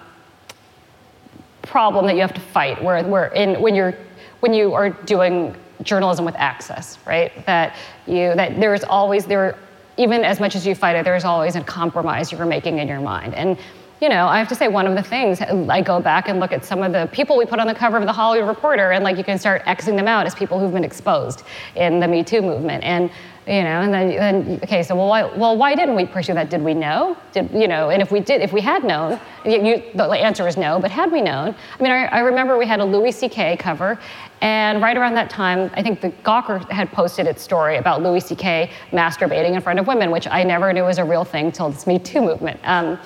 problem 1.70 2.06
that 2.06 2.14
you 2.14 2.20
have 2.20 2.34
to 2.34 2.40
fight 2.40 2.82
where, 2.82 3.02
where 3.04 3.26
in 3.28 3.60
when 3.60 3.74
you're 3.74 3.94
when 4.40 4.52
you 4.52 4.74
are 4.74 4.90
doing 4.90 5.54
journalism 5.82 6.24
with 6.24 6.34
access, 6.36 6.98
right? 7.06 7.30
That 7.46 7.76
you 8.06 8.34
that 8.34 8.58
there's 8.58 8.84
always 8.84 9.24
there 9.26 9.56
even 9.96 10.24
as 10.24 10.40
much 10.40 10.56
as 10.56 10.66
you 10.66 10.74
fight 10.74 10.96
it, 10.96 11.04
there's 11.04 11.24
always 11.24 11.56
a 11.56 11.62
compromise 11.62 12.32
you're 12.32 12.46
making 12.46 12.78
in 12.78 12.88
your 12.88 13.00
mind. 13.00 13.34
And 13.34 13.58
you 14.00 14.08
know, 14.08 14.26
I 14.26 14.38
have 14.38 14.48
to 14.48 14.54
say 14.54 14.68
one 14.68 14.86
of 14.86 14.94
the 14.94 15.02
things 15.02 15.40
I 15.42 15.82
go 15.82 16.00
back 16.00 16.28
and 16.28 16.40
look 16.40 16.52
at 16.52 16.64
some 16.64 16.82
of 16.82 16.92
the 16.92 17.08
people 17.12 17.36
we 17.36 17.44
put 17.44 17.60
on 17.60 17.66
the 17.66 17.74
cover 17.74 17.98
of 17.98 18.06
the 18.06 18.12
Hollywood 18.12 18.48
Reporter, 18.48 18.92
and 18.92 19.04
like 19.04 19.18
you 19.18 19.24
can 19.24 19.38
start 19.38 19.62
Xing 19.64 19.96
them 19.96 20.08
out 20.08 20.26
as 20.26 20.34
people 20.34 20.58
who've 20.58 20.72
been 20.72 20.84
exposed 20.84 21.42
in 21.76 22.00
the 22.00 22.08
Me 22.08 22.24
Too 22.24 22.40
movement. 22.40 22.82
And 22.82 23.10
you 23.46 23.64
know, 23.64 23.80
and 23.80 23.92
then, 23.92 24.08
then 24.10 24.60
okay, 24.62 24.82
so 24.82 24.94
well, 24.94 25.08
why, 25.08 25.24
well, 25.24 25.56
why 25.56 25.74
didn't 25.74 25.96
we 25.96 26.06
pursue 26.06 26.34
that? 26.34 26.50
Did 26.50 26.62
we 26.62 26.72
know? 26.72 27.16
Did 27.32 27.50
you 27.50 27.68
know? 27.68 27.90
And 27.90 28.00
if 28.00 28.12
we 28.12 28.20
did, 28.20 28.42
if 28.42 28.52
we 28.52 28.60
had 28.60 28.84
known, 28.84 29.18
you, 29.44 29.82
the 29.94 30.04
answer 30.04 30.46
is 30.46 30.56
no. 30.56 30.78
But 30.78 30.90
had 30.90 31.10
we 31.10 31.20
known, 31.20 31.54
I 31.78 31.82
mean, 31.82 31.90
I, 31.90 32.04
I 32.04 32.20
remember 32.20 32.56
we 32.58 32.66
had 32.66 32.80
a 32.80 32.84
Louis 32.84 33.12
C.K. 33.12 33.56
cover, 33.56 33.98
and 34.40 34.80
right 34.80 34.96
around 34.96 35.14
that 35.14 35.30
time, 35.30 35.70
I 35.74 35.82
think 35.82 36.00
the 36.00 36.10
Gawker 36.10 36.70
had 36.70 36.92
posted 36.92 37.26
its 37.26 37.42
story 37.42 37.76
about 37.76 38.02
Louis 38.02 38.20
C.K. 38.20 38.70
masturbating 38.92 39.54
in 39.54 39.60
front 39.60 39.78
of 39.78 39.86
women, 39.86 40.10
which 40.10 40.28
I 40.28 40.44
never 40.44 40.72
knew 40.72 40.84
was 40.84 40.98
a 40.98 41.04
real 41.04 41.24
thing 41.24 41.50
till 41.50 41.70
this 41.70 41.86
Me 41.86 41.98
Too 41.98 42.20
movement. 42.20 42.60
Um, 42.64 42.98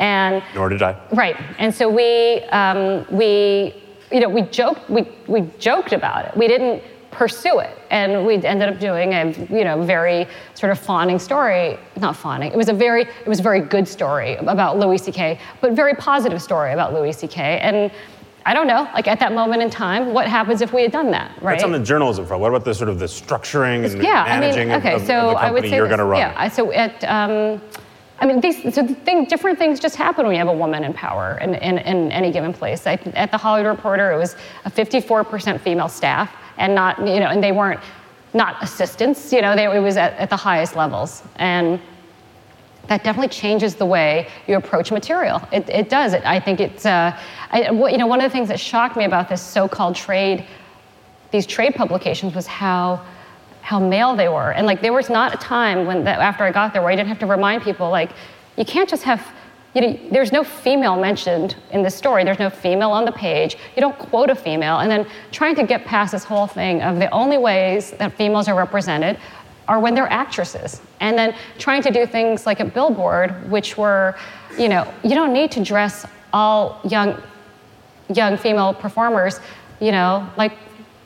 and 0.00 0.42
Nor 0.54 0.70
did 0.70 0.82
I. 0.82 0.96
Right, 1.12 1.36
and 1.58 1.72
so 1.72 1.88
we 1.88 2.40
um, 2.50 3.06
we 3.10 3.74
you 4.10 4.20
know 4.20 4.28
we 4.28 4.42
joked 4.42 4.90
we 4.90 5.06
we 5.28 5.42
joked 5.58 5.92
about 5.92 6.24
it. 6.24 6.36
We 6.36 6.48
didn't 6.48 6.82
pursue 7.10 7.58
it, 7.60 7.78
and 7.90 8.26
we 8.26 8.34
ended 8.34 8.68
up 8.68 8.80
doing 8.80 9.12
a 9.12 9.30
you 9.50 9.62
know 9.62 9.82
very 9.82 10.26
sort 10.54 10.72
of 10.72 10.78
fawning 10.78 11.18
story. 11.18 11.78
Not 11.96 12.16
fawning. 12.16 12.50
It 12.50 12.56
was 12.56 12.70
a 12.70 12.72
very 12.72 13.02
it 13.02 13.28
was 13.28 13.40
a 13.40 13.42
very 13.42 13.60
good 13.60 13.86
story 13.86 14.36
about 14.36 14.78
Louis 14.78 14.98
C.K. 14.98 15.38
But 15.60 15.72
very 15.72 15.94
positive 15.94 16.42
story 16.42 16.72
about 16.72 16.94
Louis 16.94 17.12
C.K. 17.12 17.58
And 17.58 17.92
I 18.46 18.54
don't 18.54 18.66
know, 18.66 18.88
like 18.94 19.06
at 19.06 19.20
that 19.20 19.34
moment 19.34 19.62
in 19.62 19.68
time, 19.68 20.14
what 20.14 20.26
happens 20.26 20.62
if 20.62 20.72
we 20.72 20.80
had 20.80 20.92
done 20.92 21.10
that, 21.10 21.30
right? 21.42 21.52
That's 21.52 21.64
on 21.64 21.72
the 21.72 21.78
journalism 21.78 22.24
front. 22.24 22.40
What 22.40 22.48
about 22.48 22.64
the 22.64 22.74
sort 22.74 22.88
of 22.88 22.98
the 22.98 23.04
structuring 23.04 23.84
and 23.84 24.02
yeah, 24.02 24.24
I 24.24 24.40
managing 24.40 24.68
mean, 24.68 24.78
okay, 24.78 24.94
of, 24.94 25.02
so 25.02 25.28
of 25.28 25.34
the 25.34 25.40
I 25.40 25.50
would 25.50 25.56
company 25.58 25.68
say 25.68 25.76
you're 25.76 25.88
going 25.88 25.98
to 25.98 26.04
run? 26.06 26.20
Yeah, 26.20 26.48
so 26.48 26.72
at, 26.72 27.04
um, 27.04 27.60
I 28.20 28.26
mean, 28.26 28.40
these, 28.40 28.74
so 28.74 28.86
thing, 28.86 29.24
different 29.24 29.58
things 29.58 29.80
just 29.80 29.96
happen 29.96 30.26
when 30.26 30.34
you 30.34 30.38
have 30.38 30.48
a 30.48 30.56
woman 30.56 30.84
in 30.84 30.92
power 30.92 31.38
in, 31.40 31.54
in, 31.54 31.78
in 31.78 32.12
any 32.12 32.30
given 32.30 32.52
place. 32.52 32.86
I, 32.86 32.92
at 33.14 33.30
the 33.30 33.38
Hollywood 33.38 33.70
Reporter, 33.70 34.12
it 34.12 34.18
was 34.18 34.36
a 34.66 34.70
54% 34.70 35.58
female 35.60 35.88
staff, 35.88 36.30
and 36.58 36.74
not, 36.74 36.98
you 36.98 37.18
know, 37.20 37.28
and 37.28 37.42
they 37.42 37.52
weren't 37.52 37.80
not 38.34 38.62
assistants, 38.62 39.32
you 39.32 39.42
know, 39.42 39.56
they, 39.56 39.64
it 39.64 39.80
was 39.80 39.96
at, 39.96 40.12
at 40.14 40.30
the 40.30 40.36
highest 40.36 40.76
levels, 40.76 41.22
and 41.36 41.80
that 42.86 43.04
definitely 43.04 43.28
changes 43.28 43.74
the 43.74 43.86
way 43.86 44.28
you 44.46 44.56
approach 44.56 44.92
material. 44.92 45.40
It, 45.52 45.68
it 45.68 45.88
does. 45.88 46.12
It, 46.12 46.24
I 46.24 46.40
think 46.40 46.60
it's, 46.60 46.86
uh, 46.86 47.16
I, 47.50 47.70
you 47.70 47.98
know, 47.98 48.06
one 48.06 48.20
of 48.20 48.30
the 48.30 48.32
things 48.32 48.48
that 48.48 48.60
shocked 48.60 48.96
me 48.96 49.04
about 49.04 49.28
this 49.28 49.42
so-called 49.42 49.94
trade, 49.94 50.46
these 51.30 51.46
trade 51.46 51.74
publications 51.74 52.34
was 52.34 52.46
how, 52.46 53.04
how 53.70 53.78
male 53.78 54.16
they 54.16 54.28
were. 54.28 54.50
And 54.50 54.66
like, 54.66 54.82
there 54.82 54.92
was 54.92 55.08
not 55.08 55.32
a 55.32 55.36
time 55.36 55.86
when, 55.86 56.04
after 56.04 56.42
I 56.42 56.50
got 56.50 56.72
there 56.72 56.82
where 56.82 56.90
I 56.90 56.96
didn't 56.96 57.06
have 57.06 57.20
to 57.20 57.26
remind 57.26 57.62
people, 57.62 57.88
like, 57.88 58.10
you 58.56 58.64
can't 58.64 58.88
just 58.88 59.04
have, 59.04 59.24
you 59.74 59.80
know, 59.80 60.00
there's 60.10 60.32
no 60.32 60.42
female 60.42 61.00
mentioned 61.00 61.54
in 61.70 61.84
this 61.84 61.94
story. 61.94 62.24
There's 62.24 62.40
no 62.40 62.50
female 62.50 62.90
on 62.90 63.04
the 63.04 63.12
page. 63.12 63.56
You 63.76 63.80
don't 63.80 63.96
quote 63.96 64.28
a 64.28 64.34
female. 64.34 64.80
And 64.80 64.90
then 64.90 65.06
trying 65.30 65.54
to 65.54 65.62
get 65.62 65.84
past 65.84 66.10
this 66.10 66.24
whole 66.24 66.48
thing 66.48 66.82
of 66.82 66.98
the 66.98 67.08
only 67.10 67.38
ways 67.38 67.92
that 67.92 68.12
females 68.14 68.48
are 68.48 68.56
represented 68.56 69.20
are 69.68 69.78
when 69.78 69.94
they're 69.94 70.10
actresses. 70.10 70.80
And 70.98 71.16
then 71.16 71.32
trying 71.58 71.82
to 71.82 71.92
do 71.92 72.06
things 72.06 72.46
like 72.46 72.58
a 72.58 72.64
billboard, 72.64 73.48
which 73.48 73.78
were, 73.78 74.16
you 74.58 74.68
know, 74.68 74.92
you 75.04 75.14
don't 75.14 75.32
need 75.32 75.52
to 75.52 75.62
dress 75.62 76.04
all 76.32 76.80
young 76.82 77.22
young 78.12 78.36
female 78.36 78.74
performers, 78.74 79.38
you 79.78 79.92
know, 79.92 80.28
like 80.36 80.58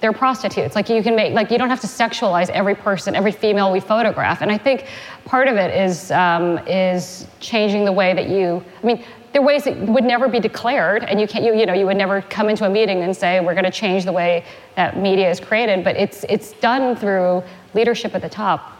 they're 0.04 0.12
prostitutes. 0.12 0.74
Like 0.74 0.90
you 0.90 1.02
can 1.02 1.16
make, 1.16 1.32
like 1.32 1.50
you 1.50 1.56
don't 1.56 1.70
have 1.70 1.80
to 1.80 1.86
sexualize 1.86 2.50
every 2.50 2.74
person, 2.74 3.14
every 3.14 3.32
female 3.32 3.72
we 3.72 3.80
photograph. 3.80 4.42
And 4.42 4.52
I 4.52 4.58
think 4.58 4.86
part 5.24 5.48
of 5.48 5.56
it 5.56 5.74
is 5.74 6.10
um, 6.10 6.58
is 6.68 7.26
changing 7.40 7.86
the 7.86 7.92
way 7.92 8.12
that 8.12 8.28
you. 8.28 8.62
I 8.82 8.86
mean, 8.86 9.02
there 9.32 9.40
are 9.40 9.44
ways 9.46 9.64
that 9.64 9.74
would 9.78 10.04
never 10.04 10.28
be 10.28 10.40
declared, 10.40 11.04
and 11.04 11.18
you 11.18 11.26
can't. 11.26 11.42
You 11.42 11.54
you 11.54 11.64
know, 11.64 11.72
you 11.72 11.86
would 11.86 11.96
never 11.96 12.20
come 12.20 12.50
into 12.50 12.66
a 12.66 12.68
meeting 12.68 13.00
and 13.00 13.16
say 13.16 13.40
we're 13.40 13.54
going 13.54 13.64
to 13.64 13.70
change 13.70 14.04
the 14.04 14.12
way 14.12 14.44
that 14.76 14.98
media 14.98 15.30
is 15.30 15.40
created. 15.40 15.82
But 15.82 15.96
it's 15.96 16.26
it's 16.28 16.52
done 16.52 16.96
through 16.96 17.42
leadership 17.72 18.14
at 18.14 18.20
the 18.20 18.28
top. 18.28 18.72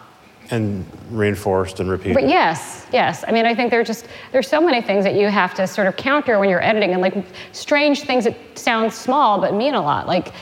And 0.50 0.84
reinforced 1.08 1.80
and 1.80 1.88
repeated. 1.90 2.16
But 2.16 2.28
yes, 2.28 2.86
yes. 2.92 3.24
I 3.26 3.32
mean, 3.32 3.46
I 3.46 3.54
think 3.54 3.70
there's 3.70 3.86
just 3.86 4.08
there's 4.32 4.46
so 4.46 4.60
many 4.60 4.82
things 4.82 5.04
that 5.04 5.14
you 5.14 5.28
have 5.28 5.54
to 5.54 5.66
sort 5.66 5.86
of 5.86 5.96
counter 5.96 6.38
when 6.38 6.50
you're 6.50 6.62
editing, 6.62 6.92
and 6.92 7.00
like 7.00 7.16
strange 7.52 8.02
things 8.02 8.24
that 8.24 8.36
sound 8.58 8.92
small 8.92 9.40
but 9.40 9.54
mean 9.54 9.72
a 9.72 9.80
lot, 9.80 10.06
like 10.06 10.34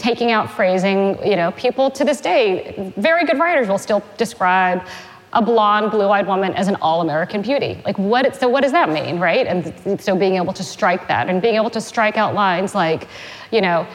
taking 0.00 0.30
out 0.30 0.50
phrasing. 0.50 1.18
You 1.24 1.36
know, 1.36 1.52
people 1.52 1.90
to 1.90 2.04
this 2.04 2.20
day, 2.20 2.92
very 2.96 3.24
good 3.24 3.38
writers 3.38 3.68
will 3.68 3.78
still 3.78 4.02
describe 4.16 4.82
a 5.32 5.40
blonde, 5.40 5.92
blue-eyed 5.92 6.26
woman 6.26 6.52
as 6.54 6.66
an 6.66 6.76
all-American 6.76 7.40
beauty. 7.40 7.80
Like, 7.84 7.96
what? 7.98 8.34
So, 8.34 8.48
what 8.48 8.62
does 8.62 8.72
that 8.72 8.88
mean, 8.88 9.20
right? 9.20 9.46
And 9.46 10.00
so, 10.00 10.16
being 10.16 10.36
able 10.36 10.52
to 10.52 10.64
strike 10.64 11.06
that, 11.06 11.28
and 11.28 11.40
being 11.40 11.54
able 11.54 11.70
to 11.70 11.80
strike 11.80 12.16
out 12.16 12.34
lines 12.34 12.74
like, 12.74 13.06
you 13.52 13.60
know, 13.60 13.86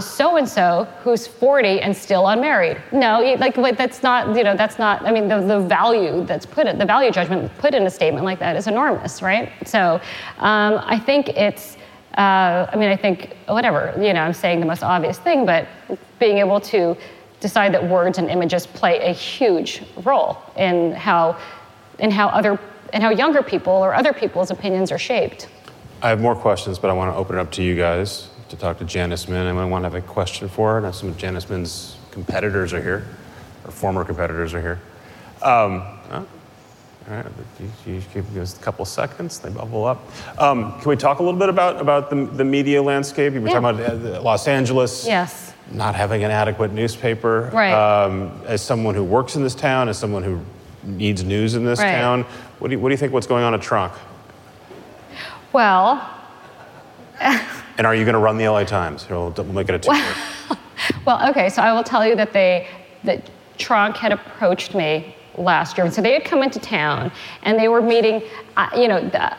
so 0.00 0.36
and 0.36 0.48
so 0.48 0.88
who's 1.02 1.26
40 1.26 1.80
and 1.80 1.94
still 1.94 2.28
unmarried. 2.28 2.80
No, 2.90 3.20
like, 3.38 3.76
that's 3.76 4.02
not, 4.02 4.34
you 4.36 4.44
know, 4.44 4.56
that's 4.56 4.78
not. 4.78 5.04
I 5.04 5.12
mean, 5.12 5.28
the, 5.28 5.40
the 5.40 5.60
value 5.60 6.24
that's 6.24 6.46
put 6.46 6.66
the 6.78 6.86
value 6.86 7.10
judgment 7.10 7.50
put 7.58 7.74
in 7.74 7.86
a 7.86 7.90
statement 7.90 8.24
like 8.24 8.38
that 8.38 8.56
is 8.56 8.66
enormous, 8.66 9.20
right? 9.20 9.52
So, 9.66 10.00
um, 10.38 10.80
I 10.84 10.98
think 10.98 11.28
it's. 11.30 11.76
Uh, 12.16 12.66
I 12.70 12.76
mean, 12.76 12.90
I 12.90 12.96
think 12.96 13.34
whatever. 13.46 13.94
You 13.96 14.12
know, 14.12 14.20
I'm 14.20 14.34
saying 14.34 14.60
the 14.60 14.66
most 14.66 14.82
obvious 14.82 15.18
thing, 15.18 15.46
but 15.46 15.66
being 16.18 16.38
able 16.38 16.60
to 16.60 16.96
decide 17.40 17.74
that 17.74 17.88
words 17.88 18.18
and 18.18 18.30
images 18.30 18.66
play 18.66 18.98
a 18.98 19.12
huge 19.12 19.82
role 20.04 20.38
in 20.56 20.92
how, 20.92 21.38
in 21.98 22.10
how 22.10 22.28
other, 22.28 22.58
in 22.92 23.02
how 23.02 23.10
younger 23.10 23.42
people 23.42 23.72
or 23.72 23.94
other 23.94 24.12
people's 24.12 24.50
opinions 24.50 24.92
are 24.92 24.98
shaped. 24.98 25.48
I 26.02 26.08
have 26.08 26.20
more 26.20 26.36
questions, 26.36 26.78
but 26.78 26.90
I 26.90 26.92
want 26.92 27.12
to 27.12 27.16
open 27.16 27.36
it 27.36 27.40
up 27.40 27.50
to 27.52 27.62
you 27.62 27.76
guys 27.76 28.28
to 28.48 28.56
talk 28.56 28.78
to 28.78 28.84
Janice 28.84 29.28
Min. 29.28 29.46
I 29.46 29.64
want 29.64 29.84
to 29.84 29.90
have 29.90 29.94
a 29.94 30.06
question 30.06 30.48
for 30.48 30.74
her. 30.74 30.80
Now, 30.80 30.90
some 30.90 31.08
of 31.08 31.16
Janice 31.16 31.48
Min's 31.48 31.96
competitors 32.10 32.72
are 32.72 32.82
here, 32.82 33.06
or 33.64 33.70
former 33.70 34.04
competitors 34.04 34.52
are 34.52 34.60
here. 34.60 34.80
Um, 35.42 35.82
all 37.10 37.16
right, 37.16 37.26
you, 37.86 37.94
you 37.94 38.02
give 38.14 38.36
us 38.38 38.56
a 38.56 38.62
couple 38.62 38.84
seconds, 38.84 39.38
they 39.40 39.50
bubble 39.50 39.84
up. 39.84 40.00
Um, 40.38 40.78
can 40.80 40.88
we 40.88 40.96
talk 40.96 41.18
a 41.18 41.22
little 41.22 41.38
bit 41.38 41.48
about, 41.48 41.80
about 41.80 42.10
the, 42.10 42.26
the 42.26 42.44
media 42.44 42.82
landscape? 42.82 43.34
You 43.34 43.40
were 43.40 43.48
Yeah. 43.48 43.60
talking 43.60 43.80
about 43.80 44.14
uh, 44.16 44.22
Los 44.22 44.46
Angeles. 44.46 45.06
Yes. 45.06 45.52
Not 45.70 45.94
having 45.94 46.22
an 46.24 46.30
adequate 46.30 46.72
newspaper. 46.72 47.50
Right. 47.52 47.72
Um, 47.72 48.40
as 48.46 48.62
someone 48.62 48.94
who 48.94 49.04
works 49.04 49.36
in 49.36 49.42
this 49.42 49.54
town, 49.54 49.88
as 49.88 49.98
someone 49.98 50.22
who 50.22 50.40
needs 50.84 51.24
news 51.24 51.54
in 51.54 51.64
this 51.64 51.78
Right. 51.80 51.92
town, 51.92 52.22
what 52.58 52.68
do, 52.68 52.74
you, 52.74 52.80
what 52.80 52.88
do 52.88 52.92
you 52.92 52.98
think 52.98 53.12
what's 53.12 53.26
going 53.26 53.44
on 53.44 53.54
at 53.54 53.60
Tronk? 53.60 53.92
Well, 55.52 56.08
And 57.78 57.86
are 57.86 57.94
you 57.94 58.04
going 58.04 58.14
to 58.14 58.18
run 58.20 58.36
the 58.36 58.48
LA 58.48 58.64
Times? 58.64 59.08
We'll, 59.08 59.30
we'll 59.30 59.44
make 59.46 59.68
it 59.68 59.74
a 59.74 59.78
two. 59.78 59.90
Well, 59.90 60.14
Well, 61.06 61.30
okay, 61.30 61.48
so 61.48 61.62
I 61.62 61.72
will 61.72 61.82
tell 61.84 62.06
you 62.06 62.14
that 62.16 62.32
they 62.32 62.66
that 63.04 63.30
Tronk 63.58 63.96
had 63.96 64.12
approached 64.12 64.74
me 64.74 65.14
last 65.36 65.78
year. 65.78 65.90
So 65.90 66.02
they 66.02 66.12
had 66.12 66.24
come 66.24 66.42
into 66.42 66.58
town 66.58 67.10
and 67.42 67.58
they 67.58 67.68
were 67.68 67.82
meeting, 67.82 68.22
uh, 68.56 68.68
you 68.76 68.88
know, 68.88 69.00
the, 69.00 69.36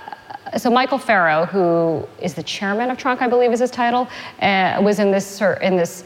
so 0.57 0.69
Michael 0.69 0.97
Ferro, 0.97 1.45
who 1.45 2.07
is 2.21 2.33
the 2.33 2.43
chairman 2.43 2.89
of 2.91 2.97
Tronk, 2.97 3.21
I 3.21 3.27
believe 3.27 3.51
is 3.51 3.59
his 3.59 3.71
title, 3.71 4.07
uh, 4.41 4.79
was 4.83 4.99
in 4.99 5.11
this 5.11 5.41
in 5.41 5.75
this 5.75 6.03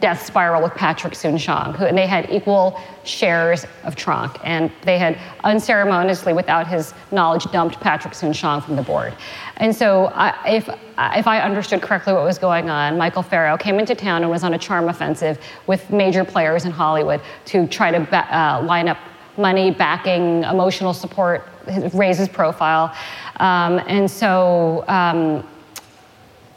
death 0.00 0.26
spiral 0.26 0.62
with 0.62 0.74
Patrick 0.74 1.14
Soon-Shiong, 1.14 1.76
who 1.76 1.84
and 1.84 1.96
they 1.96 2.06
had 2.06 2.30
equal 2.30 2.80
shares 3.04 3.64
of 3.84 3.94
Tronk, 3.94 4.38
and 4.44 4.70
they 4.82 4.98
had 4.98 5.18
unceremoniously, 5.44 6.32
without 6.32 6.66
his 6.66 6.94
knowledge, 7.12 7.44
dumped 7.52 7.80
Patrick 7.80 8.14
Soon-Shiong 8.14 8.62
from 8.64 8.76
the 8.76 8.82
board. 8.82 9.14
And 9.58 9.74
so, 9.74 10.06
I, 10.14 10.34
if 10.46 10.68
if 10.98 11.26
I 11.26 11.40
understood 11.40 11.80
correctly 11.80 12.12
what 12.12 12.24
was 12.24 12.38
going 12.38 12.68
on, 12.68 12.98
Michael 12.98 13.22
Ferro 13.22 13.56
came 13.56 13.78
into 13.78 13.94
town 13.94 14.22
and 14.22 14.30
was 14.30 14.44
on 14.44 14.54
a 14.54 14.58
charm 14.58 14.88
offensive 14.88 15.38
with 15.66 15.90
major 15.90 16.24
players 16.24 16.64
in 16.64 16.72
Hollywood 16.72 17.20
to 17.46 17.66
try 17.68 17.90
to 17.90 18.36
uh, 18.36 18.62
line 18.62 18.88
up 18.88 18.98
money, 19.36 19.70
backing, 19.70 20.42
emotional 20.44 20.92
support, 20.92 21.48
raise 21.94 22.18
his 22.18 22.28
profile, 22.28 22.94
um, 23.40 23.80
and 23.86 24.10
so. 24.10 24.84
Um, 24.88 25.46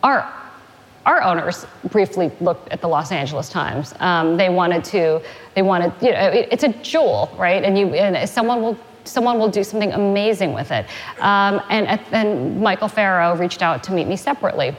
our 0.04 0.41
our 1.06 1.22
owners 1.22 1.66
briefly 1.90 2.32
looked 2.42 2.70
at 2.70 2.82
the 2.82 2.88
Los 2.88 3.12
Angeles 3.12 3.50
Times. 3.50 3.94
Um, 4.00 4.38
they 4.38 4.50
wanted 4.50 4.84
to, 4.86 5.22
they 5.56 5.62
wanted, 5.62 5.94
you 6.02 6.12
know, 6.12 6.28
it, 6.28 6.50
it's 6.52 6.64
a 6.64 6.70
jewel, 6.70 7.34
right? 7.38 7.64
And 7.64 7.78
you, 7.78 7.94
and 7.94 8.30
someone 8.30 8.62
will 8.62 8.78
someone 9.04 9.40
will 9.40 9.50
do 9.50 9.64
something 9.64 9.92
amazing 9.94 10.54
with 10.54 10.72
it. 10.72 10.86
Um, 11.20 11.60
and 11.70 12.00
then 12.12 12.62
Michael 12.62 12.88
Ferro 12.88 13.36
reached 13.36 13.64
out 13.64 13.84
to 13.86 13.94
meet 13.94 14.08
me 14.08 14.16
separately. 14.16 14.76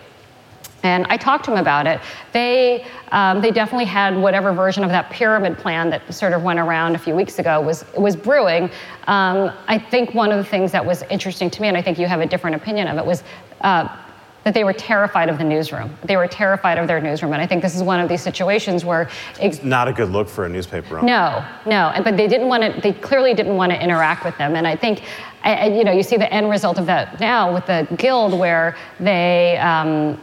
And 0.85 1.07
I 1.09 1.17
talked 1.17 1.45
to 1.45 1.53
him 1.53 1.59
about 1.59 1.87
it. 1.87 2.01
They, 2.33 2.85
um, 3.13 3.41
they 3.41 3.53
definitely 3.53 3.85
had 3.85 4.17
whatever 4.17 4.53
version 4.53 4.83
of 4.83 4.91
that 4.91 5.11
pyramid 5.11 5.57
plan 5.59 5.91
that 5.91 6.13
sort 6.13 6.33
of 6.33 6.43
went 6.43 6.59
around 6.59 6.97
a 6.97 6.99
few 6.99 7.15
weeks 7.15 7.39
ago 7.39 7.61
was, 7.61 7.85
was 7.97 8.17
brewing. 8.17 8.65
Um, 9.07 9.53
I 9.69 9.79
think 9.79 10.13
one 10.15 10.33
of 10.33 10.39
the 10.39 10.45
things 10.45 10.73
that 10.73 10.85
was 10.85 11.03
interesting 11.05 11.51
to 11.51 11.63
me, 11.63 11.69
and 11.69 11.77
I 11.77 11.83
think 11.83 11.99
you 11.99 12.07
have 12.07 12.21
a 12.21 12.27
different 12.27 12.57
opinion 12.57 12.89
of 12.89 12.99
it, 12.99 13.07
was 13.07 13.23
uh, 13.61 13.97
that 14.45 14.55
they 14.55 14.65
were 14.65 14.73
terrified 14.73 15.29
of 15.29 15.39
the 15.39 15.45
newsroom. 15.45 15.97
They 16.05 16.17
were 16.17 16.27
terrified 16.27 16.79
of 16.79 16.89
their 16.89 17.01
newsroom. 17.01 17.33
And 17.33 17.41
I 17.41 17.47
think 17.47 17.63
this 17.63 17.77
is 17.77 17.83
one 17.83 18.01
of 18.01 18.09
these 18.09 18.23
situations 18.23 18.85
where 18.85 19.09
it's 19.41 19.63
not 19.63 19.89
a 19.89 19.93
good 19.93 20.11
look 20.11 20.29
for 20.29 20.45
a 20.47 20.49
newspaper 20.49 20.99
owner. 20.99 21.07
No, 21.07 21.45
no. 21.67 21.93
But 22.03 22.17
they 22.17 22.27
didn't 22.27 22.49
want 22.49 22.63
to, 22.63 22.81
they 22.81 22.93
clearly 22.93 23.35
didn't 23.35 23.57
want 23.57 23.71
to 23.73 23.83
interact 23.83 24.25
with 24.25 24.37
them. 24.39 24.57
And 24.57 24.67
I 24.67 24.75
think, 24.75 25.03
I, 25.45 25.69
you 25.69 25.85
know, 25.85 25.93
you 25.93 26.03
see 26.03 26.17
the 26.17 26.33
end 26.33 26.51
result 26.51 26.79
of 26.79 26.87
that 26.87 27.21
now 27.21 27.53
with 27.55 27.67
the 27.67 27.87
Guild 27.97 28.39
where 28.39 28.77
they, 28.99 29.59
um, 29.59 30.21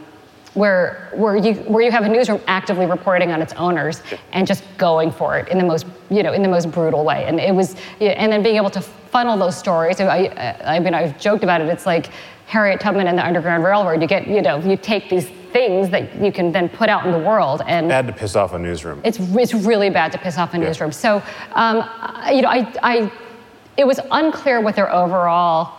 where, 0.54 1.10
where, 1.14 1.36
you, 1.36 1.54
where 1.54 1.82
you 1.82 1.92
have 1.92 2.02
a 2.02 2.08
newsroom 2.08 2.40
actively 2.46 2.84
reporting 2.84 3.30
on 3.30 3.40
its 3.40 3.52
owners 3.52 4.02
and 4.32 4.46
just 4.46 4.64
going 4.78 5.12
for 5.12 5.38
it 5.38 5.48
in 5.48 5.58
the 5.58 5.64
most, 5.64 5.86
you 6.10 6.22
know, 6.22 6.32
in 6.32 6.42
the 6.42 6.48
most 6.48 6.70
brutal 6.72 7.04
way. 7.04 7.24
And 7.26 7.38
it 7.38 7.54
was, 7.54 7.76
and 8.00 8.32
then 8.32 8.42
being 8.42 8.56
able 8.56 8.70
to 8.70 8.80
funnel 8.80 9.36
those 9.36 9.56
stories. 9.56 10.00
I, 10.00 10.56
I 10.64 10.80
mean, 10.80 10.92
I've 10.92 11.18
joked 11.20 11.44
about 11.44 11.60
it. 11.60 11.68
It's 11.68 11.86
like 11.86 12.10
Harriet 12.50 12.80
Tubman 12.80 13.06
and 13.06 13.16
the 13.16 13.24
Underground 13.24 13.62
Railroad. 13.62 14.02
You 14.02 14.08
get, 14.08 14.26
you 14.26 14.42
know, 14.42 14.58
you 14.58 14.76
take 14.76 15.08
these 15.08 15.28
things 15.52 15.88
that 15.90 16.20
you 16.20 16.32
can 16.32 16.50
then 16.50 16.68
put 16.68 16.88
out 16.88 17.06
in 17.06 17.12
the 17.12 17.18
world. 17.18 17.62
And 17.64 17.88
bad 17.88 18.08
to 18.08 18.12
piss 18.12 18.34
off 18.34 18.52
a 18.52 18.58
newsroom. 18.58 19.00
It's, 19.04 19.18
it's 19.20 19.54
really 19.54 19.88
bad 19.88 20.10
to 20.12 20.18
piss 20.18 20.36
off 20.36 20.52
a 20.52 20.58
yeah. 20.58 20.64
newsroom. 20.64 20.90
So, 20.90 21.22
um, 21.52 21.76
you 22.32 22.42
know, 22.42 22.48
I, 22.48 22.72
I, 22.82 23.12
it 23.76 23.86
was 23.86 24.00
unclear 24.10 24.60
what 24.60 24.74
their 24.74 24.92
overall 24.92 25.76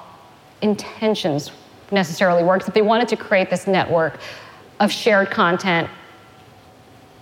intentions 0.61 1.51
necessarily 1.91 2.41
were, 2.41 2.55
except 2.55 2.74
they 2.74 2.82
wanted 2.82 3.09
to 3.09 3.17
create 3.17 3.49
this 3.49 3.67
network 3.67 4.17
of 4.80 4.89
shared 4.89 5.30
content 5.30 5.89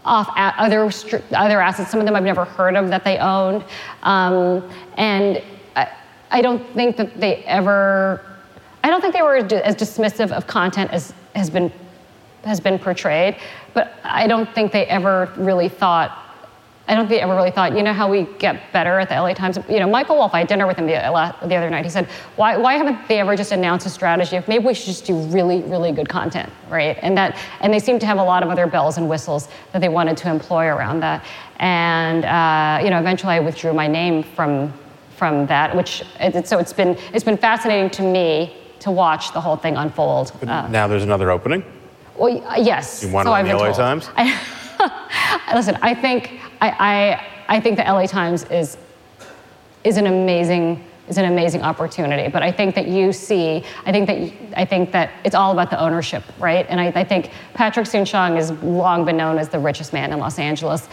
off 0.06 0.30
at 0.38 0.54
other, 0.60 0.92
other 1.36 1.60
assets. 1.60 1.90
Some 1.90 2.00
of 2.00 2.06
them 2.06 2.16
I've 2.16 2.24
never 2.24 2.46
heard 2.46 2.76
of 2.76 2.90
that 2.90 3.04
they 3.04 3.18
owned. 3.18 3.64
Um, 4.04 4.70
and 4.96 5.42
I, 5.76 5.90
I, 6.30 6.42
don't 6.44 6.64
think 6.76 6.98
that 6.98 7.20
they 7.20 7.44
ever, 7.46 8.29
I 8.84 8.90
don't 8.90 9.02
think 9.02 9.14
they 9.14 9.22
were 9.22 9.38
as 9.38 9.76
dismissive 9.76 10.32
of 10.32 10.48
content 10.48 10.92
as 10.92 11.14
has 11.36 11.50
been, 11.50 11.72
has 12.44 12.60
been 12.60 12.80
portrayed, 12.80 13.38
but 13.74 13.94
I 14.04 14.28
don't 14.28 14.54
think 14.56 14.72
they 14.72 14.86
ever 14.86 15.32
really 15.38 15.70
thought 15.70 16.30
I 16.90 16.96
don't 16.96 17.08
think 17.08 17.20
they 17.20 17.22
ever 17.22 17.36
really 17.36 17.52
thought, 17.52 17.78
you 17.78 17.84
know 17.84 17.94
how 17.94 18.10
we 18.10 18.24
get 18.40 18.74
better 18.74 18.98
at 18.98 19.10
the 19.10 19.16
LA 19.16 19.36
Times? 19.36 19.60
You 19.70 19.80
know, 19.80 19.88
Michael 19.88 20.16
Wolff, 20.16 20.34
I 20.34 20.40
had 20.40 20.48
dinner 20.48 20.66
with 20.66 20.78
him 20.78 20.88
the, 20.88 20.94
the 20.94 21.56
other 21.56 21.70
night. 21.70 21.86
He 21.86 21.92
said, 21.92 22.08
why, 22.36 22.58
why 22.58 22.78
haven't 22.78 23.08
they 23.08 23.20
ever 23.20 23.36
just 23.36 23.52
announced 23.52 23.86
a 23.86 23.92
strategy 23.92 24.38
of 24.38 24.48
maybe 24.48 24.66
we 24.66 24.74
should 24.74 24.88
just 24.88 25.06
do 25.06 25.16
really, 25.28 25.62
really 25.62 25.92
good 25.92 26.10
content, 26.10 26.52
right? 26.68 26.98
And 27.04 27.16
that, 27.16 27.38
and 27.62 27.72
they 27.72 27.78
seem 27.78 28.00
to 28.00 28.08
have 28.08 28.18
a 28.18 28.24
lot 28.24 28.42
of 28.42 28.50
other 28.50 28.66
bells 28.66 28.98
and 28.98 29.08
whistles 29.08 29.50
that 29.72 29.82
they 29.82 29.90
wanted 29.90 30.18
to 30.18 30.32
employ 30.32 30.66
around 30.66 31.02
that. 31.02 31.24
And, 31.58 32.26
uh, 32.26 32.84
you 32.84 32.90
know, 32.90 33.00
eventually 33.00 33.36
I 33.36 33.40
withdrew 33.40 33.74
my 33.74 33.86
name 33.86 34.24
from, 34.24 34.74
from 35.16 35.46
that, 35.46 35.76
which, 35.76 36.04
so 36.44 36.58
it's 36.58 36.74
been, 36.74 36.98
it's 37.14 37.24
been 37.24 37.38
fascinating 37.38 37.92
to 37.92 38.02
me 38.02 38.58
to 38.80 38.92
watch 38.92 39.34
the 39.34 39.42
whole 39.42 39.56
thing 39.56 39.76
unfold. 39.78 40.32
Uh, 40.42 40.68
now 40.68 40.88
there's 40.88 41.04
another 41.04 41.32
opening? 41.32 41.64
Well, 42.18 42.30
yes. 42.62 43.04
You 43.04 43.10
want 43.10 43.26
so 43.26 43.32
to 43.32 43.36
run 43.36 43.46
the 43.46 43.54
LA 43.54 43.66
told. 43.66 43.76
Times? 43.76 44.10
I, 44.16 45.52
listen, 45.56 45.78
I 45.82 45.94
think 45.94 46.40
I, 46.62 46.70
I, 46.70 47.58
I 47.58 47.60
think 47.60 47.78
the 47.78 47.84
LA 47.84 48.06
Times 48.06 48.44
is, 48.46 48.78
is 49.84 49.98
an 49.98 50.08
amazing 50.08 50.86
is 51.10 51.18
an 51.18 51.26
amazing 51.26 51.64
opportunity. 51.64 52.30
But 52.30 52.44
I 52.44 52.52
think 52.52 52.76
that 52.76 52.88
you 52.88 53.12
see, 53.12 53.64
I 53.86 53.92
think 53.92 54.08
that 54.08 54.60
I 54.60 54.64
think 54.64 54.92
that 54.92 55.10
it's 55.24 55.36
all 55.36 55.52
about 55.52 55.72
the 55.72 55.82
ownership, 55.82 56.24
right? 56.40 56.66
And 56.70 56.80
I, 56.80 56.88
I 56.88 57.04
think 57.04 57.32
Patrick 57.56 57.88
Soon-Shiong 57.88 58.36
has 58.36 58.52
long 58.62 59.06
been 59.06 59.18
known 59.18 59.40
as 59.40 59.50
the 59.50 59.60
richest 59.60 59.92
man 59.92 60.14
in 60.14 60.20
Los 60.20 60.38
Angeles. 60.38 60.88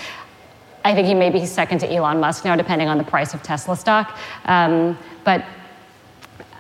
I 0.84 0.94
think 0.94 1.06
he 1.06 1.14
may 1.14 1.30
be 1.30 1.44
second 1.44 1.80
to 1.80 1.92
Elon 1.92 2.18
Musk 2.18 2.44
now, 2.44 2.56
depending 2.56 2.88
on 2.88 2.96
the 2.96 3.04
price 3.04 3.34
of 3.34 3.42
Tesla 3.42 3.76
stock. 3.76 4.16
Um, 4.46 4.96
but 5.24 5.44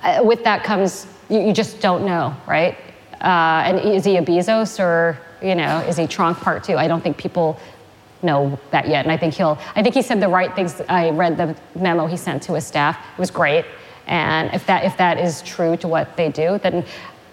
uh, 0.02 0.20
with 0.22 0.44
that 0.44 0.62
comes, 0.64 1.06
you, 1.28 1.40
you, 1.40 1.52
just 1.52 1.80
don't 1.80 2.04
know, 2.04 2.34
right? 2.46 2.76
Uh, 3.20 3.62
and 3.66 3.78
is 3.80 4.04
he 4.04 4.16
a 4.16 4.22
Bezos 4.22 4.78
or 4.78 5.18
you 5.42 5.54
know 5.54 5.78
is 5.80 5.96
he 5.96 6.04
Tronk 6.04 6.36
Part 6.36 6.64
Two? 6.64 6.76
I 6.76 6.88
don't 6.88 7.02
think 7.02 7.16
people 7.16 7.58
know 8.22 8.58
that 8.70 8.88
yet. 8.88 9.04
And 9.04 9.12
I 9.12 9.16
think 9.16 9.34
he'll, 9.34 9.58
I 9.74 9.82
think 9.82 9.94
he 9.94 10.02
said 10.02 10.20
the 10.20 10.28
right 10.28 10.54
things. 10.54 10.80
I 10.88 11.10
read 11.10 11.36
the 11.36 11.56
memo 11.78 12.06
he 12.06 12.16
sent 12.16 12.42
to 12.44 12.54
his 12.54 12.66
staff. 12.66 12.98
It 13.14 13.18
was 13.18 13.30
great. 13.30 13.64
And 14.06 14.52
if 14.54 14.66
that, 14.66 14.84
if 14.84 14.96
that 14.98 15.18
is 15.18 15.42
true 15.42 15.76
to 15.78 15.88
what 15.88 16.16
they 16.16 16.30
do, 16.30 16.58
then 16.58 16.84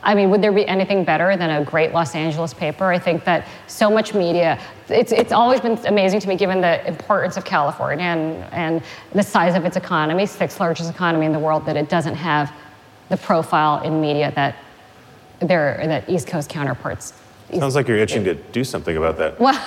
I 0.05 0.15
mean, 0.15 0.29
would 0.31 0.41
there 0.41 0.51
be 0.51 0.67
anything 0.67 1.05
better 1.05 1.37
than 1.37 1.49
a 1.49 1.63
great 1.63 1.93
Los 1.93 2.13
Angeles 2.13 2.53
paper? 2.53 2.91
I 2.91 2.99
think 2.99 3.23
that 3.23 3.47
so 3.67 3.89
much 3.89 4.13
media, 4.13 4.59
it's, 4.89 5.13
it's 5.13 5.31
always 5.31 5.61
been 5.61 5.77
amazing 5.85 6.19
to 6.19 6.27
me 6.27 6.35
given 6.35 6.59
the 6.59 6.85
importance 6.85 7.37
of 7.37 7.45
California 7.45 8.03
and, 8.03 8.43
and 8.53 8.83
the 9.13 9.23
size 9.23 9.55
of 9.55 9.63
its 9.63 9.77
economy, 9.77 10.25
sixth 10.25 10.59
largest 10.59 10.89
economy 10.89 11.25
in 11.25 11.31
the 11.31 11.39
world, 11.39 11.65
that 11.65 11.77
it 11.77 11.87
doesn't 11.87 12.15
have 12.15 12.51
the 13.13 13.17
profile 13.17 13.83
in 13.83 14.01
media 14.01 14.31
that, 14.33 14.55
their, 15.39 15.79
that 15.85 16.09
East 16.09 16.27
Coast 16.27 16.49
counterparts 16.49 17.13
Sounds 17.59 17.75
like 17.75 17.87
you're 17.87 17.97
itching 17.97 18.23
to 18.23 18.33
do 18.33 18.63
something 18.63 18.97
about 18.97 19.17
that. 19.17 19.39
Well, 19.39 19.53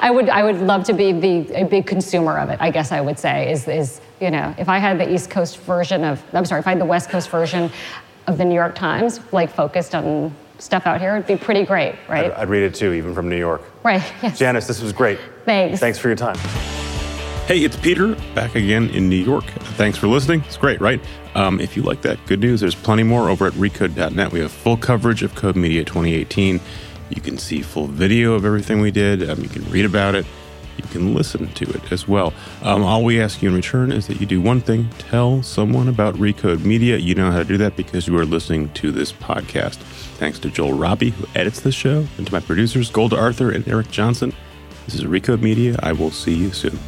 I 0.00 0.10
would, 0.10 0.30
I 0.30 0.42
would 0.42 0.62
love 0.62 0.84
to 0.84 0.94
be 0.94 1.12
the, 1.12 1.60
a 1.60 1.64
big 1.64 1.86
consumer 1.86 2.38
of 2.38 2.48
it, 2.48 2.58
I 2.58 2.70
guess 2.70 2.90
I 2.90 3.02
would 3.02 3.18
say, 3.18 3.52
is, 3.52 3.68
is, 3.68 4.00
you 4.18 4.30
know, 4.30 4.54
if 4.56 4.70
I 4.70 4.78
had 4.78 4.98
the 4.98 5.12
East 5.12 5.28
Coast 5.28 5.58
version 5.58 6.04
of, 6.04 6.22
I'm 6.32 6.46
sorry, 6.46 6.60
if 6.60 6.66
I 6.66 6.70
had 6.70 6.80
the 6.80 6.86
West 6.86 7.10
Coast 7.10 7.28
version 7.28 7.70
of 8.26 8.38
the 8.38 8.46
New 8.46 8.54
York 8.54 8.74
Times, 8.74 9.20
like 9.30 9.50
focused 9.50 9.94
on 9.94 10.34
stuff 10.58 10.86
out 10.86 11.00
here, 11.00 11.16
it'd 11.16 11.26
be 11.26 11.36
pretty 11.36 11.64
great, 11.64 11.96
right? 12.08 12.26
I'd, 12.26 12.32
I'd 12.32 12.48
read 12.48 12.62
it 12.62 12.74
too, 12.74 12.94
even 12.94 13.14
from 13.14 13.28
New 13.28 13.38
York. 13.38 13.62
Right, 13.84 14.02
yes. 14.22 14.38
Janice, 14.38 14.66
this 14.66 14.80
was 14.80 14.94
great. 14.94 15.18
Thanks. 15.44 15.80
Thanks 15.80 15.98
for 15.98 16.08
your 16.08 16.16
time. 16.16 16.36
Hey, 17.52 17.64
it's 17.64 17.76
Peter 17.76 18.14
back 18.34 18.54
again 18.54 18.88
in 18.88 19.10
New 19.10 19.22
York. 19.22 19.44
Thanks 19.76 19.98
for 19.98 20.06
listening. 20.06 20.42
It's 20.46 20.56
great, 20.56 20.80
right? 20.80 20.98
Um, 21.34 21.60
if 21.60 21.76
you 21.76 21.82
like 21.82 22.00
that, 22.00 22.18
good 22.24 22.40
news. 22.40 22.62
There's 22.62 22.74
plenty 22.74 23.02
more 23.02 23.28
over 23.28 23.46
at 23.46 23.52
recode.net. 23.52 24.32
We 24.32 24.40
have 24.40 24.50
full 24.50 24.78
coverage 24.78 25.22
of 25.22 25.34
Code 25.34 25.54
Media 25.54 25.84
2018. 25.84 26.58
You 27.10 27.20
can 27.20 27.36
see 27.36 27.60
full 27.60 27.88
video 27.88 28.32
of 28.32 28.46
everything 28.46 28.80
we 28.80 28.90
did. 28.90 29.28
Um, 29.28 29.42
you 29.42 29.50
can 29.50 29.68
read 29.70 29.84
about 29.84 30.14
it. 30.14 30.24
You 30.78 30.84
can 30.84 31.12
listen 31.12 31.52
to 31.52 31.68
it 31.68 31.92
as 31.92 32.08
well. 32.08 32.32
Um, 32.62 32.82
all 32.84 33.04
we 33.04 33.20
ask 33.20 33.42
you 33.42 33.50
in 33.50 33.54
return 33.54 33.92
is 33.92 34.06
that 34.06 34.18
you 34.18 34.24
do 34.24 34.40
one 34.40 34.62
thing 34.62 34.88
tell 34.96 35.42
someone 35.42 35.88
about 35.88 36.14
Recode 36.14 36.64
Media. 36.64 36.96
You 36.96 37.14
know 37.14 37.30
how 37.30 37.36
to 37.36 37.44
do 37.44 37.58
that 37.58 37.76
because 37.76 38.08
you 38.08 38.16
are 38.16 38.24
listening 38.24 38.70
to 38.70 38.90
this 38.90 39.12
podcast. 39.12 39.76
Thanks 40.16 40.38
to 40.38 40.48
Joel 40.48 40.72
Robbie, 40.72 41.10
who 41.10 41.26
edits 41.34 41.60
the 41.60 41.70
show, 41.70 42.06
and 42.16 42.26
to 42.26 42.32
my 42.32 42.40
producers, 42.40 42.90
Golda 42.90 43.20
Arthur 43.20 43.50
and 43.50 43.68
Eric 43.68 43.90
Johnson. 43.90 44.32
This 44.86 44.94
is 44.94 45.02
Recode 45.02 45.42
Media. 45.42 45.76
I 45.82 45.92
will 45.92 46.10
see 46.10 46.32
you 46.32 46.50
soon. 46.50 46.78